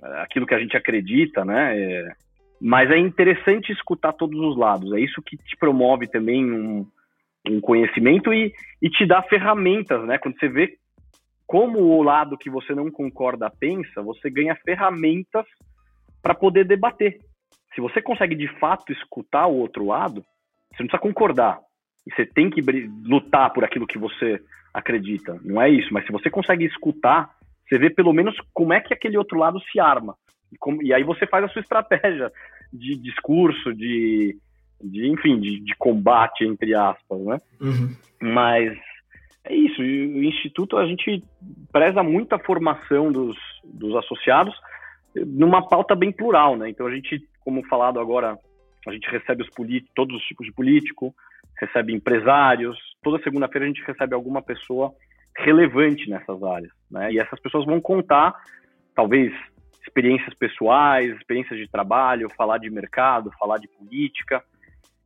eh, 0.04 0.22
aquilo 0.22 0.46
que 0.46 0.56
a 0.56 0.60
gente 0.60 0.76
acredita, 0.76 1.46
né? 1.46 1.80
É... 1.80 2.12
mas 2.60 2.90
é 2.90 2.98
interessante 2.98 3.72
escutar 3.72 4.14
todos 4.14 4.40
os 4.40 4.58
lados. 4.58 4.92
É 4.94 5.00
isso 5.00 5.22
que 5.22 5.38
te 5.38 5.56
promove 5.58 6.08
também 6.08 6.44
um, 6.52 6.88
um 7.48 7.62
conhecimento 7.62 8.34
e, 8.34 8.52
e 8.82 8.90
te 8.90 9.06
dá 9.06 9.22
ferramentas, 9.22 10.04
né? 10.06 10.18
Quando 10.18 10.40
você 10.40 10.48
vê 10.48 10.78
como 11.46 11.80
o 11.80 12.04
lado 12.04 12.38
que 12.38 12.50
você 12.50 12.76
não 12.76 12.92
concorda 12.92 13.50
pensa, 13.50 14.02
você 14.02 14.30
ganha 14.30 14.56
ferramentas 14.56 15.46
para 16.22 16.36
poder 16.36 16.66
debater. 16.66 17.20
Se 17.74 17.80
você 17.80 18.02
consegue 18.02 18.36
de 18.36 18.48
fato 18.60 18.92
escutar 18.92 19.48
o 19.48 19.56
outro 19.56 19.86
lado, 19.86 20.22
você 20.74 20.84
não 20.84 20.88
precisa 20.88 21.00
concordar. 21.00 21.60
E 22.08 22.16
você 22.16 22.26
tem 22.26 22.50
que 22.50 22.62
lutar 23.04 23.52
por 23.52 23.66
aquilo 23.66 23.86
que 23.86 23.98
você 23.98 24.42
acredita. 24.74 25.38
Não 25.44 25.62
é 25.62 25.70
isso. 25.70 25.94
Mas 25.94 26.06
se 26.06 26.12
você 26.12 26.30
consegue 26.30 26.66
escutar, 26.66 27.30
você 27.68 27.78
vê 27.78 27.90
pelo 27.90 28.14
menos 28.14 28.36
como 28.54 28.72
é 28.72 28.80
que 28.80 28.94
aquele 28.94 29.18
outro 29.18 29.38
lado 29.38 29.60
se 29.72 29.80
arma. 29.80 30.16
E, 30.52 30.58
como, 30.58 30.82
e 30.82 30.94
aí 30.94 31.04
você 31.04 31.28
faz 31.28 31.44
a 31.44 31.50
sua 31.50 31.62
estratégia 31.62 32.32
de 32.72 32.96
discurso, 32.96 33.74
de, 33.74 34.38
de 34.82 35.08
enfim, 35.08 35.40
de, 35.40 35.60
de, 35.60 35.76
combate, 35.76 36.46
entre 36.46 36.74
aspas, 36.74 37.20
né? 37.20 37.42
Uhum. 37.60 37.96
Mas 38.22 38.78
é 39.44 39.54
isso. 39.54 39.82
o 39.82 40.24
Instituto, 40.24 40.78
a 40.78 40.86
gente 40.86 41.22
preza 41.72 42.02
muito 42.02 42.34
a 42.34 42.40
formação 42.40 43.12
dos, 43.12 43.38
dos 43.64 43.96
associados 43.98 44.56
numa 45.16 45.68
pauta 45.68 45.96
bem 45.96 46.12
plural, 46.12 46.56
né? 46.56 46.70
Então 46.70 46.88
a 46.88 46.92
gente, 46.94 47.22
como 47.40 47.66
falado 47.68 48.00
agora 48.00 48.38
a 48.88 48.92
gente 48.94 49.10
recebe 49.10 49.44
os 49.44 49.50
todos 49.94 50.16
os 50.16 50.24
tipos 50.24 50.46
de 50.46 50.54
político, 50.54 51.14
recebe 51.60 51.94
empresários. 51.94 52.78
Toda 53.02 53.22
segunda-feira 53.24 53.66
a 53.66 53.68
gente 53.68 53.84
recebe 53.84 54.14
alguma 54.14 54.42
pessoa 54.42 54.94
relevante 55.38 56.10
nessas 56.10 56.42
áreas, 56.44 56.72
né? 56.90 57.12
E 57.12 57.20
essas 57.20 57.40
pessoas 57.40 57.66
vão 57.66 57.80
contar, 57.80 58.34
talvez, 58.96 59.32
experiências 59.86 60.34
pessoais, 60.34 61.16
experiências 61.16 61.60
de 61.60 61.70
trabalho, 61.70 62.30
falar 62.36 62.58
de 62.58 62.70
mercado, 62.70 63.32
falar 63.40 63.58
de 63.58 63.68
política. 63.68 64.44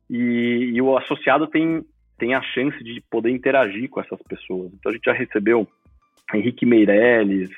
E, 0.08 0.72
e 0.74 0.82
o 0.82 0.96
associado 0.96 1.46
tem, 1.46 1.84
tem 2.18 2.34
a 2.34 2.42
chance 2.42 2.82
de 2.82 3.02
poder 3.10 3.30
interagir 3.30 3.88
com 3.88 4.00
essas 4.00 4.20
pessoas. 4.22 4.72
Então 4.72 4.90
a 4.90 4.94
gente 4.94 5.04
já 5.04 5.12
recebeu 5.12 5.68
Henrique 6.34 6.66
Meirelles. 6.66 7.50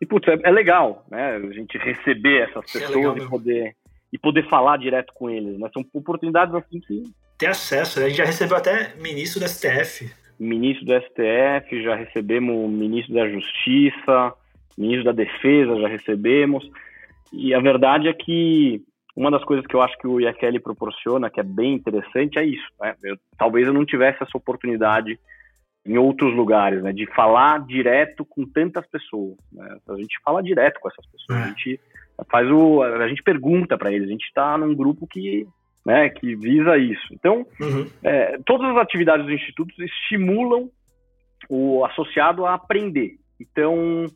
E, 0.00 0.06
putz, 0.06 0.28
é, 0.28 0.38
é 0.42 0.50
legal, 0.50 1.06
né? 1.10 1.36
A 1.36 1.52
gente 1.52 1.78
receber 1.78 2.48
essas 2.48 2.74
é 2.74 2.80
pessoas 2.80 3.20
é 3.20 3.24
e 3.24 3.28
poder 3.28 3.76
e 4.12 4.18
poder 4.18 4.48
falar 4.48 4.78
direto 4.78 5.12
com 5.14 5.28
eles, 5.28 5.58
né? 5.58 5.68
São 5.72 5.84
oportunidades 5.92 6.54
assim 6.54 6.80
que 6.80 7.02
ter 7.38 7.46
acesso. 7.46 7.98
Né? 7.98 8.06
A 8.06 8.08
gente 8.08 8.18
já 8.18 8.24
recebeu 8.24 8.56
até 8.56 8.94
ministro 8.96 9.40
do 9.40 9.48
STF. 9.48 10.10
Ministro 10.38 10.86
do 10.86 10.92
STF, 10.92 11.82
já 11.82 11.94
recebemos 11.94 12.70
ministro 12.70 13.14
da 13.14 13.28
Justiça, 13.28 14.34
ministro 14.76 15.04
da 15.04 15.12
Defesa, 15.12 15.80
já 15.80 15.88
recebemos. 15.88 16.68
E 17.32 17.54
a 17.54 17.60
verdade 17.60 18.08
é 18.08 18.12
que 18.12 18.82
uma 19.16 19.30
das 19.30 19.42
coisas 19.44 19.66
que 19.66 19.74
eu 19.74 19.80
acho 19.80 19.96
que 19.98 20.06
o 20.06 20.20
IFL 20.20 20.60
proporciona, 20.62 21.30
que 21.30 21.40
é 21.40 21.42
bem 21.42 21.74
interessante, 21.74 22.38
é 22.38 22.44
isso. 22.44 22.66
Né? 22.80 22.94
Eu, 23.02 23.16
talvez 23.38 23.66
eu 23.66 23.72
não 23.72 23.86
tivesse 23.86 24.22
essa 24.22 24.36
oportunidade 24.36 25.18
em 25.86 25.96
outros 25.96 26.34
lugares, 26.34 26.82
né? 26.82 26.92
De 26.92 27.06
falar 27.14 27.64
direto 27.64 28.24
com 28.24 28.44
tantas 28.44 28.86
pessoas. 28.88 29.36
Né? 29.52 29.78
A 29.88 29.96
gente 29.96 30.18
fala 30.22 30.42
direto 30.42 30.80
com 30.80 30.88
essas 30.88 31.06
pessoas. 31.06 31.38
É. 31.38 31.42
A 31.42 31.46
gente 31.48 31.80
faz 32.28 32.50
o, 32.50 32.82
a 32.82 33.08
gente 33.08 33.22
pergunta 33.22 33.78
para 33.78 33.92
eles. 33.92 34.08
A 34.08 34.12
gente 34.12 34.24
está 34.24 34.58
num 34.58 34.74
grupo 34.74 35.06
que, 35.06 35.46
né, 35.86 36.10
que 36.10 36.34
visa 36.34 36.76
isso. 36.76 37.06
Então, 37.12 37.46
uhum. 37.60 37.88
é, 38.02 38.38
todas 38.44 38.68
as 38.72 38.76
atividades 38.78 39.24
do 39.24 39.32
instituto 39.32 39.72
estimulam 39.80 40.68
o 41.48 41.84
associado 41.84 42.44
a 42.44 42.54
aprender. 42.54 43.12
Então, 43.40 44.06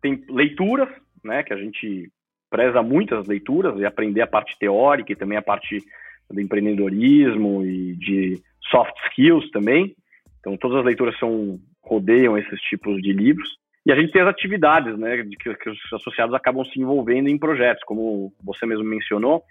tem 0.00 0.24
leituras, 0.30 0.88
né, 1.22 1.42
que 1.42 1.52
a 1.52 1.58
gente 1.58 2.10
preza 2.48 2.82
muitas 2.82 3.26
leituras 3.26 3.78
e 3.78 3.84
aprender 3.84 4.22
a 4.22 4.26
parte 4.26 4.58
teórica 4.58 5.12
e 5.12 5.16
também 5.16 5.36
a 5.36 5.42
parte 5.42 5.84
do 6.30 6.40
empreendedorismo 6.40 7.66
e 7.66 7.94
de 7.96 8.40
soft 8.70 8.94
skills 9.08 9.50
também. 9.50 9.94
Então, 10.40 10.56
todas 10.56 10.78
as 10.78 10.84
leituras 10.86 11.18
são 11.18 11.58
rodeiam 11.82 12.38
esses 12.38 12.58
tipos 12.62 12.96
de 13.02 13.12
livros. 13.12 13.48
E 13.84 13.92
a 13.92 13.94
gente 13.94 14.10
tem 14.10 14.22
as 14.22 14.28
atividades, 14.28 14.96
né, 14.98 15.18
de 15.22 15.36
que, 15.36 15.54
que, 15.54 15.68
os 15.68 15.78
associados 15.92 16.34
acabam 16.34 16.64
se 16.64 16.80
envolvendo 16.80 17.28
em 17.28 17.38
projetos, 17.38 17.84
como 17.84 18.32
você 18.42 18.64
mesmo 18.64 18.84
mencionou, 18.84 19.42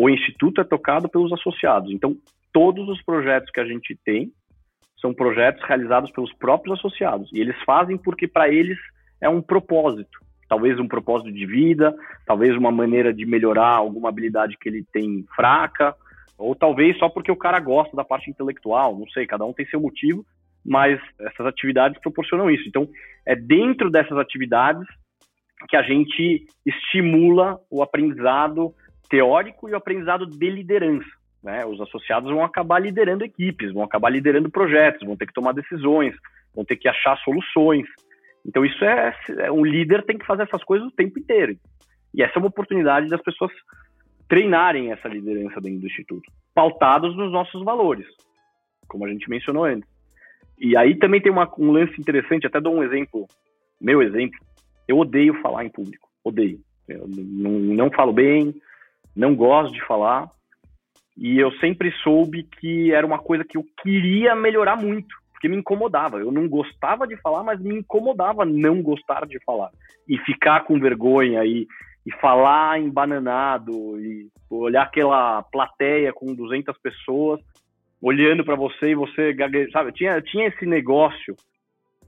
o 0.00 0.08
instituto 0.08 0.60
é 0.60 0.64
tocado 0.64 1.08
pelos 1.08 1.32
associados. 1.32 1.90
Então, 1.90 2.16
todos 2.52 2.88
os 2.88 3.02
projetos 3.02 3.50
que 3.50 3.58
a 3.58 3.64
gente 3.64 3.98
tem 4.04 4.30
são 5.00 5.12
projetos 5.12 5.60
realizados 5.66 6.08
pelos 6.12 6.32
próprios 6.34 6.78
associados. 6.78 7.28
E 7.32 7.40
eles 7.40 7.56
fazem 7.66 7.98
porque 7.98 8.28
para 8.28 8.48
eles 8.48 8.78
é 9.20 9.28
um 9.28 9.42
propósito. 9.42 10.20
Talvez 10.48 10.78
um 10.78 10.86
propósito 10.86 11.32
de 11.32 11.44
vida, 11.44 11.92
talvez 12.24 12.56
uma 12.56 12.70
maneira 12.70 13.12
de 13.12 13.26
melhorar 13.26 13.70
alguma 13.70 14.08
habilidade 14.08 14.56
que 14.56 14.68
ele 14.68 14.86
tem 14.92 15.24
fraca, 15.34 15.96
ou 16.38 16.54
talvez 16.54 16.96
só 16.96 17.08
porque 17.08 17.32
o 17.32 17.36
cara 17.36 17.58
gosta 17.58 17.96
da 17.96 18.04
parte 18.04 18.30
intelectual, 18.30 18.96
não 18.96 19.08
sei, 19.08 19.26
cada 19.26 19.44
um 19.44 19.52
tem 19.52 19.66
seu 19.66 19.80
motivo, 19.80 20.24
mas 20.64 21.00
essas 21.18 21.44
atividades 21.44 22.00
proporcionam 22.00 22.48
isso. 22.48 22.68
Então, 22.68 22.88
é 23.26 23.34
dentro 23.34 23.90
dessas 23.90 24.16
atividades 24.16 24.86
que 25.68 25.76
a 25.76 25.82
gente 25.82 26.46
estimula 26.64 27.58
o 27.68 27.82
aprendizado 27.82 28.72
teórico 29.08 29.68
e 29.68 29.72
o 29.72 29.76
aprendizado 29.76 30.26
de 30.26 30.50
liderança. 30.50 31.08
Né? 31.42 31.64
Os 31.64 31.80
associados 31.80 32.30
vão 32.30 32.44
acabar 32.44 32.80
liderando 32.80 33.24
equipes, 33.24 33.72
vão 33.72 33.82
acabar 33.82 34.10
liderando 34.10 34.50
projetos, 34.50 35.06
vão 35.06 35.16
ter 35.16 35.26
que 35.26 35.32
tomar 35.32 35.52
decisões, 35.52 36.14
vão 36.54 36.64
ter 36.64 36.76
que 36.76 36.88
achar 36.88 37.16
soluções. 37.18 37.86
Então, 38.44 38.64
isso 38.64 38.84
é, 38.84 39.14
é 39.38 39.52
um 39.52 39.64
líder 39.64 40.04
tem 40.04 40.18
que 40.18 40.26
fazer 40.26 40.42
essas 40.42 40.62
coisas 40.64 40.88
o 40.88 40.92
tempo 40.92 41.18
inteiro. 41.18 41.56
E 42.14 42.22
essa 42.22 42.34
é 42.36 42.38
uma 42.38 42.48
oportunidade 42.48 43.08
das 43.08 43.22
pessoas 43.22 43.52
treinarem 44.28 44.92
essa 44.92 45.08
liderança 45.08 45.60
dentro 45.60 45.80
do 45.80 45.86
instituto, 45.86 46.30
pautados 46.54 47.16
nos 47.16 47.32
nossos 47.32 47.64
valores, 47.64 48.06
como 48.86 49.06
a 49.06 49.08
gente 49.08 49.28
mencionou 49.28 49.64
antes. 49.64 49.88
E 50.60 50.76
aí 50.76 50.96
também 50.96 51.20
tem 51.20 51.32
uma, 51.32 51.50
um 51.58 51.70
lance 51.70 51.98
interessante, 51.98 52.46
até 52.46 52.60
dou 52.60 52.74
um 52.74 52.82
exemplo, 52.82 53.26
meu 53.80 54.02
exemplo. 54.02 54.38
Eu 54.86 54.98
odeio 54.98 55.40
falar 55.40 55.64
em 55.64 55.70
público, 55.70 56.08
odeio. 56.24 56.60
Eu 56.88 57.06
não, 57.08 57.52
não 57.52 57.90
falo 57.90 58.12
bem, 58.12 58.54
não 59.18 59.34
gosto 59.34 59.72
de 59.74 59.84
falar. 59.84 60.30
E 61.16 61.36
eu 61.36 61.50
sempre 61.58 61.90
soube 62.04 62.44
que 62.44 62.92
era 62.92 63.04
uma 63.04 63.18
coisa 63.18 63.44
que 63.44 63.58
eu 63.58 63.64
queria 63.82 64.36
melhorar 64.36 64.76
muito, 64.76 65.08
porque 65.32 65.48
me 65.48 65.56
incomodava. 65.56 66.18
Eu 66.18 66.30
não 66.30 66.48
gostava 66.48 67.04
de 67.04 67.16
falar, 67.16 67.42
mas 67.42 67.60
me 67.60 67.74
incomodava 67.74 68.44
não 68.44 68.80
gostar 68.80 69.26
de 69.26 69.42
falar. 69.44 69.70
E 70.08 70.16
ficar 70.18 70.60
com 70.60 70.78
vergonha 70.78 71.44
e, 71.44 71.66
e 72.06 72.12
falar 72.20 72.80
embananado 72.80 74.00
e 74.00 74.28
olhar 74.48 74.84
aquela 74.84 75.42
plateia 75.42 76.12
com 76.12 76.32
200 76.32 76.78
pessoas 76.78 77.40
olhando 78.00 78.44
para 78.44 78.54
você 78.54 78.90
e 78.90 78.94
você 78.94 79.34
sabe? 79.72 79.90
Tinha, 79.90 80.22
tinha 80.22 80.46
esse 80.46 80.64
negócio 80.64 81.34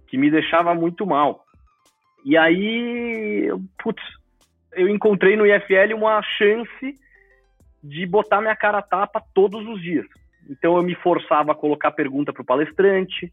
que 0.07 0.17
me 0.17 0.31
deixava 0.31 0.73
muito 0.73 1.05
mal. 1.05 1.43
E 2.25 2.37
aí, 2.37 3.49
putz, 3.83 4.01
eu 4.73 4.89
encontrei 4.89 5.37
no 5.37 5.47
IFL 5.47 5.95
uma 5.95 6.23
chance 6.23 6.95
de 7.83 8.07
botar 8.07 8.41
minha 8.41 8.57
cara 8.57 8.79
a 8.79 8.83
tapa 8.83 9.23
todos 9.35 9.67
os 9.67 9.81
dias. 9.81 10.07
Então 10.49 10.77
eu 10.77 10.83
me 10.83 10.95
forçava 10.97 11.53
a 11.53 11.55
colocar 11.55 11.91
pergunta 11.93 12.33
para 12.33 12.43
o 12.43 12.47
palestrante, 12.47 13.31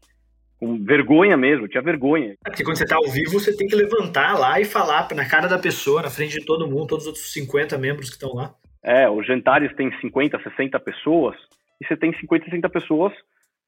com 0.58 0.82
vergonha 0.82 1.36
mesmo, 1.36 1.68
tinha 1.68 1.82
vergonha. 1.82 2.36
É 2.44 2.50
porque 2.50 2.64
quando 2.64 2.76
você 2.76 2.84
está 2.84 2.96
ao 2.96 3.08
vivo, 3.10 3.38
você 3.38 3.56
tem 3.56 3.68
que 3.68 3.76
levantar 3.76 4.38
lá 4.38 4.60
e 4.60 4.64
falar 4.64 5.08
na 5.14 5.28
cara 5.28 5.48
da 5.48 5.58
pessoa, 5.58 6.02
na 6.02 6.10
frente 6.10 6.38
de 6.38 6.44
todo 6.44 6.68
mundo, 6.68 6.88
todos 6.88 7.04
os 7.04 7.08
outros 7.08 7.32
50 7.32 7.78
membros 7.78 8.08
que 8.08 8.16
estão 8.16 8.34
lá. 8.34 8.54
É, 8.82 9.08
os 9.08 9.26
jantares 9.26 9.74
tem 9.76 9.92
50, 10.00 10.40
60 10.42 10.80
pessoas, 10.80 11.36
e 11.80 11.86
você 11.86 11.96
tem 11.96 12.12
50, 12.12 12.44
60 12.46 12.68
pessoas 12.68 13.12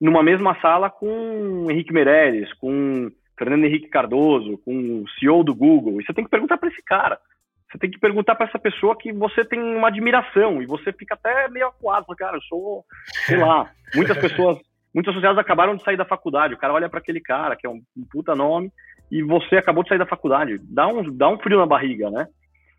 numa 0.00 0.22
mesma 0.22 0.58
sala 0.60 0.88
com 0.90 1.70
Henrique 1.70 1.92
Meirelles, 1.92 2.52
com 2.54 3.10
Fernando 3.38 3.64
Henrique 3.64 3.88
Cardoso, 3.88 4.58
com 4.58 5.02
o 5.02 5.08
CEO 5.18 5.44
do 5.44 5.54
Google, 5.54 6.00
e 6.00 6.04
você 6.04 6.12
tem 6.12 6.24
que 6.24 6.30
perguntar 6.30 6.58
para 6.58 6.68
esse 6.68 6.82
cara. 6.82 7.18
Você 7.70 7.78
tem 7.78 7.90
que 7.90 8.00
perguntar 8.00 8.34
para 8.34 8.46
essa 8.46 8.58
pessoa 8.58 8.96
que 8.96 9.12
você 9.12 9.44
tem 9.44 9.60
uma 9.60 9.88
admiração, 9.88 10.60
e 10.60 10.66
você 10.66 10.92
fica 10.92 11.14
até 11.14 11.48
meio 11.48 11.68
acuado, 11.68 12.06
cara, 12.16 12.36
eu 12.36 12.42
sou, 12.42 12.84
sei 13.26 13.36
lá, 13.36 13.70
muitas 13.94 14.18
pessoas 14.18 14.58
muitos 14.94 15.12
associados 15.12 15.38
acabaram 15.38 15.76
de 15.76 15.82
sair 15.82 15.96
da 15.96 16.04
faculdade. 16.04 16.54
O 16.54 16.58
cara 16.58 16.74
olha 16.74 16.88
para 16.88 16.98
aquele 16.98 17.20
cara, 17.20 17.56
que 17.56 17.66
é 17.66 17.70
um, 17.70 17.80
um, 17.96 18.04
puta 18.10 18.34
nome, 18.34 18.70
e 19.10 19.22
você 19.22 19.56
acabou 19.56 19.82
de 19.82 19.88
sair 19.88 19.98
da 19.98 20.06
faculdade. 20.06 20.58
Dá 20.62 20.86
um, 20.86 21.16
dá 21.16 21.28
um 21.28 21.38
frio 21.38 21.58
na 21.58 21.66
barriga, 21.66 22.10
né? 22.10 22.26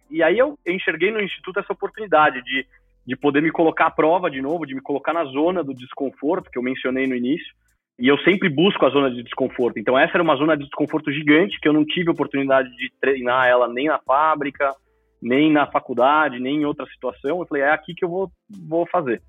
E 0.10 0.22
aí 0.22 0.38
eu 0.38 0.58
enxerguei 0.68 1.12
no 1.12 1.22
Instituto 1.22 1.60
essa 1.60 1.72
oportunidade 1.72 2.44
de, 2.44 2.66
de 3.06 3.16
poder 3.16 3.42
me 3.42 3.52
colocar 3.52 3.88
à 3.88 3.92
prova 3.92 4.30
de 4.30 4.42
novo, 4.42 4.66
de 4.66 4.76
me 4.76 4.82
colocar 4.82 5.14
na 5.14 5.24
zona 5.26 5.64
do 5.64 5.74
desconforto, 5.74 6.50
que 6.52 6.58
eu 6.58 6.64
mencionei 6.64 7.08
no 7.08 7.16
início. 7.16 7.54
E 8.02 8.08
eu 8.08 8.18
sempre 8.20 8.50
busco 8.50 8.86
a 8.86 8.90
zona 8.90 9.12
de 9.12 9.24
desconforto. 9.24 9.78
Então 9.78 9.98
essa 9.98 10.14
era 10.16 10.24
uma 10.24 10.36
zona 10.36 10.58
de 10.58 10.64
desconforto 10.64 11.12
gigante, 11.12 11.60
que 11.62 11.68
eu 11.68 11.74
não 11.74 11.86
tive 11.86 12.10
oportunidade 12.10 12.70
de 12.76 12.92
treinar 13.00 13.48
ela 13.48 13.72
nem 13.72 13.88
na 13.88 14.00
fábrica, 14.00 14.74
nem 15.22 15.52
na 15.52 15.68
faculdade, 15.68 16.40
nem 16.40 16.62
em 16.62 16.66
outra 16.66 16.86
situação. 16.88 17.40
Eu 17.40 17.46
falei, 17.46 17.64
é 17.64 17.72
aqui 17.72 17.94
que 17.94 18.04
eu 18.04 18.10
vou, 18.10 18.32
vou 18.68 18.86
fazer 18.88 19.22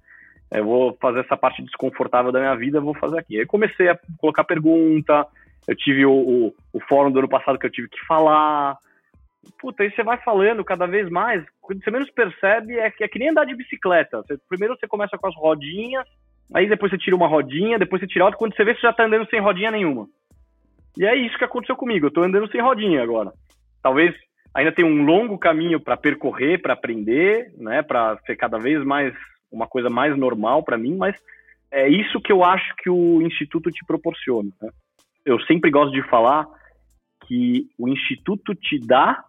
eu 0.58 0.64
vou 0.64 0.96
fazer 1.00 1.20
essa 1.20 1.36
parte 1.36 1.62
desconfortável 1.62 2.30
da 2.30 2.38
minha 2.38 2.54
vida, 2.54 2.80
vou 2.80 2.94
fazer 2.94 3.18
aqui. 3.18 3.38
Aí 3.38 3.46
comecei 3.46 3.88
a 3.88 3.98
colocar 4.18 4.44
pergunta, 4.44 5.26
eu 5.66 5.74
tive 5.74 6.04
o, 6.04 6.12
o, 6.12 6.54
o, 6.72 6.80
fórum 6.80 7.10
do 7.10 7.18
ano 7.18 7.28
passado 7.28 7.58
que 7.58 7.66
eu 7.66 7.70
tive 7.70 7.88
que 7.88 8.04
falar. 8.06 8.76
Puta, 9.58 9.82
aí 9.82 9.90
você 9.90 10.02
vai 10.02 10.18
falando 10.18 10.64
cada 10.64 10.86
vez 10.86 11.08
mais, 11.08 11.44
quando 11.60 11.82
você 11.82 11.90
menos 11.90 12.10
percebe, 12.10 12.78
é 12.78 12.90
que, 12.90 13.02
é 13.02 13.08
que 13.08 13.18
nem 13.18 13.30
andar 13.30 13.44
de 13.44 13.56
bicicleta. 13.56 14.22
Você, 14.22 14.38
primeiro 14.48 14.76
você 14.76 14.86
começa 14.86 15.16
com 15.16 15.26
as 15.26 15.34
rodinhas, 15.34 16.06
aí 16.54 16.68
depois 16.68 16.90
você 16.90 16.98
tira 16.98 17.16
uma 17.16 17.26
rodinha, 17.26 17.78
depois 17.78 18.00
você 18.00 18.06
tira 18.06 18.24
outra, 18.24 18.38
quando 18.38 18.54
você 18.54 18.64
vê, 18.64 18.74
você 18.74 18.80
já 18.80 18.92
tá 18.92 19.04
andando 19.04 19.28
sem 19.28 19.40
rodinha 19.40 19.70
nenhuma. 19.70 20.06
E 20.98 21.06
é 21.06 21.14
isso 21.16 21.38
que 21.38 21.44
aconteceu 21.44 21.76
comigo, 21.76 22.06
eu 22.06 22.10
tô 22.10 22.22
andando 22.22 22.50
sem 22.50 22.60
rodinha 22.60 23.02
agora. 23.02 23.32
Talvez 23.82 24.14
ainda 24.54 24.72
tenha 24.72 24.86
um 24.86 25.04
longo 25.04 25.38
caminho 25.38 25.80
para 25.80 25.96
percorrer, 25.96 26.60
para 26.60 26.74
aprender, 26.74 27.52
né, 27.56 27.82
para 27.82 28.18
ser 28.26 28.36
cada 28.36 28.58
vez 28.58 28.84
mais 28.84 29.14
uma 29.50 29.66
coisa 29.66 29.88
mais 29.88 30.16
normal 30.16 30.62
para 30.62 30.78
mim, 30.78 30.96
mas 30.96 31.14
é 31.70 31.88
isso 31.88 32.20
que 32.20 32.32
eu 32.32 32.44
acho 32.44 32.74
que 32.76 32.90
o 32.90 33.22
Instituto 33.22 33.70
te 33.70 33.84
proporciona. 33.86 34.50
Né? 34.60 34.70
Eu 35.24 35.40
sempre 35.42 35.70
gosto 35.70 35.92
de 35.92 36.02
falar 36.08 36.46
que 37.26 37.66
o 37.78 37.88
Instituto 37.88 38.54
te 38.54 38.78
dá, 38.78 39.24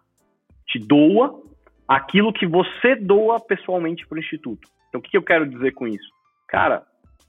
te 0.66 0.78
doa 0.78 1.42
aquilo 1.88 2.32
que 2.32 2.46
você 2.46 2.96
doa 2.96 3.40
pessoalmente 3.40 4.06
para 4.06 4.16
o 4.16 4.20
Instituto. 4.20 4.68
Então, 4.88 5.00
o 5.00 5.02
que 5.02 5.16
eu 5.16 5.22
quero 5.22 5.46
dizer 5.46 5.72
com 5.72 5.86
isso? 5.86 6.08
Cara, 6.48 6.82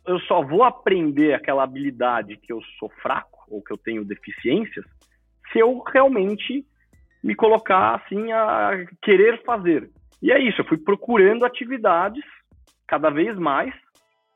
eu 0.07 0.19
só 0.21 0.41
vou 0.41 0.63
aprender 0.63 1.33
aquela 1.33 1.63
habilidade 1.63 2.37
que 2.37 2.51
eu 2.51 2.61
sou 2.79 2.89
fraco 3.01 3.45
ou 3.49 3.61
que 3.61 3.71
eu 3.71 3.77
tenho 3.77 4.05
deficiências 4.05 4.85
se 5.51 5.59
eu 5.59 5.79
realmente 5.79 6.65
me 7.23 7.35
colocar 7.35 7.95
assim 7.95 8.31
a 8.31 8.85
querer 9.01 9.41
fazer. 9.43 9.89
E 10.21 10.31
é 10.31 10.39
isso, 10.39 10.61
eu 10.61 10.65
fui 10.65 10.77
procurando 10.77 11.45
atividades 11.45 12.23
cada 12.87 13.09
vez 13.09 13.37
mais 13.37 13.73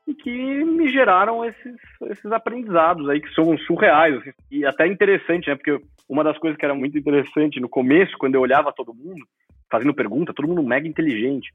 e 0.06 0.14
que 0.14 0.64
me 0.64 0.88
geraram 0.90 1.44
esses, 1.44 1.76
esses 2.10 2.32
aprendizados 2.32 3.08
aí 3.08 3.20
que 3.20 3.32
são 3.32 3.56
surreais 3.58 4.16
assim, 4.16 4.30
e 4.50 4.66
até 4.66 4.86
interessante, 4.86 5.48
né? 5.48 5.54
Porque 5.54 5.78
uma 6.08 6.24
das 6.24 6.36
coisas 6.38 6.58
que 6.58 6.64
era 6.64 6.74
muito 6.74 6.98
interessante 6.98 7.60
no 7.60 7.68
começo, 7.68 8.18
quando 8.18 8.34
eu 8.34 8.40
olhava 8.40 8.72
todo 8.72 8.94
mundo 8.94 9.24
fazendo 9.70 9.94
pergunta, 9.94 10.34
todo 10.34 10.48
mundo 10.48 10.62
mega 10.62 10.88
inteligente. 10.88 11.52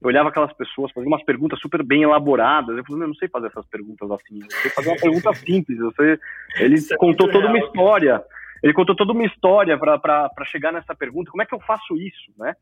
Eu 0.00 0.08
olhava 0.08 0.28
aquelas 0.28 0.52
pessoas 0.52 0.92
fazendo 0.92 1.08
umas 1.08 1.24
perguntas 1.24 1.58
super 1.60 1.82
bem 1.82 2.02
elaboradas. 2.02 2.76
Eu 2.76 2.84
falei, 2.84 3.02
eu 3.02 3.08
não 3.08 3.14
sei 3.14 3.28
fazer 3.28 3.48
essas 3.48 3.66
perguntas 3.66 4.10
assim. 4.10 4.40
Eu 4.40 4.50
sei 4.50 4.70
fazer 4.70 4.88
uma 4.90 4.96
pergunta 4.96 5.34
simples. 5.34 5.78
Eu 5.78 5.92
sei... 5.92 6.18
Ele 6.60 6.74
Isso 6.76 6.94
é 6.94 6.96
contou 6.96 7.28
é 7.28 7.32
toda 7.32 7.48
real. 7.48 7.56
uma 7.56 7.66
história. 7.66 8.22
Ele 8.62 8.72
contou 8.72 8.94
toda 8.94 9.12
uma 9.12 9.24
história 9.24 9.76
para 9.78 10.44
chegar 10.46 10.72
nessa 10.72 10.94
pergunta. 10.94 11.30
Como 11.30 11.42
é 11.42 11.46
que 11.46 11.54
eu 11.54 11.60
faço 11.60 11.96
isso, 11.96 12.32
né? 12.38 12.54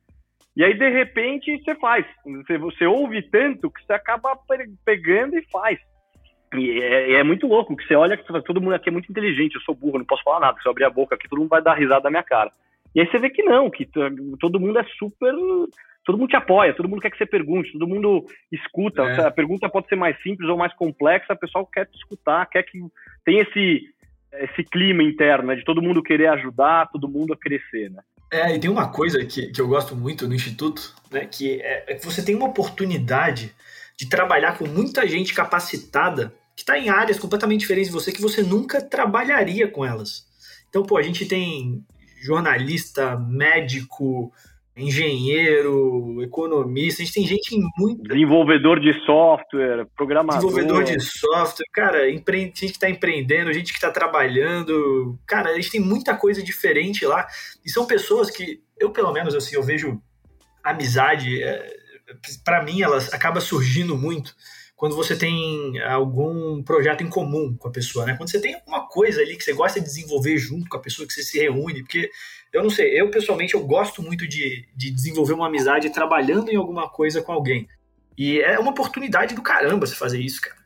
E 0.57 0.65
aí, 0.65 0.73
de 0.73 0.89
repente, 0.89 1.63
você 1.63 1.75
faz. 1.75 2.07
Você, 2.25 2.57
você 2.57 2.87
ouve 2.87 3.21
tanto 3.23 3.71
que 3.71 3.85
você 3.85 3.93
acaba 3.93 4.39
pegando 4.85 5.37
e 5.39 5.43
faz. 5.51 5.79
E 6.55 6.81
é, 6.81 7.13
é 7.15 7.23
muito 7.23 7.47
louco, 7.47 7.77
que 7.77 7.87
você 7.87 7.95
olha 7.95 8.17
que 8.17 8.25
todo 8.43 8.61
mundo 8.61 8.75
aqui 8.75 8.89
é 8.89 8.93
muito 8.93 9.11
inteligente, 9.11 9.57
eu 9.57 9.61
sou 9.61 9.75
burro, 9.75 9.99
não 9.99 10.07
posso 10.07 10.23
falar 10.23 10.41
nada. 10.41 10.59
Se 10.61 10.67
eu 10.67 10.71
abrir 10.71 10.85
a 10.85 10.91
boca 10.91 11.15
aqui, 11.15 11.29
todo 11.29 11.41
mundo 11.41 11.51
vai 11.51 11.61
dar 11.61 11.75
risada 11.75 12.03
da 12.03 12.11
minha 12.11 12.23
cara. 12.23 12.51
E 12.95 13.01
aí 13.01 13.07
você 13.07 13.19
vê 13.19 13.29
que 13.29 13.43
não, 13.43 13.69
que 13.69 13.87
todo 14.41 14.61
mundo 14.61 14.79
é 14.79 14.85
super. 14.99 15.35
Todo 16.07 16.19
mundo 16.19 16.29
te 16.29 16.37
apoia, 16.37 16.73
todo 16.73 16.89
mundo 16.89 17.01
quer 17.01 17.11
que 17.11 17.19
você 17.19 17.27
pergunte, 17.27 17.73
todo 17.73 17.89
mundo 17.89 18.25
escuta. 18.53 19.03
É. 19.03 19.27
A 19.27 19.31
pergunta 19.31 19.69
pode 19.69 19.89
ser 19.89 19.97
mais 19.97 20.17
simples 20.23 20.49
ou 20.49 20.57
mais 20.57 20.73
complexa, 20.75 21.35
o 21.35 21.37
pessoal 21.37 21.67
quer 21.67 21.87
te 21.87 21.97
escutar, 21.97 22.47
quer 22.47 22.63
que 22.63 22.79
tem 23.25 23.41
esse, 23.41 23.83
esse 24.35 24.63
clima 24.63 25.03
interno, 25.03 25.49
né, 25.49 25.57
de 25.57 25.65
todo 25.65 25.83
mundo 25.83 26.05
querer 26.05 26.29
ajudar, 26.29 26.89
todo 26.93 27.09
mundo 27.09 27.33
a 27.33 27.37
crescer, 27.37 27.91
né? 27.91 28.03
É, 28.33 28.55
e 28.55 28.61
tem 28.61 28.71
uma 28.71 28.91
coisa 28.91 29.25
que, 29.25 29.49
que 29.49 29.61
eu 29.61 29.67
gosto 29.67 29.97
muito 29.97 30.29
no 30.29 30.35
Instituto, 30.35 30.95
né, 31.11 31.27
que 31.27 31.61
é, 31.61 31.85
é 31.89 31.95
que 31.95 32.05
você 32.05 32.25
tem 32.25 32.37
uma 32.37 32.49
oportunidade 32.49 33.53
de 33.99 34.09
trabalhar 34.09 34.57
com 34.57 34.67
muita 34.67 35.07
gente 35.09 35.35
capacitada 35.35 36.33
que 36.55 36.63
está 36.63 36.79
em 36.79 36.89
áreas 36.89 37.19
completamente 37.19 37.61
diferentes 37.61 37.91
de 37.91 37.95
você 37.95 38.13
que 38.13 38.23
você 38.23 38.43
nunca 38.43 38.81
trabalharia 38.81 39.67
com 39.69 39.85
elas. 39.85 40.25
Então, 40.69 40.85
pô, 40.85 40.99
a 40.99 41.03
gente 41.03 41.27
tem 41.27 41.85
jornalista, 42.23 43.17
médico, 43.17 44.33
engenheiro, 44.77 46.23
economista, 46.23 47.03
a 47.03 47.05
gente 47.05 47.15
tem 47.15 47.27
gente 47.27 47.57
em 47.57 47.63
muito. 47.79 48.03
Desenvolvedor 48.03 48.79
de 48.79 48.93
software, 49.05 49.87
programador. 49.97 50.51
Desenvolvedor 50.51 50.85
de 50.85 51.01
software, 51.01 51.67
cara, 51.73 52.11
empre... 52.11 52.53
gente 52.55 52.67
que 52.67 52.73
está 52.73 52.91
empreendendo, 52.91 53.53
gente 53.53 53.73
que 53.73 53.79
está 53.79 53.91
trabalhando. 53.91 55.19
Cara, 55.27 55.51
a 55.51 55.55
gente 55.55 55.71
tem 55.71 55.81
muita 55.81 56.15
coisa 56.17 56.43
diferente 56.43 57.07
lá. 57.07 57.27
E 57.65 57.71
são 57.71 57.87
pessoas 57.87 58.31
que, 58.31 58.61
eu 58.79 58.91
pelo 58.91 59.13
menos, 59.13 59.35
assim, 59.35 59.57
eu 59.57 59.63
vejo 59.63 60.01
amizade, 60.63 61.43
é... 61.43 61.75
para 62.45 62.63
mim, 62.63 62.83
ela 62.83 62.99
acaba 63.13 63.41
surgindo 63.41 63.97
muito 63.97 64.35
quando 64.77 64.95
você 64.95 65.17
tem 65.17 65.81
algum 65.81 66.63
projeto 66.63 67.03
em 67.03 67.09
comum 67.09 67.57
com 67.57 67.69
a 67.69 67.73
pessoa, 67.73 68.05
né? 68.05 68.15
Quando 68.15 68.31
você 68.31 68.39
tem 68.39 68.55
alguma 68.55 68.87
coisa 68.87 69.23
ali 69.23 69.35
que 69.35 69.43
você 69.43 69.55
gosta 69.55 69.81
de 69.81 69.87
desenvolver 69.87 70.37
junto 70.37 70.69
com 70.69 70.77
a 70.77 70.81
pessoa, 70.81 71.09
que 71.09 71.15
você 71.15 71.23
se 71.23 71.39
reúne, 71.39 71.83
porque 71.83 72.11
eu 72.53 72.63
não 72.63 72.69
sei, 72.69 73.01
eu 73.01 73.11
pessoalmente 73.11 73.55
eu 73.55 73.67
gosto 73.67 74.03
muito 74.03 74.29
de, 74.29 74.69
de 74.77 74.91
desenvolver 74.91 75.33
uma 75.33 75.47
amizade 75.47 75.89
trabalhando 75.91 76.51
em 76.51 76.57
alguma 76.57 76.91
coisa 76.91 77.23
com 77.23 77.33
alguém. 77.33 77.67
E 78.19 78.39
é 78.41 78.59
uma 78.59 78.71
oportunidade 78.71 79.35
do 79.35 79.43
caramba 79.43 79.87
você 79.87 79.95
fazer 79.95 80.21
isso, 80.21 80.43
cara. 80.43 80.57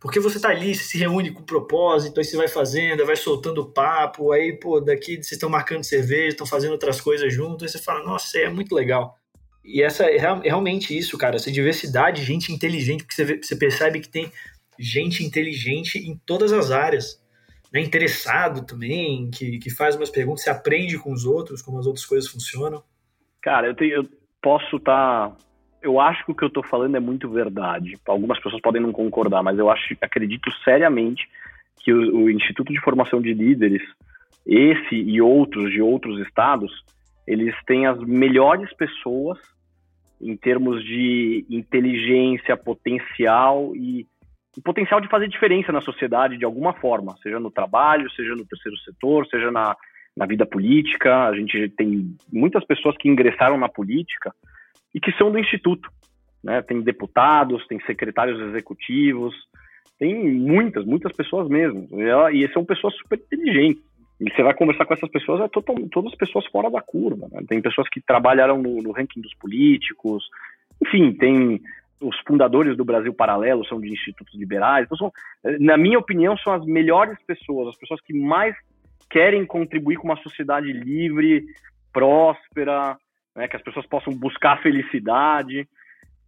Porque 0.00 0.18
você 0.18 0.40
tá 0.40 0.48
ali, 0.48 0.74
você 0.74 0.82
se 0.82 0.98
reúne 0.98 1.30
com 1.30 1.42
propósito, 1.42 2.18
aí 2.18 2.24
você 2.24 2.36
vai 2.36 2.48
fazendo, 2.48 3.06
vai 3.06 3.16
soltando 3.16 3.70
papo, 3.70 4.32
aí, 4.32 4.52
pô, 4.52 4.80
daqui 4.80 5.16
vocês 5.16 5.32
estão 5.32 5.50
marcando 5.50 5.84
cerveja, 5.84 6.28
estão 6.28 6.46
fazendo 6.46 6.72
outras 6.72 7.00
coisas 7.00 7.32
juntos, 7.32 7.62
aí 7.62 7.68
você 7.68 7.78
fala, 7.78 8.02
nossa, 8.02 8.38
é 8.38 8.48
muito 8.48 8.74
legal. 8.74 9.19
E 9.64 9.82
essa 9.82 10.04
é 10.04 10.16
realmente 10.16 10.96
isso, 10.96 11.18
cara, 11.18 11.36
essa 11.36 11.52
diversidade, 11.52 12.24
gente 12.24 12.52
inteligente, 12.52 13.04
porque 13.04 13.14
você, 13.14 13.24
vê, 13.24 13.36
você 13.42 13.56
percebe 13.56 14.00
que 14.00 14.08
tem 14.08 14.32
gente 14.78 15.22
inteligente 15.22 15.98
em 15.98 16.18
todas 16.24 16.52
as 16.52 16.70
áreas, 16.70 17.22
né, 17.72 17.80
interessado 17.80 18.64
também, 18.64 19.30
que, 19.30 19.58
que 19.58 19.70
faz 19.70 19.94
umas 19.94 20.10
perguntas, 20.10 20.42
se 20.42 20.50
aprende 20.50 20.98
com 20.98 21.12
os 21.12 21.26
outros, 21.26 21.60
como 21.60 21.78
as 21.78 21.86
outras 21.86 22.06
coisas 22.06 22.30
funcionam. 22.30 22.82
Cara, 23.42 23.66
eu, 23.68 23.74
tenho, 23.74 23.92
eu 23.92 24.08
posso 24.42 24.76
estar. 24.76 25.28
Tá, 25.30 25.36
eu 25.82 26.00
acho 26.00 26.24
que 26.24 26.32
o 26.32 26.34
que 26.34 26.44
eu 26.44 26.48
estou 26.48 26.62
falando 26.62 26.96
é 26.96 27.00
muito 27.00 27.28
verdade. 27.28 27.98
Algumas 28.06 28.38
pessoas 28.40 28.60
podem 28.60 28.82
não 28.82 28.92
concordar, 28.92 29.42
mas 29.42 29.58
eu 29.58 29.70
acho, 29.70 29.96
acredito 30.00 30.50
seriamente 30.64 31.28
que 31.78 31.92
o, 31.92 32.24
o 32.24 32.30
Instituto 32.30 32.72
de 32.72 32.80
Formação 32.80 33.20
de 33.20 33.32
Líderes, 33.32 33.82
esse 34.46 34.94
e 34.94 35.20
outros 35.20 35.70
de 35.70 35.80
outros 35.80 36.18
estados, 36.26 36.72
eles 37.30 37.54
têm 37.64 37.86
as 37.86 37.96
melhores 38.00 38.72
pessoas 38.74 39.38
em 40.20 40.36
termos 40.36 40.84
de 40.84 41.46
inteligência, 41.48 42.56
potencial 42.56 43.72
e, 43.76 44.04
o 44.56 44.60
potencial 44.60 45.00
de 45.00 45.08
fazer 45.08 45.28
diferença 45.28 45.70
na 45.70 45.80
sociedade 45.80 46.36
de 46.36 46.44
alguma 46.44 46.72
forma, 46.72 47.16
seja 47.22 47.38
no 47.38 47.52
trabalho, 47.52 48.10
seja 48.10 48.34
no 48.34 48.44
terceiro 48.44 48.76
setor, 48.78 49.24
seja 49.28 49.48
na, 49.48 49.76
na 50.16 50.26
vida 50.26 50.44
política. 50.44 51.28
A 51.28 51.36
gente 51.36 51.68
tem 51.76 52.16
muitas 52.32 52.64
pessoas 52.64 52.96
que 52.98 53.08
ingressaram 53.08 53.56
na 53.56 53.68
política 53.68 54.34
e 54.92 54.98
que 54.98 55.12
são 55.12 55.30
do 55.30 55.38
Instituto. 55.38 55.88
Né? 56.42 56.60
Tem 56.62 56.80
deputados, 56.80 57.64
tem 57.68 57.78
secretários 57.86 58.40
executivos, 58.40 59.34
tem 60.00 60.28
muitas, 60.32 60.84
muitas 60.84 61.12
pessoas 61.12 61.48
mesmo. 61.48 61.86
E, 61.92 62.02
ela, 62.02 62.32
e 62.32 62.52
são 62.52 62.64
pessoas 62.64 62.92
super 62.96 63.20
inteligentes. 63.20 63.84
E 64.20 64.30
você 64.30 64.42
vai 64.42 64.52
conversar 64.54 64.84
com 64.84 64.92
essas 64.92 65.10
pessoas, 65.10 65.40
é 65.40 65.48
total, 65.48 65.76
todas 65.90 66.14
pessoas 66.14 66.44
fora 66.46 66.70
da 66.70 66.82
curva. 66.82 67.26
Né? 67.32 67.42
Tem 67.48 67.62
pessoas 67.62 67.88
que 67.88 68.00
trabalharam 68.00 68.60
no, 68.60 68.82
no 68.82 68.92
ranking 68.92 69.20
dos 69.20 69.34
políticos, 69.34 70.28
enfim, 70.82 71.12
tem 71.12 71.60
os 72.00 72.18
fundadores 72.26 72.76
do 72.76 72.84
Brasil 72.84 73.12
Paralelo 73.12 73.64
são 73.66 73.80
de 73.80 73.92
institutos 73.92 74.34
liberais. 74.34 74.84
Então 74.84 74.96
são, 74.96 75.12
na 75.58 75.76
minha 75.76 75.98
opinião, 75.98 76.36
são 76.38 76.52
as 76.52 76.64
melhores 76.64 77.18
pessoas, 77.26 77.68
as 77.68 77.76
pessoas 77.76 78.00
que 78.00 78.14
mais 78.14 78.54
querem 79.10 79.44
contribuir 79.44 79.96
com 79.96 80.08
uma 80.08 80.22
sociedade 80.22 80.72
livre, 80.72 81.44
próspera, 81.92 82.96
né, 83.34 83.48
que 83.48 83.56
as 83.56 83.62
pessoas 83.62 83.86
possam 83.86 84.14
buscar 84.14 84.62
felicidade. 84.62 85.68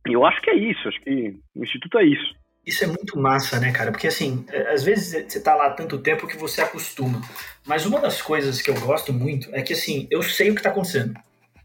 E 0.06 0.12
eu 0.12 0.26
acho 0.26 0.40
que 0.42 0.50
é 0.50 0.54
isso, 0.54 0.88
acho 0.88 1.00
que 1.00 1.36
o 1.54 1.62
Instituto 1.62 1.98
é 1.98 2.04
isso. 2.04 2.34
Isso 2.64 2.84
é 2.84 2.86
muito 2.86 3.18
massa, 3.18 3.58
né, 3.58 3.72
cara? 3.72 3.90
Porque 3.90 4.06
assim, 4.06 4.44
é, 4.48 4.72
às 4.72 4.84
vezes 4.84 5.26
você 5.26 5.40
tá 5.40 5.54
lá 5.54 5.70
tanto 5.70 5.98
tempo 5.98 6.26
que 6.26 6.36
você 6.36 6.60
acostuma. 6.60 7.20
Mas 7.66 7.84
uma 7.84 8.00
das 8.00 8.22
coisas 8.22 8.62
que 8.62 8.70
eu 8.70 8.80
gosto 8.80 9.12
muito 9.12 9.48
é 9.52 9.62
que 9.62 9.72
assim, 9.72 10.06
eu 10.10 10.22
sei 10.22 10.50
o 10.50 10.54
que 10.54 10.62
tá 10.62 10.70
acontecendo. 10.70 11.14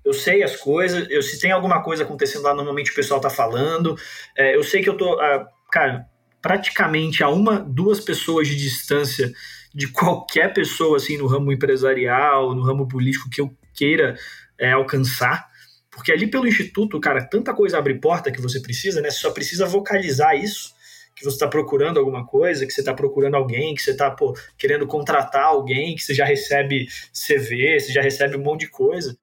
Eu 0.03 0.13
sei 0.13 0.41
as 0.41 0.55
coisas, 0.55 1.07
eu 1.09 1.21
se 1.21 1.39
tem 1.39 1.51
alguma 1.51 1.83
coisa 1.83 2.03
acontecendo 2.03 2.43
lá, 2.43 2.53
normalmente 2.53 2.91
o 2.91 2.95
pessoal 2.95 3.19
tá 3.19 3.29
falando. 3.29 3.95
É, 4.35 4.55
eu 4.55 4.63
sei 4.63 4.81
que 4.81 4.89
eu 4.89 4.97
tô, 4.97 5.19
ah, 5.19 5.47
cara, 5.71 6.07
praticamente 6.41 7.23
a 7.23 7.29
uma, 7.29 7.59
duas 7.59 7.99
pessoas 7.99 8.47
de 8.47 8.55
distância 8.55 9.31
de 9.73 9.87
qualquer 9.89 10.53
pessoa 10.53 10.97
assim 10.97 11.17
no 11.17 11.27
ramo 11.27 11.51
empresarial, 11.51 12.55
no 12.55 12.63
ramo 12.63 12.87
político 12.87 13.29
que 13.29 13.41
eu 13.41 13.55
queira 13.75 14.15
é, 14.59 14.71
alcançar. 14.71 15.45
Porque 15.91 16.11
ali 16.11 16.27
pelo 16.27 16.47
Instituto, 16.47 16.99
cara, 16.99 17.23
tanta 17.23 17.53
coisa 17.53 17.77
abre 17.77 17.99
porta 17.99 18.31
que 18.31 18.41
você 18.41 18.59
precisa, 18.59 19.01
né? 19.01 19.09
Você 19.09 19.19
só 19.19 19.31
precisa 19.31 19.65
vocalizar 19.65 20.35
isso, 20.35 20.73
que 21.17 21.25
você 21.25 21.35
está 21.35 21.47
procurando 21.47 21.97
alguma 21.97 22.23
coisa, 22.23 22.65
que 22.65 22.71
você 22.71 22.81
está 22.81 22.93
procurando 22.93 23.35
alguém, 23.35 23.73
que 23.73 23.81
você 23.81 23.91
está 23.91 24.15
querendo 24.55 24.85
contratar 24.85 25.45
alguém, 25.45 25.95
que 25.95 26.03
você 26.03 26.13
já 26.13 26.23
recebe 26.23 26.85
CV, 27.11 27.79
você 27.79 27.91
já 27.91 28.03
recebe 28.03 28.37
um 28.37 28.43
monte 28.43 28.61
de 28.61 28.69
coisa. 28.69 29.17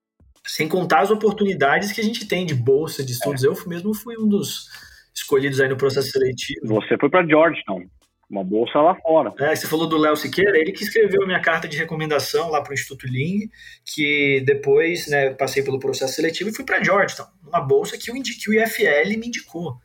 Sem 0.44 0.68
contar 0.68 1.00
as 1.00 1.10
oportunidades 1.10 1.92
que 1.92 2.00
a 2.00 2.04
gente 2.04 2.26
tem 2.26 2.44
de 2.44 2.54
bolsa 2.54 3.04
de 3.04 3.12
estudos. 3.12 3.44
É. 3.44 3.46
Eu 3.46 3.54
mesmo 3.68 3.94
fui 3.94 4.16
um 4.18 4.28
dos 4.28 4.68
escolhidos 5.14 5.60
aí 5.60 5.68
no 5.68 5.76
processo 5.76 6.10
seletivo. 6.10 6.66
Você 6.66 6.98
foi 6.98 7.08
para 7.08 7.24
Georgetown. 7.24 7.86
Uma 8.28 8.42
bolsa 8.42 8.80
lá 8.80 8.96
fora. 8.96 9.32
É, 9.38 9.54
você 9.54 9.68
falou 9.68 9.88
do 9.88 9.96
Léo 9.96 10.16
Siqueira, 10.16 10.58
ele 10.58 10.72
que 10.72 10.82
escreveu 10.82 11.22
a 11.22 11.26
minha 11.26 11.40
carta 11.40 11.68
de 11.68 11.76
recomendação 11.76 12.50
lá 12.50 12.60
para 12.60 12.72
o 12.72 12.74
Instituto 12.74 13.06
Ling, 13.06 13.48
que 13.84 14.42
depois 14.44 15.06
né, 15.06 15.30
passei 15.30 15.62
pelo 15.62 15.78
processo 15.78 16.14
seletivo 16.14 16.50
e 16.50 16.54
fui 16.54 16.64
para 16.64 16.82
Georgetown, 16.82 17.28
uma 17.46 17.60
bolsa 17.60 17.96
que 17.96 18.10
o, 18.10 18.14
que 18.14 18.50
o 18.50 18.54
IFL 18.54 19.16
me 19.16 19.28
indicou. 19.28 19.78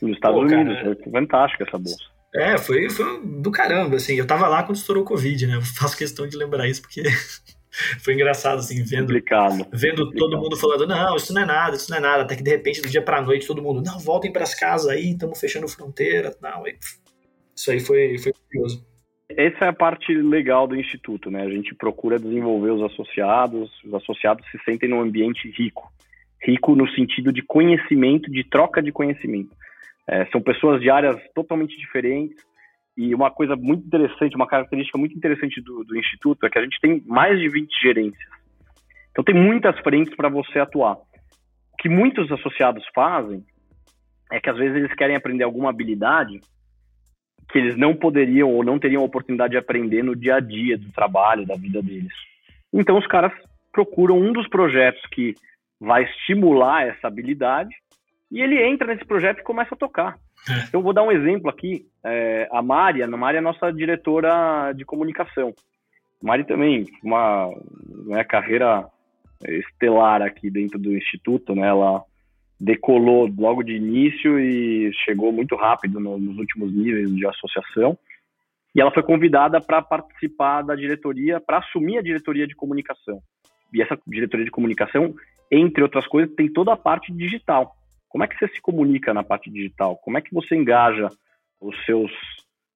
Nos 0.00 0.12
Estados 0.12 0.38
Pô, 0.38 0.44
Unidos, 0.44 0.74
cara, 0.74 0.96
foi 1.02 1.12
fantástica 1.12 1.64
essa 1.64 1.78
bolsa. 1.78 2.04
É, 2.34 2.58
foi, 2.58 2.90
foi 2.90 3.20
do 3.24 3.50
caramba, 3.50 3.96
assim, 3.96 4.14
eu 4.14 4.26
tava 4.26 4.46
lá 4.46 4.62
quando 4.62 4.76
estourou 4.76 5.02
o 5.02 5.06
Covid, 5.06 5.46
né, 5.46 5.56
eu 5.56 5.62
faço 5.62 5.96
questão 5.96 6.26
de 6.28 6.36
lembrar 6.36 6.68
isso 6.68 6.82
porque 6.82 7.02
foi 8.02 8.14
engraçado, 8.14 8.58
assim, 8.58 8.82
vendo, 8.82 9.06
Complicado. 9.06 9.66
vendo 9.72 10.04
Complicado. 10.04 10.18
todo 10.18 10.38
mundo 10.38 10.56
falando, 10.56 10.86
não, 10.86 11.16
isso 11.16 11.32
não 11.32 11.42
é 11.42 11.46
nada, 11.46 11.76
isso 11.76 11.90
não 11.90 11.96
é 11.96 12.00
nada, 12.00 12.22
até 12.24 12.36
que 12.36 12.42
de 12.42 12.50
repente, 12.50 12.82
do 12.82 12.88
dia 12.88 13.00
pra 13.00 13.22
noite, 13.22 13.46
todo 13.46 13.62
mundo, 13.62 13.82
não, 13.82 13.98
voltem 13.98 14.32
para 14.32 14.42
as 14.42 14.54
casas 14.54 14.88
aí, 14.88 15.12
estamos 15.12 15.40
fechando 15.40 15.68
fronteira, 15.68 16.36
não, 16.42 16.64
aí, 16.64 16.76
isso 17.54 17.70
aí 17.70 17.80
foi, 17.80 18.18
foi 18.18 18.32
curioso. 18.32 18.84
Essa 19.28 19.64
é 19.64 19.68
a 19.68 19.72
parte 19.72 20.14
legal 20.14 20.68
do 20.68 20.76
Instituto, 20.76 21.30
né? 21.30 21.42
A 21.42 21.50
gente 21.50 21.74
procura 21.74 22.18
desenvolver 22.18 22.70
os 22.70 22.82
associados, 22.92 23.70
os 23.84 23.94
associados 23.94 24.46
se 24.50 24.58
sentem 24.64 24.88
num 24.88 25.00
ambiente 25.00 25.50
rico. 25.50 25.90
Rico 26.40 26.76
no 26.76 26.88
sentido 26.90 27.32
de 27.32 27.42
conhecimento, 27.42 28.30
de 28.30 28.44
troca 28.44 28.80
de 28.80 28.92
conhecimento. 28.92 29.50
É, 30.08 30.26
são 30.26 30.40
pessoas 30.40 30.80
de 30.80 30.88
áreas 30.88 31.16
totalmente 31.34 31.76
diferentes, 31.76 32.36
e 32.96 33.14
uma 33.14 33.30
coisa 33.30 33.54
muito 33.54 33.86
interessante, 33.86 34.34
uma 34.34 34.46
característica 34.46 34.96
muito 34.96 35.14
interessante 35.14 35.60
do, 35.60 35.84
do 35.84 35.98
Instituto 35.98 36.46
é 36.46 36.50
que 36.50 36.58
a 36.58 36.62
gente 36.62 36.80
tem 36.80 37.02
mais 37.04 37.38
de 37.38 37.48
20 37.48 37.70
gerências. 37.80 38.30
Então 39.10 39.22
tem 39.22 39.34
muitas 39.34 39.78
frentes 39.80 40.14
para 40.16 40.30
você 40.30 40.58
atuar. 40.58 40.94
O 40.94 41.76
que 41.78 41.90
muitos 41.90 42.30
associados 42.32 42.82
fazem 42.94 43.44
é 44.32 44.40
que 44.40 44.48
às 44.48 44.56
vezes 44.56 44.76
eles 44.76 44.94
querem 44.94 45.14
aprender 45.14 45.44
alguma 45.44 45.68
habilidade 45.68 46.40
que 47.50 47.58
eles 47.58 47.76
não 47.76 47.94
poderiam 47.94 48.50
ou 48.50 48.64
não 48.64 48.78
teriam 48.78 49.02
a 49.02 49.06
oportunidade 49.06 49.52
de 49.52 49.58
aprender 49.58 50.02
no 50.02 50.16
dia 50.16 50.36
a 50.36 50.40
dia 50.40 50.76
do 50.78 50.90
trabalho, 50.90 51.46
da 51.46 51.54
vida 51.54 51.82
deles. 51.82 52.12
Então 52.72 52.98
os 52.98 53.06
caras 53.06 53.32
procuram 53.72 54.18
um 54.18 54.32
dos 54.32 54.48
projetos 54.48 55.02
que 55.12 55.34
vai 55.78 56.04
estimular 56.04 56.86
essa 56.88 57.06
habilidade 57.06 57.74
e 58.30 58.40
ele 58.40 58.62
entra 58.62 58.86
nesse 58.86 59.04
projeto 59.04 59.40
e 59.40 59.44
começa 59.44 59.74
a 59.74 59.78
tocar. 59.78 60.18
É. 60.48 60.64
Então 60.68 60.82
vou 60.82 60.92
dar 60.92 61.02
um 61.02 61.12
exemplo 61.12 61.48
aqui. 61.48 61.86
É, 62.04 62.48
a 62.52 62.62
Mari, 62.62 63.02
a 63.02 63.06
Mari 63.08 63.36
é 63.36 63.38
a 63.40 63.42
nossa 63.42 63.72
diretora 63.72 64.72
de 64.72 64.84
comunicação. 64.84 65.54
Mari 66.22 66.44
também, 66.44 66.86
uma 67.02 67.50
né, 68.06 68.24
carreira 68.24 68.86
estelar 69.46 70.22
aqui 70.22 70.50
dentro 70.50 70.78
do 70.78 70.96
instituto, 70.96 71.54
né? 71.54 71.68
Ela 71.68 72.02
decolou 72.58 73.28
logo 73.38 73.62
de 73.62 73.74
início 73.74 74.40
e 74.40 74.90
chegou 75.04 75.30
muito 75.30 75.54
rápido 75.56 76.00
no, 76.00 76.18
nos 76.18 76.38
últimos 76.38 76.72
níveis 76.72 77.14
de 77.14 77.26
associação. 77.26 77.98
E 78.74 78.80
ela 78.80 78.90
foi 78.90 79.02
convidada 79.02 79.60
para 79.60 79.82
participar 79.82 80.62
da 80.62 80.74
diretoria, 80.74 81.40
para 81.40 81.58
assumir 81.58 81.98
a 81.98 82.02
diretoria 82.02 82.46
de 82.46 82.54
comunicação. 82.54 83.20
E 83.72 83.82
essa 83.82 83.98
diretoria 84.06 84.44
de 84.44 84.50
comunicação, 84.50 85.14
entre 85.50 85.82
outras 85.82 86.06
coisas, 86.06 86.34
tem 86.34 86.50
toda 86.50 86.72
a 86.72 86.76
parte 86.76 87.12
digital. 87.12 87.75
Como 88.16 88.24
é 88.24 88.28
que 88.28 88.38
você 88.38 88.48
se 88.48 88.62
comunica 88.62 89.12
na 89.12 89.22
parte 89.22 89.50
digital? 89.50 89.94
Como 89.98 90.16
é 90.16 90.22
que 90.22 90.32
você 90.32 90.56
engaja 90.56 91.10
os 91.60 91.76
seus 91.84 92.10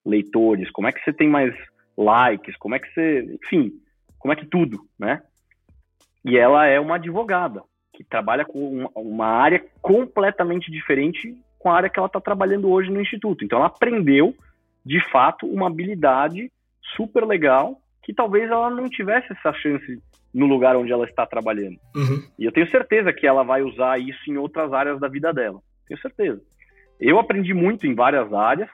leitores? 0.05 0.71
Como 0.71 0.87
é 0.87 0.93
que 0.93 1.03
você 1.03 1.15
tem 1.15 1.31
mais 1.31 1.55
likes? 1.97 2.55
Como 2.59 2.75
é 2.75 2.79
que 2.79 2.87
você, 2.93 3.39
enfim, 3.43 3.73
como 4.19 4.35
é 4.35 4.37
que 4.37 4.45
tudo, 4.45 4.87
né? 4.99 5.23
E 6.23 6.37
ela 6.37 6.67
é 6.67 6.79
uma 6.79 6.97
advogada 6.97 7.63
que 7.95 8.05
trabalha 8.05 8.45
com 8.45 8.85
uma 8.95 9.29
área 9.29 9.65
completamente 9.81 10.71
diferente 10.71 11.35
com 11.59 11.71
a 11.71 11.75
área 11.75 11.89
que 11.89 11.99
ela 11.99 12.07
está 12.07 12.21
trabalhando 12.21 12.71
hoje 12.71 12.91
no 12.91 13.01
instituto. 13.01 13.43
Então 13.43 13.61
ela 13.61 13.69
aprendeu, 13.69 14.37
de 14.85 15.01
fato, 15.11 15.47
uma 15.47 15.69
habilidade 15.69 16.53
super 16.95 17.25
legal 17.25 17.81
que 18.03 18.13
talvez 18.13 18.51
ela 18.51 18.69
não 18.69 18.91
tivesse 18.91 19.33
essa 19.33 19.55
chance 19.55 20.03
no 20.33 20.47
lugar 20.47 20.77
onde 20.77 20.93
ela 20.93 21.05
está 21.05 21.27
trabalhando. 21.27 21.79
Uhum. 21.95 22.23
E 22.39 22.45
eu 22.45 22.53
tenho 22.53 22.71
certeza 22.71 23.13
que 23.13 23.27
ela 23.27 23.43
vai 23.43 23.63
usar 23.63 23.99
isso 24.01 24.31
em 24.31 24.37
outras 24.37 24.73
áreas 24.73 25.01
da 25.01 25.09
vida 25.09 25.33
dela. 25.33 25.61
Tenho 25.87 26.01
certeza. 26.01 26.41
Eu 26.99 27.19
aprendi 27.19 27.53
muito 27.55 27.87
em 27.87 27.95
várias 27.95 28.33
áreas 28.33 28.69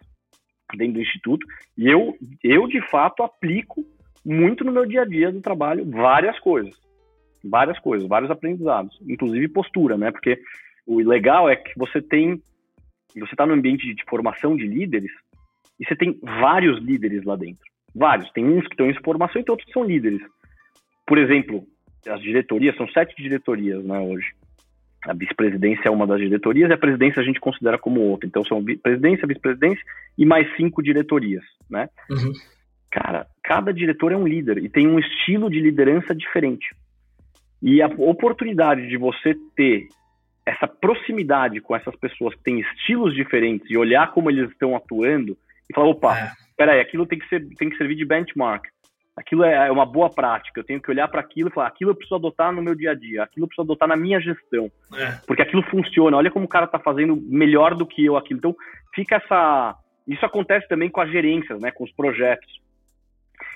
dentro 0.77 0.95
do 0.95 1.01
instituto 1.01 1.47
e 1.79 1.89
eu, 1.89 2.15
eu 2.43 2.67
de 2.67 2.81
fato 2.91 3.23
aplico 3.23 3.85
muito 4.25 4.65
no 4.65 4.73
meu 4.73 4.85
dia 4.85 5.03
a 5.03 5.05
dia 5.05 5.31
do 5.31 5.41
trabalho 5.41 5.89
várias 5.89 6.39
coisas 6.41 6.75
várias 7.49 7.79
coisas, 7.79 8.09
vários 8.09 8.31
aprendizados, 8.31 8.99
inclusive 9.09 9.49
postura, 9.49 9.97
né? 9.97 10.11
Porque 10.11 10.39
o 10.87 10.99
legal 10.99 11.49
é 11.49 11.57
que 11.57 11.73
você 11.77 12.03
tem, 12.03 12.41
você 13.15 13.33
está 13.33 13.47
no 13.47 13.55
ambiente 13.55 13.95
de 13.95 14.05
formação 14.09 14.57
de 14.57 14.67
líderes 14.67 15.13
e 15.81 15.87
você 15.87 15.97
tem 15.97 16.19
vários 16.23 16.83
líderes 16.83 17.25
lá 17.25 17.37
dentro. 17.37 17.65
Vários. 17.95 18.31
Tem 18.33 18.45
uns 18.45 18.67
que 18.67 18.75
estão 18.75 18.91
em 18.91 19.03
formação 19.03 19.41
e 19.41 19.51
outros 19.51 19.67
que 19.67 19.73
são 19.73 19.85
líderes. 19.85 20.21
Por 21.07 21.19
exemplo, 21.19 21.65
as 22.09 22.21
diretorias, 22.21 22.77
são 22.77 22.89
sete 22.89 23.15
diretorias 23.17 23.85
né, 23.85 23.99
hoje. 23.99 24.33
A 25.05 25.13
vice-presidência 25.13 25.89
é 25.89 25.91
uma 25.91 26.07
das 26.07 26.19
diretorias 26.19 26.69
e 26.69 26.73
a 26.73 26.79
presidência 26.79 27.21
a 27.21 27.25
gente 27.25 27.39
considera 27.39 27.79
como 27.79 28.01
outra. 28.01 28.27
Então 28.27 28.45
são 28.45 28.65
presidência, 28.83 29.27
vice-presidência 29.27 29.83
e 30.19 30.27
mais 30.27 30.49
cinco 30.57 30.83
diretorias, 30.83 31.45
né? 31.71 31.89
Uhum. 32.11 32.33
Cara, 32.91 33.27
cada 33.43 33.73
diretor 33.73 34.11
é 34.11 34.17
um 34.17 34.27
líder 34.27 34.59
e 34.59 34.69
tem 34.69 34.89
um 34.89 34.99
estilo 34.99 35.51
de 35.51 35.61
liderança 35.61 36.15
diferente. 36.15 36.75
E 37.63 37.81
a 37.81 37.87
oportunidade 37.87 38.89
de 38.89 38.97
você 38.97 39.35
ter 39.55 39.87
essa 40.45 40.67
proximidade 40.67 41.61
com 41.61 41.75
essas 41.75 41.95
pessoas 41.97 42.35
que 42.35 42.43
têm 42.43 42.61
estilos 42.61 43.15
diferentes 43.15 43.69
e 43.69 43.77
olhar 43.77 44.13
como 44.13 44.31
eles 44.31 44.51
estão 44.51 44.77
atuando 44.77 45.37
e 45.69 45.75
falar, 45.75 45.89
opa, 45.89 46.19
é. 46.19 46.31
peraí, 46.57 46.81
aquilo 46.81 47.07
tem 47.07 47.19
que, 47.19 47.29
ser, 47.29 47.47
tem 47.57 47.69
que 47.69 47.77
servir 47.77 47.97
de 47.97 48.05
benchmark. 48.05 48.65
Aquilo 49.17 49.45
é, 49.45 49.69
é 49.69 49.73
uma 49.73 49.87
boa 49.87 50.11
prática. 50.11 50.61
Eu 50.61 50.65
tenho 50.65 50.81
que 50.81 50.91
olhar 50.91 51.09
para 51.09 51.21
aquilo 51.21 51.49
e 51.49 51.53
falar, 51.53 51.69
aquilo 51.69 51.91
eu 51.91 51.95
preciso 51.95 52.17
adotar 52.17 52.53
no 52.53 52.63
meu 52.63 52.75
dia 52.75 52.91
a 52.91 52.95
dia, 52.95 53.23
aquilo 53.23 53.45
eu 53.45 53.49
preciso 53.49 53.65
adotar 53.65 53.89
na 53.89 53.97
minha 53.97 54.21
gestão. 54.21 54.71
É. 54.95 55.19
Porque 55.27 55.43
aquilo 55.43 55.63
funciona. 55.63 56.17
Olha 56.17 56.31
como 56.31 56.45
o 56.45 56.49
cara 56.49 56.67
está 56.67 56.79
fazendo 56.79 57.17
melhor 57.17 57.75
do 57.75 57.87
que 57.87 58.05
eu 58.05 58.17
aquilo. 58.17 58.39
Então, 58.39 58.55
fica 58.95 59.17
essa. 59.17 59.77
Isso 60.07 60.25
acontece 60.25 60.69
também 60.69 60.91
com 60.91 61.01
as 61.01 61.11
gerências, 61.11 61.61
né, 61.61 61.71
com 61.71 61.85
os 61.85 61.93
projetos. 61.93 62.61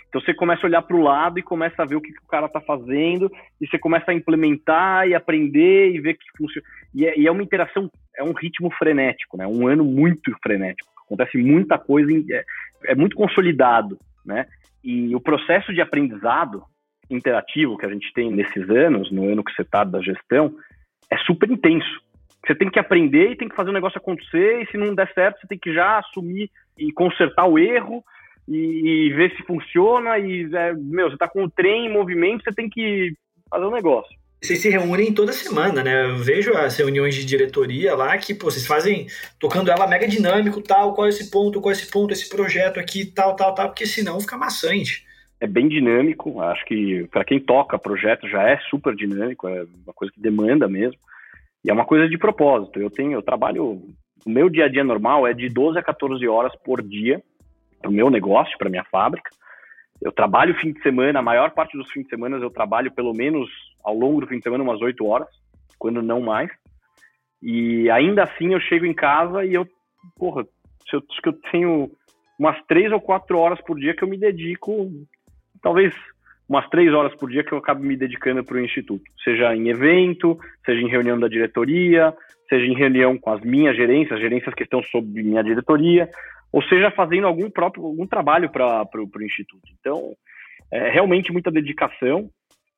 Então 0.09 0.21
você 0.21 0.35
começa 0.35 0.67
a 0.67 0.69
olhar 0.69 0.83
para 0.83 0.97
o 0.97 1.03
lado 1.03 1.39
e 1.39 1.43
começa 1.43 1.81
a 1.81 1.85
ver 1.85 1.95
o 1.95 2.01
que, 2.01 2.13
que 2.13 2.25
o 2.25 2.27
cara 2.27 2.47
está 2.47 2.61
fazendo, 2.61 3.31
e 3.61 3.67
você 3.69 3.79
começa 3.79 4.11
a 4.11 4.15
implementar 4.15 5.07
e 5.07 5.15
aprender 5.15 5.95
e 5.95 6.01
ver 6.01 6.15
que 6.15 6.27
funciona. 6.37 6.67
E 6.93 7.07
é, 7.07 7.17
e 7.17 7.29
é, 7.29 7.31
uma 7.31 7.45
interação, 7.45 7.89
é 8.17 8.25
um 8.25 8.33
ritmo 8.33 8.73
frenético, 8.73 9.37
né? 9.37 9.47
Um 9.47 9.69
ano 9.69 9.85
muito 9.85 10.37
frenético 10.43 10.91
Acontece 11.11 11.39
muita 11.39 11.77
coisa, 11.77 12.09
é, 12.31 12.45
é 12.85 12.95
muito 12.95 13.17
consolidado, 13.17 13.99
né? 14.25 14.47
E 14.83 15.14
o 15.14 15.21
processo 15.21 15.73
de 15.73 15.81
aprendizado 15.81 16.62
interativo 17.11 17.77
que 17.77 17.87
a 17.87 17.89
gente 17.89 18.12
tem 18.12 18.31
nesses 18.31 18.68
anos, 18.71 19.11
no 19.11 19.31
ano 19.31 19.45
que 19.45 19.53
você 19.53 19.62
está 19.62 19.85
da 19.85 20.01
gestão, 20.01 20.55
é 21.11 21.18
super 21.18 21.51
intenso. 21.51 22.01
Você 22.47 22.55
tem 22.55 22.71
que 22.71 22.79
aprender 22.79 23.33
e 23.33 23.37
tem 23.37 23.49
que 23.49 23.57
fazer 23.57 23.71
o 23.71 23.75
negócio 23.75 23.99
acontecer, 23.99 24.62
e 24.62 24.66
se 24.71 24.79
não 24.79 24.95
der 24.95 25.12
certo, 25.12 25.41
você 25.41 25.47
tem 25.47 25.59
que 25.59 25.73
já 25.75 25.99
assumir 25.99 26.51
e 26.79 26.91
consertar 26.93 27.47
o 27.47 27.59
erro 27.59 28.03
e, 28.49 29.09
e 29.09 29.12
ver 29.12 29.37
se 29.37 29.43
funciona. 29.43 30.18
E, 30.18 30.49
é, 30.55 30.73
meu, 30.73 31.09
você 31.09 31.14
está 31.14 31.29
com 31.29 31.45
o 31.45 31.51
trem 31.51 31.87
em 31.87 31.93
movimento, 31.93 32.43
você 32.43 32.53
tem 32.53 32.68
que 32.68 33.12
fazer 33.51 33.64
o 33.64 33.68
um 33.68 33.75
negócio. 33.75 34.18
Vocês 34.43 34.62
se 34.62 34.70
reúnem 34.70 35.12
toda 35.12 35.32
semana, 35.32 35.84
né? 35.84 36.07
Eu 36.07 36.16
vejo 36.16 36.55
as 36.55 36.76
reuniões 36.76 37.14
de 37.14 37.26
diretoria 37.26 37.95
lá 37.95 38.16
que 38.16 38.34
pô, 38.34 38.51
vocês 38.51 38.66
fazem 38.66 39.07
tocando 39.38 39.70
ela 39.70 39.86
mega 39.86 40.09
dinâmico, 40.09 40.62
tal, 40.62 40.95
qual 40.95 41.07
é 41.07 41.11
esse 41.11 41.30
ponto, 41.30 41.61
qual 41.61 41.70
é 41.70 41.74
esse 41.74 41.91
ponto, 41.91 42.12
esse 42.12 42.28
projeto 42.28 42.80
aqui, 42.80 43.05
tal, 43.05 43.36
tal, 43.36 43.55
tal, 43.55 43.68
porque 43.68 43.84
senão 43.84 44.18
fica 44.18 44.38
maçante. 44.38 45.05
É 45.38 45.47
bem 45.47 45.68
dinâmico, 45.68 46.41
acho 46.41 46.64
que 46.64 47.07
para 47.11 47.24
quem 47.24 47.38
toca 47.38 47.78
projeto 47.78 48.26
já 48.28 48.49
é 48.49 48.59
super 48.70 48.95
dinâmico, 48.95 49.47
é 49.47 49.64
uma 49.84 49.93
coisa 49.93 50.12
que 50.12 50.20
demanda 50.20 50.66
mesmo. 50.66 50.99
E 51.62 51.70
é 51.70 51.72
uma 51.72 51.84
coisa 51.84 52.09
de 52.09 52.16
propósito. 52.16 52.80
Eu 52.80 52.91
tenho, 52.91 53.12
eu 53.12 53.22
trabalho, 53.22 53.82
o 54.24 54.30
meu 54.30 54.49
dia 54.49 54.64
a 54.64 54.68
dia 54.68 54.82
normal 54.82 55.26
é 55.26 55.34
de 55.34 55.49
12 55.51 55.78
a 55.78 55.82
14 55.82 56.26
horas 56.26 56.53
por 56.64 56.82
dia 56.82 57.22
para 57.80 57.91
o 57.91 57.95
meu 57.95 58.11
negócio, 58.11 58.57
para 58.57 58.70
minha 58.70 58.84
fábrica. 58.84 59.30
Eu 60.01 60.12
trabalho 60.12 60.55
fim 60.55 60.72
de 60.72 60.82
semana, 60.82 61.18
a 61.18 61.22
maior 61.22 61.51
parte 61.51 61.76
dos 61.76 61.91
fins 61.91 62.05
de 62.05 62.09
semana 62.09 62.38
eu 62.38 62.51
trabalho 62.51 62.91
pelo 62.91 63.12
menos 63.12 63.51
ao 63.85 63.95
longo 63.95 64.20
do 64.20 64.26
fim 64.26 64.39
de 64.39 64.43
semana 64.43 64.64
umas 64.64 64.81
8 64.81 65.05
horas, 65.07 65.28
quando 65.78 66.03
não 66.03 66.20
mais. 66.20 66.51
E 67.43 67.91
ainda 67.91 68.24
assim 68.24 68.53
eu 68.53 68.61
chego 68.61 68.85
em 68.85 68.95
casa 68.95 69.45
e 69.45 69.55
eu, 69.55 69.66
porra, 70.16 70.47
eu, 70.93 71.03
acho 71.11 71.22
que 71.22 71.28
eu 71.28 71.33
tenho 71.51 71.91
umas 72.39 72.61
três 72.66 72.93
ou 72.93 73.01
quatro 73.01 73.39
horas 73.39 73.61
por 73.62 73.78
dia 73.78 73.95
que 73.95 74.03
eu 74.03 74.09
me 74.09 74.18
dedico, 74.18 74.91
talvez 75.62 75.95
umas 76.49 76.68
três 76.68 76.93
horas 76.93 77.14
por 77.14 77.31
dia 77.31 77.45
que 77.45 77.53
eu 77.53 77.59
acabo 77.59 77.83
me 77.83 77.97
dedicando 77.97 78.43
para 78.43 78.57
o 78.57 78.61
Instituto, 78.61 79.05
seja 79.22 79.55
em 79.55 79.68
evento, 79.68 80.39
seja 80.64 80.81
em 80.81 80.89
reunião 80.89 81.18
da 81.18 81.28
diretoria, 81.28 82.12
seja 82.49 82.66
em 82.66 82.74
reunião 82.74 83.16
com 83.16 83.31
as 83.31 83.41
minhas 83.43 83.76
gerências, 83.76 84.18
gerências 84.18 84.53
que 84.55 84.64
estão 84.64 84.83
sob 84.83 85.22
minha 85.22 85.45
diretoria, 85.45 86.11
ou 86.53 86.61
seja 86.64 86.91
fazendo 86.91 87.26
algum 87.26 87.49
próprio 87.49 87.85
algum 87.85 88.07
trabalho 88.07 88.51
para 88.51 88.85
o 88.93 89.22
Instituto. 89.22 89.62
Então, 89.78 90.12
é 90.72 90.91
realmente 90.91 91.33
muita 91.33 91.51
dedicação. 91.51 92.28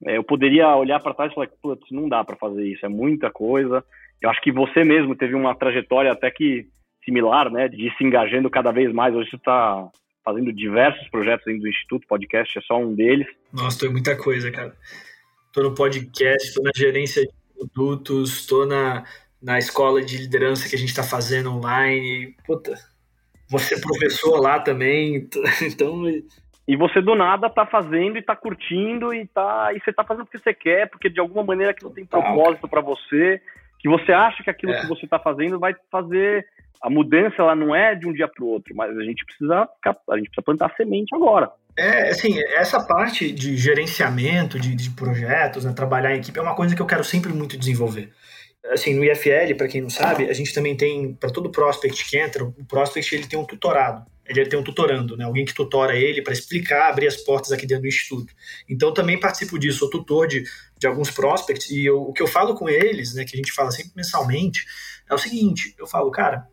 É, 0.06 0.16
eu 0.16 0.24
poderia 0.24 0.74
olhar 0.74 1.00
para 1.00 1.14
trás 1.14 1.30
e 1.30 1.34
falar, 1.34 1.48
putz, 1.62 1.90
não 1.90 2.08
dá 2.08 2.24
para 2.24 2.36
fazer 2.36 2.66
isso, 2.66 2.84
é 2.84 2.88
muita 2.88 3.30
coisa. 3.30 3.84
Eu 4.20 4.30
acho 4.30 4.40
que 4.40 4.52
você 4.52 4.84
mesmo 4.84 5.14
teve 5.14 5.34
uma 5.34 5.54
trajetória 5.54 6.12
até 6.12 6.30
que 6.30 6.68
similar, 7.04 7.50
né, 7.50 7.68
de 7.68 7.90
se 7.96 8.04
engajando 8.04 8.50
cada 8.50 8.70
vez 8.70 8.92
mais. 8.92 9.14
Hoje 9.14 9.30
você 9.30 9.36
está 9.36 9.88
fazendo 10.24 10.52
diversos 10.52 11.08
projetos 11.08 11.44
dentro 11.44 11.62
do 11.62 11.68
Instituto, 11.68 12.06
podcast 12.06 12.58
é 12.58 12.62
só 12.62 12.78
um 12.78 12.94
deles. 12.94 13.26
Nossa, 13.52 13.80
tem 13.80 13.90
muita 13.90 14.16
coisa, 14.16 14.50
cara. 14.50 14.76
Tô 15.52 15.62
no 15.62 15.74
podcast, 15.74 16.54
tô 16.54 16.62
na 16.62 16.70
gerência 16.74 17.22
de 17.22 17.32
produtos, 17.54 18.46
tô 18.46 18.64
na, 18.64 19.04
na 19.42 19.58
escola 19.58 20.02
de 20.02 20.16
liderança 20.16 20.68
que 20.68 20.76
a 20.76 20.78
gente 20.78 20.90
está 20.90 21.02
fazendo 21.02 21.52
online. 21.52 22.36
Puta, 22.46 22.74
você 23.50 23.74
é 23.74 23.80
professor 23.80 24.40
lá 24.40 24.60
também, 24.60 25.28
então... 25.62 26.04
E 26.66 26.76
você 26.76 27.00
do 27.00 27.14
nada 27.14 27.50
tá 27.50 27.66
fazendo 27.66 28.16
e 28.16 28.22
tá 28.22 28.36
curtindo 28.36 29.12
e 29.12 29.26
tá 29.26 29.72
e 29.74 29.80
você 29.80 29.92
tá 29.92 30.04
fazendo 30.04 30.24
o 30.24 30.28
que 30.28 30.38
você 30.38 30.54
quer, 30.54 30.88
porque 30.88 31.10
de 31.10 31.18
alguma 31.18 31.42
maneira 31.42 31.72
aquilo 31.72 31.90
tem 31.90 32.06
propósito 32.06 32.68
para 32.68 32.80
você, 32.80 33.40
que 33.80 33.88
você 33.88 34.12
acha 34.12 34.42
que 34.44 34.50
aquilo 34.50 34.72
é. 34.72 34.80
que 34.80 34.86
você 34.86 35.06
tá 35.06 35.18
fazendo 35.18 35.58
vai 35.58 35.74
fazer 35.90 36.46
a 36.80 36.90
mudança 36.90 37.36
ela 37.38 37.54
não 37.54 37.74
é 37.74 37.94
de 37.94 38.08
um 38.08 38.12
dia 38.12 38.28
para 38.28 38.44
o 38.44 38.48
outro, 38.48 38.74
mas 38.74 38.96
a 38.96 39.02
gente 39.02 39.24
precisa 39.24 39.68
a 40.10 40.16
gente 40.16 40.26
precisa 40.26 40.42
plantar 40.44 40.74
semente 40.76 41.14
agora. 41.14 41.50
É, 41.76 42.10
assim, 42.10 42.38
essa 42.54 42.84
parte 42.86 43.32
de 43.32 43.56
gerenciamento 43.56 44.58
de, 44.58 44.74
de 44.74 44.90
projetos, 44.90 45.64
né, 45.64 45.72
trabalhar 45.72 46.14
em 46.14 46.18
equipe 46.18 46.38
é 46.38 46.42
uma 46.42 46.54
coisa 46.54 46.76
que 46.76 46.82
eu 46.82 46.86
quero 46.86 47.02
sempre 47.02 47.32
muito 47.32 47.56
desenvolver. 47.56 48.12
Assim, 48.70 48.94
no 48.94 49.04
IFL, 49.04 49.56
para 49.56 49.66
quem 49.66 49.80
não 49.80 49.90
sabe, 49.90 50.28
a 50.30 50.32
gente 50.32 50.54
também 50.54 50.76
tem, 50.76 51.14
para 51.14 51.30
todo 51.30 51.50
prospect 51.50 52.08
que 52.08 52.16
entra, 52.16 52.44
o 52.44 52.64
prospect 52.64 53.12
ele 53.14 53.26
tem 53.26 53.38
um 53.38 53.44
tutorado, 53.44 54.06
ele 54.24 54.46
tem 54.46 54.58
um 54.58 54.62
tutorando, 54.62 55.16
né, 55.16 55.24
alguém 55.24 55.44
que 55.44 55.52
tutora 55.52 55.96
ele 55.96 56.22
para 56.22 56.32
explicar, 56.32 56.88
abrir 56.88 57.08
as 57.08 57.16
portas 57.16 57.50
aqui 57.50 57.66
dentro 57.66 57.82
do 57.82 57.88
instituto. 57.88 58.32
Então, 58.68 58.94
também 58.94 59.18
participo 59.18 59.58
disso, 59.58 59.80
sou 59.80 59.90
tutor 59.90 60.28
de, 60.28 60.44
de 60.78 60.86
alguns 60.86 61.10
prospects, 61.10 61.70
e 61.70 61.84
eu, 61.84 62.02
o 62.02 62.12
que 62.12 62.22
eu 62.22 62.28
falo 62.28 62.54
com 62.54 62.68
eles, 62.68 63.14
né, 63.14 63.24
que 63.24 63.34
a 63.34 63.36
gente 63.36 63.52
fala 63.52 63.72
sempre 63.72 63.92
mensalmente, 63.96 64.64
é 65.10 65.14
o 65.14 65.18
seguinte, 65.18 65.74
eu 65.76 65.86
falo, 65.86 66.10
cara, 66.12 66.46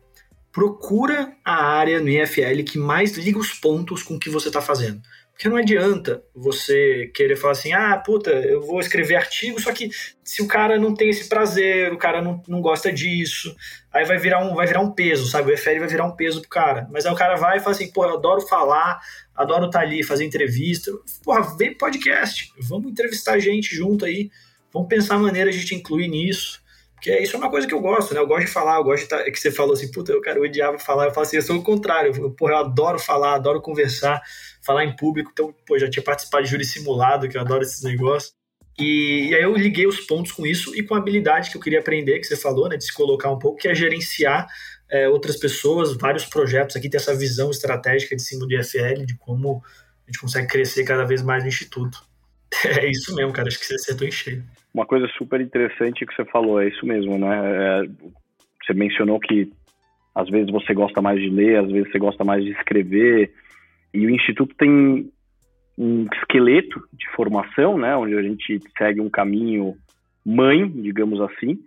procura 0.52 1.32
a 1.44 1.64
área 1.64 2.00
no 2.00 2.08
IFL 2.08 2.64
que 2.66 2.78
mais 2.78 3.16
liga 3.16 3.38
os 3.38 3.52
pontos 3.52 4.02
com 4.02 4.16
o 4.16 4.18
que 4.18 4.28
você 4.28 4.48
está 4.48 4.60
fazendo. 4.60 5.00
Porque 5.40 5.48
não 5.48 5.56
adianta 5.56 6.22
você 6.34 7.10
querer 7.14 7.34
falar 7.34 7.52
assim, 7.52 7.72
ah, 7.72 7.96
puta, 7.96 8.30
eu 8.30 8.60
vou 8.60 8.78
escrever 8.78 9.16
artigo, 9.16 9.58
só 9.58 9.72
que 9.72 9.88
se 10.22 10.42
o 10.42 10.46
cara 10.46 10.78
não 10.78 10.92
tem 10.92 11.08
esse 11.08 11.30
prazer, 11.30 11.90
o 11.94 11.96
cara 11.96 12.20
não, 12.20 12.42
não 12.46 12.60
gosta 12.60 12.92
disso, 12.92 13.56
aí 13.90 14.04
vai 14.04 14.18
virar, 14.18 14.44
um, 14.44 14.54
vai 14.54 14.66
virar 14.66 14.82
um 14.82 14.90
peso, 14.90 15.26
sabe? 15.30 15.50
O 15.50 15.54
EFL 15.54 15.78
vai 15.78 15.88
virar 15.88 16.04
um 16.04 16.14
peso 16.14 16.42
pro 16.42 16.50
cara. 16.50 16.86
Mas 16.92 17.06
aí 17.06 17.12
o 17.14 17.16
cara 17.16 17.36
vai 17.36 17.56
e 17.56 17.60
fala 17.60 17.74
assim, 17.74 17.90
pô, 17.90 18.04
eu 18.04 18.18
adoro 18.18 18.42
falar, 18.42 19.00
adoro 19.34 19.64
estar 19.64 19.78
tá 19.78 19.84
ali, 19.86 20.02
fazer 20.02 20.26
entrevista. 20.26 20.92
Porra, 21.24 21.56
vem 21.56 21.74
podcast, 21.74 22.52
vamos 22.58 22.92
entrevistar 22.92 23.38
gente 23.38 23.74
junto 23.74 24.04
aí, 24.04 24.30
vamos 24.70 24.90
pensar 24.90 25.18
maneiras 25.18 25.54
de 25.54 25.64
te 25.64 25.74
incluir 25.74 26.08
nisso. 26.08 26.60
Porque 27.00 27.18
isso 27.18 27.34
é 27.34 27.38
uma 27.38 27.50
coisa 27.50 27.66
que 27.66 27.72
eu 27.72 27.80
gosto, 27.80 28.12
né? 28.12 28.20
Eu 28.20 28.26
gosto 28.26 28.44
de 28.44 28.52
falar, 28.52 28.76
eu 28.76 28.84
gosto 28.84 29.04
de 29.04 29.08
tá, 29.08 29.20
é 29.20 29.30
que 29.30 29.40
você 29.40 29.50
falou 29.50 29.72
assim, 29.72 29.90
puta, 29.90 30.12
eu, 30.12 30.22
eu 30.22 30.42
odiava 30.42 30.78
falar. 30.78 31.06
Eu 31.06 31.12
falo 31.12 31.26
assim, 31.26 31.36
eu 31.36 31.42
sou 31.42 31.56
o 31.56 31.62
contrário. 31.62 32.14
Eu, 32.14 32.30
porra, 32.30 32.52
eu 32.52 32.58
adoro 32.58 32.98
falar, 32.98 33.36
adoro 33.36 33.62
conversar, 33.62 34.20
falar 34.64 34.84
em 34.84 34.94
público. 34.96 35.30
Então, 35.32 35.54
pô, 35.66 35.78
já 35.78 35.88
tinha 35.88 36.02
participado 36.02 36.44
de 36.44 36.50
júri 36.50 36.64
simulado, 36.64 37.28
que 37.28 37.36
eu 37.36 37.40
adoro 37.40 37.62
esses 37.62 37.82
negócios. 37.82 38.32
E, 38.78 39.28
e, 39.30 39.34
aí 39.34 39.42
eu 39.42 39.54
liguei 39.54 39.86
os 39.86 40.00
pontos 40.00 40.32
com 40.32 40.46
isso 40.46 40.74
e 40.74 40.82
com 40.82 40.94
a 40.94 40.98
habilidade 40.98 41.50
que 41.50 41.56
eu 41.56 41.60
queria 41.60 41.80
aprender, 41.80 42.18
que 42.18 42.26
você 42.26 42.36
falou, 42.36 42.68
né? 42.68 42.76
De 42.76 42.84
se 42.84 42.92
colocar 42.92 43.30
um 43.30 43.38
pouco, 43.38 43.58
que 43.58 43.68
é 43.68 43.74
gerenciar 43.74 44.46
é, 44.90 45.08
outras 45.08 45.36
pessoas, 45.36 45.96
vários 45.96 46.24
projetos 46.24 46.76
aqui, 46.76 46.88
ter 46.88 46.96
essa 46.96 47.14
visão 47.14 47.50
estratégica 47.50 48.16
de 48.16 48.22
cima 48.22 48.46
do 48.46 48.54
IFL, 48.54 49.04
de 49.06 49.16
como 49.18 49.62
a 50.06 50.10
gente 50.10 50.20
consegue 50.20 50.48
crescer 50.48 50.84
cada 50.84 51.04
vez 51.04 51.22
mais 51.22 51.42
no 51.42 51.48
Instituto. 51.48 51.98
É 52.64 52.90
isso 52.90 53.14
mesmo, 53.14 53.32
cara. 53.32 53.46
Acho 53.46 53.60
que 53.60 53.64
você 53.64 53.74
acertou 53.74 54.06
em 54.06 54.10
cheio. 54.10 54.44
Uma 54.74 54.84
coisa 54.84 55.06
super 55.16 55.40
interessante 55.40 56.04
que 56.04 56.14
você 56.14 56.24
falou, 56.26 56.60
é 56.60 56.68
isso 56.68 56.84
mesmo, 56.84 57.16
né? 57.16 57.28
É, 57.28 57.82
você 58.64 58.74
mencionou 58.74 59.20
que 59.20 59.52
às 60.14 60.28
vezes 60.28 60.50
você 60.50 60.74
gosta 60.74 61.00
mais 61.00 61.20
de 61.20 61.30
ler, 61.30 61.58
às 61.58 61.70
vezes 61.70 61.90
você 61.90 61.98
gosta 61.98 62.24
mais 62.24 62.44
de 62.44 62.50
escrever, 62.50 63.32
e 63.92 64.06
o 64.06 64.10
Instituto 64.10 64.54
tem 64.56 65.10
um 65.76 66.06
esqueleto 66.12 66.80
de 66.92 67.08
formação, 67.14 67.78
né? 67.78 67.96
Onde 67.96 68.14
a 68.14 68.22
gente 68.22 68.60
segue 68.76 69.00
um 69.00 69.10
caminho 69.10 69.74
mãe, 70.24 70.68
digamos 70.68 71.20
assim. 71.20 71.58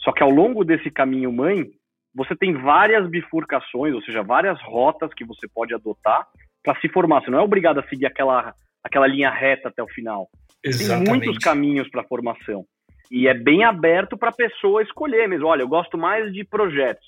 Só 0.00 0.12
que 0.12 0.22
ao 0.22 0.30
longo 0.30 0.64
desse 0.64 0.90
caminho 0.90 1.32
mãe, 1.32 1.70
você 2.14 2.36
tem 2.36 2.52
várias 2.52 3.08
bifurcações, 3.08 3.94
ou 3.94 4.02
seja, 4.02 4.22
várias 4.22 4.60
rotas 4.62 5.12
que 5.14 5.24
você 5.24 5.48
pode 5.48 5.74
adotar 5.74 6.26
para 6.62 6.78
se 6.80 6.88
formar. 6.88 7.22
Você 7.22 7.30
não 7.30 7.38
é 7.38 7.42
obrigado 7.42 7.80
a 7.80 7.88
seguir 7.88 8.06
aquela, 8.06 8.54
aquela 8.82 9.06
linha 9.06 9.30
reta 9.30 9.68
até 9.68 9.82
o 9.82 9.88
final. 9.88 10.28
Exatamente. 10.62 11.04
Tem 11.04 11.14
muitos 11.14 11.38
caminhos 11.38 11.88
para 11.88 12.04
formação. 12.04 12.64
E 13.10 13.28
é 13.28 13.34
bem 13.34 13.64
aberto 13.64 14.16
para 14.16 14.30
a 14.30 14.34
pessoa 14.34 14.82
escolher 14.82 15.28
mesmo. 15.28 15.46
Olha, 15.46 15.62
eu 15.62 15.68
gosto 15.68 15.96
mais 15.98 16.32
de 16.32 16.44
projetos, 16.44 17.06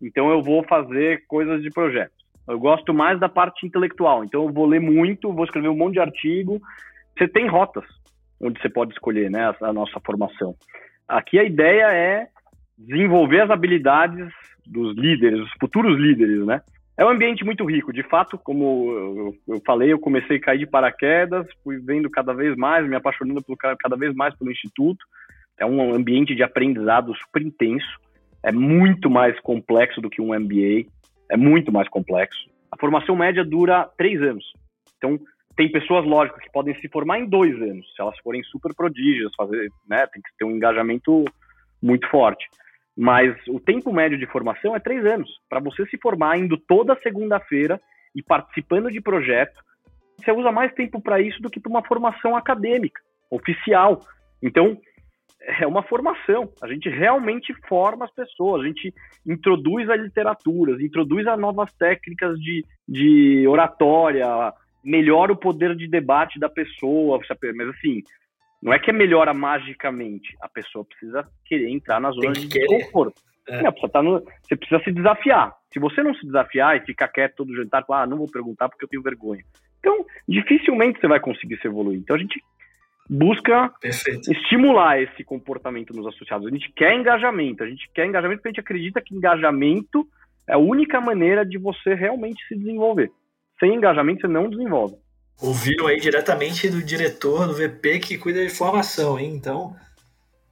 então 0.00 0.30
eu 0.30 0.42
vou 0.42 0.62
fazer 0.64 1.24
coisas 1.26 1.62
de 1.62 1.70
projetos. 1.70 2.21
Eu 2.48 2.58
gosto 2.58 2.92
mais 2.92 3.20
da 3.20 3.28
parte 3.28 3.66
intelectual, 3.66 4.24
então 4.24 4.44
eu 4.44 4.52
vou 4.52 4.66
ler 4.66 4.80
muito, 4.80 5.32
vou 5.32 5.44
escrever 5.44 5.68
um 5.68 5.76
monte 5.76 5.94
de 5.94 6.00
artigo. 6.00 6.60
Você 7.16 7.28
tem 7.28 7.48
rotas 7.48 7.84
onde 8.40 8.60
você 8.60 8.68
pode 8.68 8.92
escolher 8.92 9.30
né, 9.30 9.54
a 9.60 9.72
nossa 9.72 10.00
formação. 10.04 10.54
Aqui 11.08 11.38
a 11.38 11.44
ideia 11.44 11.86
é 11.92 12.26
desenvolver 12.76 13.42
as 13.42 13.50
habilidades 13.50 14.28
dos 14.66 14.96
líderes, 14.96 15.40
os 15.40 15.52
futuros 15.60 15.98
líderes, 15.98 16.44
né? 16.44 16.60
É 16.96 17.04
um 17.04 17.08
ambiente 17.08 17.44
muito 17.44 17.64
rico, 17.64 17.92
de 17.92 18.02
fato, 18.02 18.36
como 18.36 19.34
eu, 19.48 19.62
falei, 19.64 19.92
eu 19.92 19.98
comecei 19.98 20.36
a 20.36 20.40
cair 20.40 20.58
de 20.58 20.66
paraquedas, 20.66 21.46
fui 21.64 21.78
vendo 21.78 22.10
cada 22.10 22.34
vez 22.34 22.54
mais, 22.56 22.86
me 22.86 22.94
apaixonando 22.94 23.42
por, 23.42 23.56
cada 23.56 23.96
vez 23.96 24.14
mais 24.14 24.36
pelo 24.36 24.52
Instituto. 24.52 25.04
É 25.58 25.64
um 25.64 25.94
ambiente 25.94 26.34
de 26.34 26.42
aprendizado 26.42 27.14
super 27.16 27.40
intenso, 27.40 27.98
é 28.42 28.52
muito 28.52 29.08
mais 29.08 29.38
complexo 29.40 30.00
do 30.00 30.10
que 30.10 30.20
um 30.20 30.38
MBA, 30.38 30.86
é 31.32 31.36
muito 31.36 31.72
mais 31.72 31.88
complexo. 31.88 32.46
A 32.70 32.76
formação 32.76 33.16
média 33.16 33.42
dura 33.42 33.88
três 33.96 34.20
anos. 34.20 34.44
Então, 34.98 35.18
tem 35.56 35.72
pessoas, 35.72 36.04
lógico, 36.04 36.38
que 36.38 36.52
podem 36.52 36.78
se 36.78 36.88
formar 36.88 37.18
em 37.18 37.26
dois 37.26 37.54
anos, 37.56 37.86
se 37.94 38.02
elas 38.02 38.18
forem 38.18 38.42
super 38.44 38.74
prodígias, 38.74 39.34
fazer, 39.34 39.70
né, 39.88 40.06
tem 40.12 40.20
que 40.20 40.28
ter 40.38 40.44
um 40.44 40.50
engajamento 40.50 41.24
muito 41.82 42.06
forte. 42.08 42.46
Mas 42.94 43.34
o 43.48 43.58
tempo 43.58 43.92
médio 43.92 44.18
de 44.18 44.26
formação 44.26 44.76
é 44.76 44.78
três 44.78 45.04
anos. 45.06 45.30
Para 45.48 45.60
você 45.60 45.86
se 45.86 45.96
formar 45.96 46.38
indo 46.38 46.58
toda 46.58 47.00
segunda-feira 47.02 47.80
e 48.14 48.22
participando 48.22 48.90
de 48.90 49.00
projeto, 49.00 49.58
você 50.18 50.30
usa 50.32 50.52
mais 50.52 50.72
tempo 50.74 51.00
para 51.00 51.18
isso 51.18 51.40
do 51.40 51.48
que 51.48 51.58
para 51.58 51.70
uma 51.70 51.82
formação 51.82 52.36
acadêmica, 52.36 53.00
oficial. 53.30 54.00
Então, 54.42 54.78
é 55.60 55.66
uma 55.66 55.82
formação. 55.82 56.52
A 56.62 56.68
gente 56.68 56.88
realmente 56.88 57.54
forma 57.68 58.04
as 58.04 58.14
pessoas, 58.14 58.62
a 58.62 58.66
gente 58.66 58.92
introduz 59.26 59.88
a 59.90 59.96
literatura, 59.96 60.82
introduz 60.82 61.26
as 61.26 61.38
novas 61.38 61.72
técnicas 61.74 62.38
de, 62.38 62.64
de 62.88 63.46
oratória, 63.48 64.26
melhora 64.84 65.32
o 65.32 65.36
poder 65.36 65.76
de 65.76 65.88
debate 65.88 66.38
da 66.38 66.48
pessoa. 66.48 67.18
Mas 67.54 67.68
assim, 67.68 68.02
não 68.62 68.72
é 68.72 68.78
que 68.78 68.92
melhora 68.92 69.34
magicamente. 69.34 70.36
A 70.40 70.48
pessoa 70.48 70.84
precisa 70.84 71.26
querer 71.44 71.68
entrar 71.68 72.00
na 72.00 72.10
zona 72.12 72.32
de 72.32 72.66
conforto. 72.66 73.20
É. 73.48 73.60
Não, 73.62 73.72
precisa 73.72 73.92
tá 73.92 74.02
no, 74.02 74.22
você 74.42 74.56
precisa 74.56 74.82
se 74.84 74.92
desafiar. 74.92 75.52
Se 75.72 75.80
você 75.80 76.02
não 76.02 76.14
se 76.14 76.24
desafiar 76.24 76.76
e 76.76 76.86
ficar 76.86 77.08
quieto 77.08 77.36
todo 77.36 77.56
jantar, 77.56 77.84
ah, 77.90 78.06
não 78.06 78.18
vou 78.18 78.30
perguntar 78.30 78.68
porque 78.68 78.84
eu 78.84 78.88
tenho 78.88 79.02
vergonha. 79.02 79.42
Então, 79.80 80.06
dificilmente 80.28 81.00
você 81.00 81.08
vai 81.08 81.18
conseguir 81.18 81.58
se 81.58 81.66
evoluir. 81.66 81.98
Então, 81.98 82.14
a 82.14 82.18
gente 82.18 82.40
busca 83.12 83.70
Perfeito. 83.78 84.32
estimular 84.32 85.00
esse 85.02 85.22
comportamento 85.22 85.92
nos 85.94 86.06
associados. 86.06 86.46
A 86.46 86.50
gente 86.50 86.72
quer 86.74 86.94
engajamento, 86.94 87.62
a 87.62 87.66
gente 87.66 87.90
quer 87.92 88.06
engajamento 88.06 88.38
porque 88.38 88.48
a 88.48 88.52
gente 88.52 88.60
acredita 88.60 89.02
que 89.02 89.14
engajamento 89.14 90.08
é 90.48 90.54
a 90.54 90.58
única 90.58 90.98
maneira 90.98 91.44
de 91.44 91.58
você 91.58 91.92
realmente 91.94 92.42
se 92.48 92.56
desenvolver. 92.56 93.10
Sem 93.60 93.74
engajamento 93.74 94.22
você 94.22 94.28
não 94.28 94.48
desenvolve. 94.48 94.96
Ouviram 95.40 95.88
aí 95.88 96.00
diretamente 96.00 96.70
do 96.70 96.82
diretor, 96.82 97.46
do 97.46 97.54
VP 97.54 97.98
que 97.98 98.16
cuida 98.16 98.42
de 98.42 98.50
formação, 98.50 99.18
hein? 99.18 99.34
Então, 99.34 99.76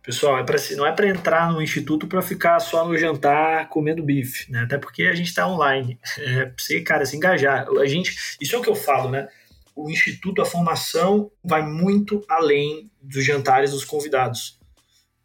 pessoal, 0.02 0.38
é 0.38 0.44
pra, 0.44 0.56
não 0.76 0.86
é 0.86 0.92
para 0.92 1.08
entrar 1.08 1.50
no 1.50 1.62
instituto 1.62 2.06
para 2.06 2.20
ficar 2.20 2.58
só 2.60 2.86
no 2.86 2.96
jantar 2.98 3.68
comendo 3.68 4.02
bife, 4.02 4.50
né? 4.52 4.62
Até 4.62 4.76
porque 4.76 5.04
a 5.04 5.14
gente 5.14 5.28
está 5.28 5.48
online. 5.48 5.98
É 6.18 6.44
pra 6.44 6.54
você, 6.58 6.80
cara, 6.82 7.06
se 7.06 7.16
engajar. 7.16 7.66
A 7.80 7.86
gente, 7.86 8.36
isso 8.40 8.54
é 8.54 8.58
o 8.58 8.62
que 8.62 8.70
eu 8.70 8.74
falo, 8.74 9.10
né? 9.10 9.28
O 9.74 9.90
Instituto, 9.90 10.42
a 10.42 10.46
formação 10.46 11.30
vai 11.42 11.62
muito 11.62 12.24
além 12.28 12.90
dos 13.00 13.24
jantares 13.24 13.70
dos 13.70 13.84
convidados. 13.84 14.58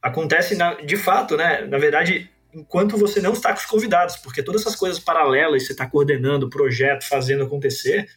Acontece, 0.02 0.56
na, 0.56 0.76
de 0.76 0.98
fato, 0.98 1.36
né? 1.36 1.66
Na 1.66 1.78
verdade, 1.78 2.30
enquanto 2.54 2.98
você 2.98 3.22
não 3.22 3.34
está 3.34 3.52
com 3.52 3.60
os 3.60 3.66
convidados, 3.66 4.16
porque 4.18 4.42
todas 4.42 4.62
essas 4.62 4.76
coisas 4.76 5.00
paralelas, 5.00 5.66
você 5.66 5.74
está 5.74 5.90
coordenando 5.90 6.46
o 6.46 6.50
projeto, 6.50 7.08
fazendo 7.08 7.44
acontecer, 7.44 8.08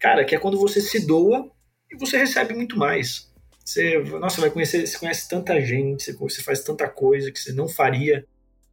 cara, 0.00 0.24
que 0.24 0.34
é 0.34 0.38
quando 0.38 0.58
você 0.58 0.80
se 0.80 1.06
doa 1.06 1.50
e 1.90 1.96
você 1.96 2.16
recebe 2.16 2.54
muito 2.54 2.76
mais. 2.76 3.30
Você, 3.64 3.98
nossa, 3.98 4.40
vai 4.40 4.50
conhecer, 4.50 4.86
você 4.86 4.98
conhece 4.98 5.28
tanta 5.28 5.60
gente, 5.60 6.12
você 6.12 6.42
faz 6.42 6.60
tanta 6.60 6.88
coisa 6.88 7.30
que 7.30 7.38
você 7.38 7.52
não 7.52 7.68
faria. 7.68 8.26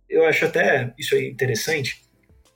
Eu 0.09 0.25
acho 0.25 0.45
até 0.45 0.93
isso 0.97 1.13
aí 1.13 1.29
interessante, 1.29 2.01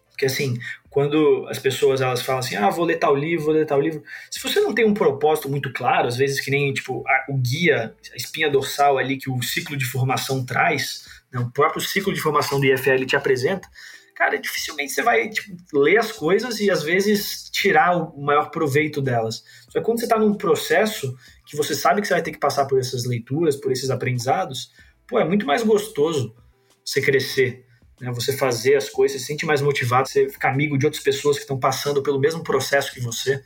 porque 0.09 0.25
assim, 0.25 0.57
quando 0.91 1.47
as 1.49 1.57
pessoas 1.57 2.01
elas 2.01 2.21
falam 2.21 2.39
assim, 2.39 2.57
ah, 2.57 2.69
vou 2.69 2.83
ler 2.83 2.97
tal 2.97 3.15
livro, 3.15 3.45
vou 3.45 3.53
ler 3.53 3.65
tal 3.65 3.79
livro. 3.79 4.03
Se 4.29 4.43
você 4.43 4.59
não 4.59 4.75
tem 4.75 4.85
um 4.85 4.93
propósito 4.93 5.49
muito 5.49 5.71
claro, 5.71 6.09
às 6.09 6.17
vezes 6.17 6.41
que 6.41 6.51
nem 6.51 6.71
tipo 6.73 7.01
a, 7.07 7.31
o 7.31 7.37
guia, 7.37 7.95
a 8.11 8.15
espinha 8.17 8.49
dorsal 8.49 8.97
ali 8.97 9.17
que 9.17 9.29
o 9.29 9.41
ciclo 9.41 9.77
de 9.77 9.85
formação 9.85 10.45
traz, 10.45 11.05
né, 11.31 11.39
o 11.39 11.49
próprio 11.49 11.81
ciclo 11.81 12.13
de 12.13 12.19
formação 12.19 12.59
do 12.59 12.65
IFL 12.65 13.05
te 13.05 13.15
apresenta, 13.15 13.69
cara, 14.17 14.37
dificilmente 14.37 14.91
você 14.91 15.01
vai 15.01 15.29
tipo, 15.29 15.55
ler 15.73 15.97
as 15.97 16.11
coisas 16.11 16.59
e 16.59 16.69
às 16.69 16.83
vezes 16.83 17.49
tirar 17.49 17.95
o 17.95 18.21
maior 18.21 18.51
proveito 18.51 19.01
delas. 19.01 19.45
Só 19.69 19.79
que 19.79 19.85
quando 19.85 19.99
você 19.99 20.05
está 20.05 20.19
num 20.19 20.33
processo 20.33 21.15
que 21.47 21.55
você 21.55 21.73
sabe 21.73 22.01
que 22.01 22.07
você 22.07 22.15
vai 22.15 22.21
ter 22.21 22.31
que 22.33 22.37
passar 22.37 22.65
por 22.65 22.77
essas 22.77 23.05
leituras, 23.05 23.55
por 23.55 23.71
esses 23.71 23.89
aprendizados, 23.89 24.71
pô, 25.07 25.17
é 25.17 25.23
muito 25.23 25.45
mais 25.45 25.63
gostoso 25.63 26.35
você 26.83 27.01
crescer 27.01 27.65
né, 28.01 28.11
você 28.11 28.35
fazer 28.35 28.75
as 28.75 28.89
coisas, 28.89 29.21
se 29.21 29.27
sente 29.27 29.45
mais 29.45 29.61
motivado, 29.61 30.09
você 30.09 30.27
fica 30.27 30.49
amigo 30.49 30.75
de 30.75 30.85
outras 30.85 31.03
pessoas 31.03 31.37
que 31.37 31.43
estão 31.43 31.59
passando 31.59 32.01
pelo 32.01 32.19
mesmo 32.19 32.43
processo 32.43 32.91
que 32.91 32.99
você. 32.99 33.43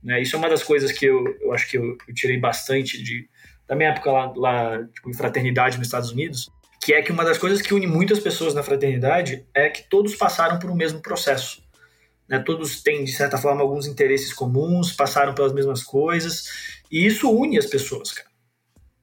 Né? 0.00 0.22
Isso 0.22 0.36
é 0.36 0.38
uma 0.38 0.48
das 0.48 0.62
coisas 0.62 0.92
que 0.92 1.06
eu, 1.06 1.36
eu 1.40 1.52
acho 1.52 1.68
que 1.68 1.76
eu, 1.76 1.98
eu 2.06 2.14
tirei 2.14 2.38
bastante 2.38 3.02
de, 3.02 3.28
da 3.66 3.74
minha 3.74 3.90
época 3.90 4.12
lá, 4.12 4.32
lá 4.36 4.84
tipo, 4.94 5.10
em 5.10 5.14
fraternidade 5.14 5.76
nos 5.76 5.88
Estados 5.88 6.12
Unidos, 6.12 6.48
que 6.80 6.94
é 6.94 7.02
que 7.02 7.10
uma 7.10 7.24
das 7.24 7.36
coisas 7.36 7.60
que 7.60 7.74
une 7.74 7.86
muitas 7.88 8.20
pessoas 8.20 8.54
na 8.54 8.62
fraternidade 8.62 9.44
é 9.52 9.68
que 9.68 9.82
todos 9.82 10.14
passaram 10.14 10.60
por 10.60 10.70
um 10.70 10.76
mesmo 10.76 11.02
processo. 11.02 11.60
Né? 12.28 12.38
Todos 12.38 12.84
têm, 12.84 13.02
de 13.02 13.12
certa 13.12 13.36
forma, 13.36 13.60
alguns 13.60 13.88
interesses 13.88 14.32
comuns, 14.32 14.92
passaram 14.92 15.34
pelas 15.34 15.52
mesmas 15.52 15.82
coisas, 15.82 16.44
e 16.88 17.04
isso 17.04 17.28
une 17.28 17.58
as 17.58 17.66
pessoas, 17.66 18.12
cara. 18.12 18.30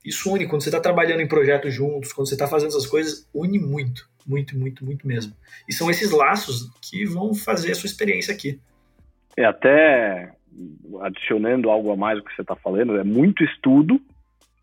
Isso 0.04 0.32
une, 0.32 0.48
quando 0.48 0.64
você 0.64 0.70
está 0.70 0.80
trabalhando 0.80 1.20
em 1.20 1.28
projetos 1.28 1.74
juntos, 1.74 2.14
quando 2.14 2.30
você 2.30 2.36
está 2.36 2.48
fazendo 2.48 2.70
essas 2.70 2.88
coisas, 2.88 3.28
une 3.34 3.60
muito 3.60 4.08
muito, 4.28 4.58
muito, 4.58 4.86
muito 4.86 5.08
mesmo. 5.08 5.34
E 5.68 5.74
são 5.74 5.90
esses 5.90 6.12
laços 6.12 6.72
que 6.82 7.06
vão 7.06 7.34
fazer 7.34 7.72
a 7.72 7.76
sua 7.76 7.88
experiência 7.88 8.34
aqui. 8.34 8.60
É, 9.36 9.46
até 9.46 10.34
adicionando 11.02 11.70
algo 11.70 11.92
a 11.92 11.96
mais 11.96 12.18
do 12.18 12.26
que 12.26 12.36
você 12.36 12.42
está 12.42 12.56
falando, 12.56 12.98
é 12.98 13.04
muito 13.04 13.44
estudo, 13.44 14.02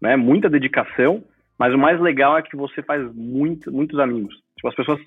né, 0.01 0.17
muita 0.17 0.51
dedicação, 0.51 1.23
mas 1.59 1.73
o 1.73 1.79
mais 1.79 2.01
legal 2.01 2.37
é 2.37 2.43
que 2.43 2.57
você 2.57 2.83
faz 2.83 3.03
muito, 3.15 3.73
muitos 3.73 3.99
amigos. 3.99 4.35
Tipo, 4.57 4.69
as 4.69 4.75
pessoas 4.75 5.01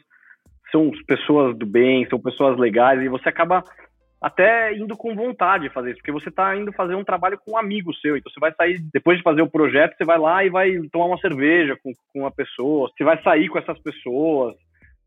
são 0.72 0.92
pessoas 1.06 1.58
do 1.58 1.66
bem, 1.66 2.08
são 2.10 2.20
pessoas 2.20 2.58
legais, 2.58 3.02
e 3.02 3.10
você 3.10 3.30
acaba 3.30 3.64
até 4.22 4.74
indo 4.76 4.98
com 4.98 5.16
vontade 5.16 5.68
de 5.68 5.74
fazer 5.74 5.92
isso, 5.92 6.00
porque 6.00 6.12
você 6.12 6.30
está 6.30 6.56
indo 6.56 6.72
fazer 6.74 6.96
um 6.96 7.04
trabalho 7.04 7.38
com 7.38 7.52
um 7.52 7.58
amigo 7.58 7.94
seu, 7.96 8.18
então 8.18 8.32
você 8.32 8.40
vai 8.40 8.54
sair, 8.54 8.80
depois 8.94 9.18
de 9.18 9.24
fazer 9.24 9.42
o 9.42 9.50
projeto, 9.50 9.96
você 9.96 10.06
vai 10.06 10.18
lá 10.18 10.44
e 10.44 10.50
vai 10.50 10.72
tomar 10.92 11.06
uma 11.06 11.20
cerveja 11.20 11.78
com, 11.84 11.92
com 12.12 12.22
uma 12.22 12.32
pessoa, 12.32 12.90
você 12.90 13.04
vai 13.04 13.22
sair 13.22 13.48
com 13.48 13.60
essas 13.60 13.80
pessoas, 13.80 14.56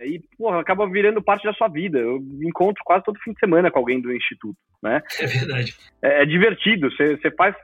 e, 0.02 0.18
porra, 0.38 0.60
acaba 0.60 0.88
virando 0.88 1.22
parte 1.22 1.44
da 1.44 1.52
sua 1.52 1.68
vida. 1.68 1.98
Eu 1.98 2.18
encontro 2.42 2.82
quase 2.84 3.04
todo 3.04 3.18
fim 3.18 3.32
de 3.32 3.38
semana 3.38 3.70
com 3.70 3.78
alguém 3.78 4.00
do 4.00 4.14
Instituto, 4.14 4.56
né? 4.82 5.02
É 5.20 5.26
verdade. 5.26 5.74
É, 6.02 6.22
é 6.22 6.26
divertido, 6.26 6.90
você, 6.90 7.16
você 7.16 7.30
faz... 7.32 7.54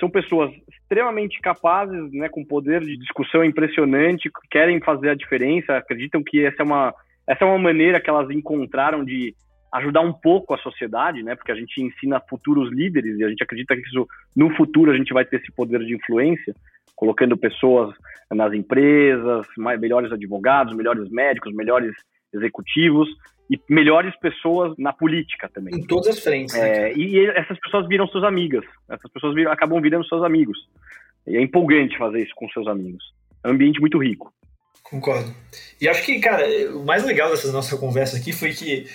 São 0.00 0.10
pessoas 0.10 0.50
extremamente 0.68 1.40
capazes, 1.40 2.10
né, 2.10 2.28
com 2.28 2.44
poder 2.44 2.80
de 2.80 2.96
discussão 2.96 3.44
impressionante, 3.44 4.28
querem 4.50 4.80
fazer 4.80 5.10
a 5.10 5.14
diferença, 5.14 5.76
acreditam 5.76 6.20
que 6.20 6.44
essa 6.44 6.62
é 6.62 6.64
uma, 6.64 6.92
essa 7.28 7.44
é 7.44 7.46
uma 7.46 7.58
maneira 7.58 8.00
que 8.00 8.10
elas 8.10 8.28
encontraram 8.28 9.04
de 9.04 9.32
ajudar 9.74 10.02
um 10.02 10.12
pouco 10.12 10.54
a 10.54 10.58
sociedade, 10.58 11.22
né? 11.22 11.34
Porque 11.34 11.50
a 11.50 11.54
gente 11.54 11.82
ensina 11.82 12.20
futuros 12.28 12.72
líderes 12.72 13.18
e 13.18 13.24
a 13.24 13.28
gente 13.28 13.42
acredita 13.42 13.74
que 13.74 13.82
isso, 13.82 14.06
no 14.34 14.54
futuro 14.54 14.92
a 14.92 14.96
gente 14.96 15.12
vai 15.12 15.24
ter 15.24 15.36
esse 15.36 15.52
poder 15.52 15.80
de 15.80 15.94
influência, 15.94 16.54
colocando 16.94 17.36
pessoas 17.36 17.92
nas 18.30 18.52
empresas, 18.52 19.46
mais, 19.58 19.80
melhores 19.80 20.12
advogados, 20.12 20.76
melhores 20.76 21.10
médicos, 21.10 21.52
melhores 21.52 21.92
executivos 22.32 23.08
e 23.50 23.60
melhores 23.68 24.16
pessoas 24.20 24.74
na 24.78 24.92
política 24.92 25.50
também. 25.52 25.74
Em 25.74 25.86
todas 25.86 26.06
as 26.06 26.20
frentes. 26.20 26.54
É, 26.54 26.82
né? 26.82 26.92
e, 26.94 27.26
essas 27.30 27.58
pessoas 27.58 27.88
viram 27.88 28.06
suas 28.06 28.22
amigas, 28.22 28.64
essas 28.88 29.10
pessoas 29.10 29.34
viram, 29.34 29.50
acabam 29.50 29.80
virando 29.82 30.06
seus 30.06 30.22
amigos. 30.22 30.56
E 31.26 31.36
é 31.36 31.42
empolgante 31.42 31.98
fazer 31.98 32.22
isso 32.22 32.32
com 32.36 32.48
seus 32.50 32.68
amigos. 32.68 33.02
É 33.42 33.48
um 33.48 33.52
ambiente 33.52 33.80
muito 33.80 33.98
rico. 33.98 34.32
Concordo. 34.84 35.34
E 35.80 35.88
acho 35.88 36.04
que, 36.04 36.20
cara, 36.20 36.46
o 36.76 36.84
mais 36.84 37.04
legal 37.04 37.30
dessa 37.30 37.50
nossa 37.50 37.76
conversa 37.76 38.16
aqui 38.18 38.32
foi 38.32 38.52
que 38.52 38.86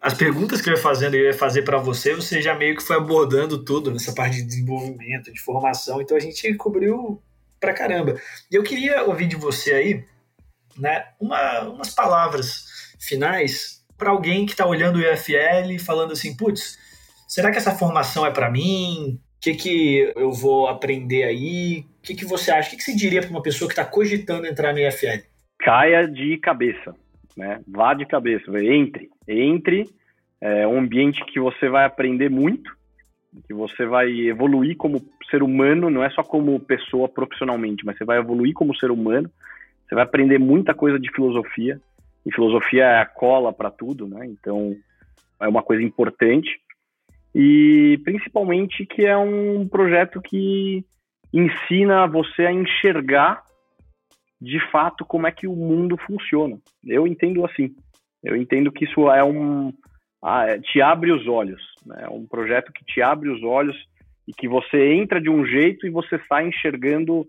as 0.00 0.14
perguntas 0.14 0.60
que 0.60 0.68
eu 0.68 0.74
ia 0.74 0.80
fazendo, 0.80 1.14
eu 1.14 1.24
ia 1.24 1.34
fazer 1.34 1.62
para 1.62 1.78
você, 1.78 2.14
você 2.14 2.40
já 2.40 2.54
meio 2.54 2.76
que 2.76 2.82
foi 2.82 2.96
abordando 2.96 3.64
tudo 3.64 3.90
nessa 3.90 4.12
parte 4.12 4.36
de 4.36 4.44
desenvolvimento, 4.44 5.32
de 5.32 5.40
formação. 5.40 6.00
Então 6.00 6.16
a 6.16 6.20
gente 6.20 6.54
cobriu 6.54 7.20
pra 7.58 7.74
caramba. 7.74 8.20
E 8.50 8.54
eu 8.54 8.62
queria 8.62 9.02
ouvir 9.04 9.26
de 9.26 9.34
você 9.34 9.72
aí, 9.72 10.04
né, 10.76 11.04
uma, 11.20 11.62
umas 11.62 11.92
palavras 11.92 12.94
finais 13.00 13.84
para 13.96 14.10
alguém 14.10 14.46
que 14.46 14.52
está 14.52 14.64
olhando 14.64 14.96
o 14.96 15.02
IFL 15.02 15.72
e 15.72 15.78
falando 15.78 16.12
assim, 16.12 16.36
putz, 16.36 16.78
será 17.26 17.50
que 17.50 17.58
essa 17.58 17.74
formação 17.74 18.24
é 18.24 18.30
para 18.30 18.50
mim? 18.50 19.20
O 19.36 19.40
que, 19.40 19.54
que 19.54 20.12
eu 20.14 20.30
vou 20.30 20.68
aprender 20.68 21.24
aí? 21.24 21.84
O 21.98 22.02
que, 22.02 22.14
que 22.14 22.24
você 22.24 22.52
acha? 22.52 22.68
O 22.68 22.70
que, 22.70 22.76
que 22.76 22.84
você 22.84 22.94
diria 22.94 23.20
para 23.20 23.30
uma 23.30 23.42
pessoa 23.42 23.68
que 23.68 23.72
está 23.72 23.84
cogitando 23.84 24.46
entrar 24.46 24.72
no 24.72 24.78
IFL? 24.78 25.26
Caia 25.58 26.06
de 26.06 26.38
cabeça 26.38 26.94
né? 27.38 27.60
Vá 27.68 27.94
de 27.94 28.04
cabeça, 28.04 28.50
entre, 28.60 29.08
entre, 29.28 29.88
é 30.40 30.66
um 30.66 30.78
ambiente 30.78 31.24
que 31.26 31.38
você 31.38 31.68
vai 31.68 31.84
aprender 31.84 32.28
muito, 32.28 32.76
que 33.46 33.54
você 33.54 33.86
vai 33.86 34.10
evoluir 34.10 34.76
como 34.76 35.00
ser 35.30 35.42
humano, 35.42 35.88
não 35.88 36.02
é 36.02 36.10
só 36.10 36.24
como 36.24 36.58
pessoa 36.58 37.08
profissionalmente, 37.08 37.86
mas 37.86 37.96
você 37.96 38.04
vai 38.04 38.18
evoluir 38.18 38.52
como 38.54 38.76
ser 38.76 38.90
humano, 38.90 39.30
você 39.86 39.94
vai 39.94 40.02
aprender 40.02 40.38
muita 40.38 40.74
coisa 40.74 40.98
de 40.98 41.10
filosofia, 41.12 41.80
e 42.26 42.34
filosofia 42.34 42.84
é 42.84 43.00
a 43.00 43.06
cola 43.06 43.52
para 43.52 43.70
tudo, 43.70 44.08
né? 44.08 44.26
Então 44.26 44.76
é 45.40 45.46
uma 45.46 45.62
coisa 45.62 45.82
importante 45.82 46.60
e 47.32 48.00
principalmente 48.04 48.84
que 48.84 49.06
é 49.06 49.16
um 49.16 49.66
projeto 49.68 50.20
que 50.20 50.84
ensina 51.32 52.06
você 52.08 52.46
a 52.46 52.52
enxergar 52.52 53.42
de 54.40 54.60
fato 54.70 55.04
como 55.04 55.26
é 55.26 55.32
que 55.32 55.46
o 55.46 55.54
mundo 55.54 55.96
funciona. 55.96 56.58
Eu 56.84 57.06
entendo 57.06 57.44
assim. 57.44 57.74
Eu 58.22 58.36
entendo 58.36 58.72
que 58.72 58.84
isso 58.84 59.10
é 59.10 59.22
um 59.24 59.72
ah, 60.22 60.46
é, 60.46 60.58
te 60.58 60.80
abre 60.80 61.12
os 61.12 61.26
olhos, 61.26 61.62
né? 61.86 62.04
É 62.04 62.08
um 62.08 62.26
projeto 62.26 62.72
que 62.72 62.84
te 62.84 63.00
abre 63.00 63.28
os 63.28 63.42
olhos 63.42 63.76
e 64.26 64.32
que 64.32 64.48
você 64.48 64.92
entra 64.92 65.20
de 65.20 65.30
um 65.30 65.44
jeito 65.44 65.86
e 65.86 65.90
você 65.90 66.20
sai 66.28 66.48
enxergando 66.48 67.26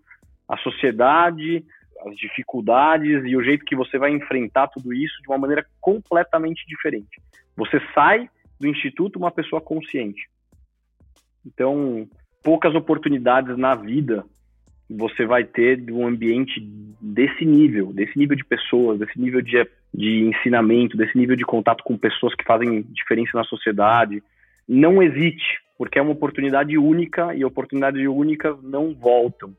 a 0.47 0.57
sociedade, 0.57 1.63
as 2.05 2.15
dificuldades 2.15 3.23
e 3.25 3.35
o 3.35 3.43
jeito 3.43 3.65
que 3.65 3.75
você 3.75 3.97
vai 3.97 4.11
enfrentar 4.11 4.67
tudo 4.67 4.93
isso 4.93 5.21
de 5.21 5.29
uma 5.29 5.37
maneira 5.37 5.65
completamente 5.79 6.65
diferente. 6.67 7.21
Você 7.55 7.79
sai 7.93 8.29
do 8.59 8.67
instituto 8.67 9.17
uma 9.17 9.31
pessoa 9.31 9.61
consciente. 9.61 10.27
Então, 11.45 12.07
poucas 12.43 12.73
oportunidades 12.75 13.57
na 13.57 13.75
vida 13.75 14.25
você 14.89 15.25
vai 15.25 15.43
ter 15.43 15.79
um 15.91 16.07
ambiente 16.07 16.59
desse 16.99 17.45
nível, 17.45 17.93
desse 17.93 18.17
nível 18.17 18.35
de 18.35 18.43
pessoas, 18.43 18.99
desse 18.99 19.19
nível 19.19 19.41
de, 19.41 19.65
de 19.93 20.21
ensinamento, 20.25 20.97
desse 20.97 21.17
nível 21.17 21.35
de 21.35 21.45
contato 21.45 21.83
com 21.83 21.97
pessoas 21.97 22.33
que 22.33 22.43
fazem 22.43 22.81
diferença 22.89 23.31
na 23.35 23.43
sociedade. 23.43 24.23
Não 24.67 25.01
hesite, 25.01 25.59
porque 25.77 25.99
é 25.99 26.01
uma 26.01 26.11
oportunidade 26.11 26.77
única 26.77 27.35
e 27.35 27.45
oportunidades 27.45 28.05
únicas 28.07 28.61
não 28.63 28.93
voltam. 28.93 29.53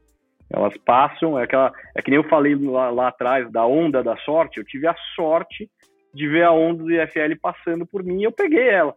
Elas 0.52 0.76
passam, 0.84 1.38
é, 1.38 1.44
aquela, 1.44 1.72
é 1.94 2.02
que 2.02 2.10
nem 2.10 2.18
eu 2.18 2.28
falei 2.28 2.56
lá, 2.56 2.90
lá 2.90 3.08
atrás 3.08 3.50
da 3.52 3.64
onda 3.64 4.02
da 4.02 4.16
sorte, 4.18 4.58
eu 4.58 4.64
tive 4.64 4.88
a 4.88 4.96
sorte 5.14 5.70
de 6.12 6.26
ver 6.26 6.42
a 6.42 6.50
onda 6.50 6.82
do 6.82 6.92
IFL 6.92 7.38
passando 7.40 7.86
por 7.86 8.02
mim 8.02 8.20
e 8.20 8.24
eu 8.24 8.32
peguei 8.32 8.68
ela. 8.68 8.96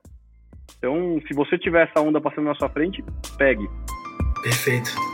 Então, 0.77 1.21
se 1.27 1.33
você 1.35 1.57
tiver 1.57 1.87
essa 1.87 2.01
onda 2.03 2.19
passando 2.19 2.45
na 2.45 2.55
sua 2.55 2.69
frente, 2.69 3.03
pegue. 3.37 3.69
Perfeito. 4.41 5.12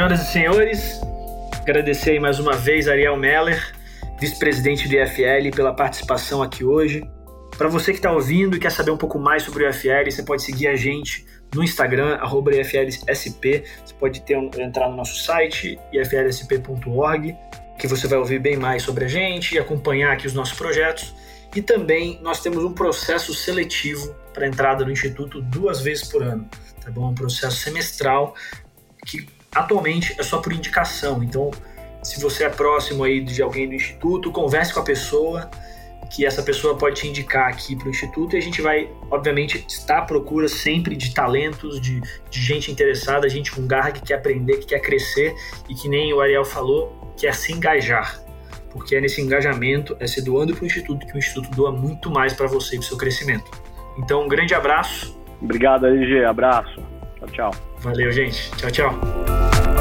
Senhoras 0.00 0.22
e 0.22 0.32
senhores, 0.32 1.00
agradecer 1.60 2.18
mais 2.18 2.38
uma 2.38 2.56
vez 2.56 2.88
Ariel 2.88 3.18
Meller, 3.18 3.62
vice-presidente 4.18 4.88
do 4.88 4.94
IFL, 4.94 5.54
pela 5.54 5.74
participação 5.74 6.42
aqui 6.42 6.64
hoje. 6.64 7.02
Para 7.58 7.68
você 7.68 7.92
que 7.92 7.98
está 7.98 8.10
ouvindo 8.10 8.56
e 8.56 8.58
quer 8.58 8.72
saber 8.72 8.92
um 8.92 8.96
pouco 8.96 9.18
mais 9.18 9.42
sobre 9.42 9.62
o 9.62 9.68
IFL, 9.68 10.10
você 10.10 10.22
pode 10.22 10.42
seguir 10.42 10.68
a 10.68 10.74
gente 10.74 11.26
no 11.54 11.62
Instagram, 11.62 12.18
IFLSP. 12.50 13.62
Você 13.84 13.92
pode 14.00 14.22
ter, 14.22 14.38
entrar 14.58 14.88
no 14.88 14.96
nosso 14.96 15.22
site, 15.22 15.78
iflsp.org, 15.92 17.36
que 17.78 17.86
você 17.86 18.08
vai 18.08 18.18
ouvir 18.18 18.38
bem 18.38 18.56
mais 18.56 18.82
sobre 18.82 19.04
a 19.04 19.08
gente 19.08 19.56
e 19.56 19.58
acompanhar 19.58 20.14
aqui 20.14 20.26
os 20.26 20.32
nossos 20.32 20.56
projetos. 20.56 21.14
E 21.54 21.60
também 21.60 22.18
nós 22.22 22.40
temos 22.40 22.64
um 22.64 22.72
processo 22.72 23.34
seletivo 23.34 24.16
para 24.32 24.46
entrada 24.46 24.82
no 24.82 24.90
Instituto 24.90 25.42
duas 25.42 25.82
vezes 25.82 26.08
por 26.08 26.22
ano. 26.22 26.48
Tá 26.82 26.90
bom? 26.90 27.10
Um 27.10 27.14
processo 27.14 27.58
semestral 27.58 28.34
que 29.04 29.28
atualmente 29.54 30.14
é 30.18 30.22
só 30.22 30.38
por 30.38 30.52
indicação. 30.52 31.22
Então, 31.22 31.50
se 32.02 32.20
você 32.20 32.44
é 32.44 32.48
próximo 32.48 33.04
aí 33.04 33.20
de 33.20 33.42
alguém 33.42 33.68
do 33.68 33.74
Instituto, 33.74 34.30
converse 34.30 34.72
com 34.72 34.80
a 34.80 34.84
pessoa 34.84 35.50
que 36.10 36.26
essa 36.26 36.42
pessoa 36.42 36.76
pode 36.76 37.00
te 37.00 37.08
indicar 37.08 37.48
aqui 37.48 37.76
para 37.76 37.86
o 37.86 37.90
Instituto 37.90 38.34
e 38.34 38.38
a 38.38 38.42
gente 38.42 38.60
vai, 38.60 38.90
obviamente, 39.10 39.64
estar 39.68 39.98
à 39.98 40.02
procura 40.02 40.48
sempre 40.48 40.96
de 40.96 41.14
talentos, 41.14 41.80
de, 41.80 42.00
de 42.00 42.40
gente 42.42 42.70
interessada, 42.70 43.28
gente 43.28 43.52
com 43.52 43.64
garra 43.64 43.92
que 43.92 44.02
quer 44.02 44.14
aprender, 44.14 44.56
que 44.58 44.66
quer 44.66 44.80
crescer 44.80 45.32
e 45.68 45.74
que 45.74 45.88
nem 45.88 46.12
o 46.12 46.20
Ariel 46.20 46.44
falou, 46.44 47.14
quer 47.16 47.32
se 47.32 47.52
engajar. 47.52 48.20
Porque 48.70 48.96
é 48.96 49.00
nesse 49.00 49.20
engajamento, 49.20 49.96
é 50.00 50.06
se 50.06 50.20
doando 50.20 50.54
para 50.54 50.64
o 50.64 50.66
Instituto, 50.66 51.06
que 51.06 51.14
o 51.14 51.18
Instituto 51.18 51.48
doa 51.50 51.70
muito 51.70 52.10
mais 52.10 52.32
para 52.32 52.48
você 52.48 52.74
e 52.74 52.78
para 52.78 52.84
o 52.86 52.88
seu 52.88 52.96
crescimento. 52.96 53.48
Então, 53.96 54.24
um 54.24 54.28
grande 54.28 54.52
abraço. 54.52 55.16
Obrigado, 55.40 55.86
LG. 55.86 56.24
Abraço. 56.24 56.82
Tchau, 57.18 57.28
tchau. 57.28 57.69
Valeu, 57.82 58.12
gente. 58.12 58.50
Tchau, 58.56 58.70
tchau. 58.70 59.79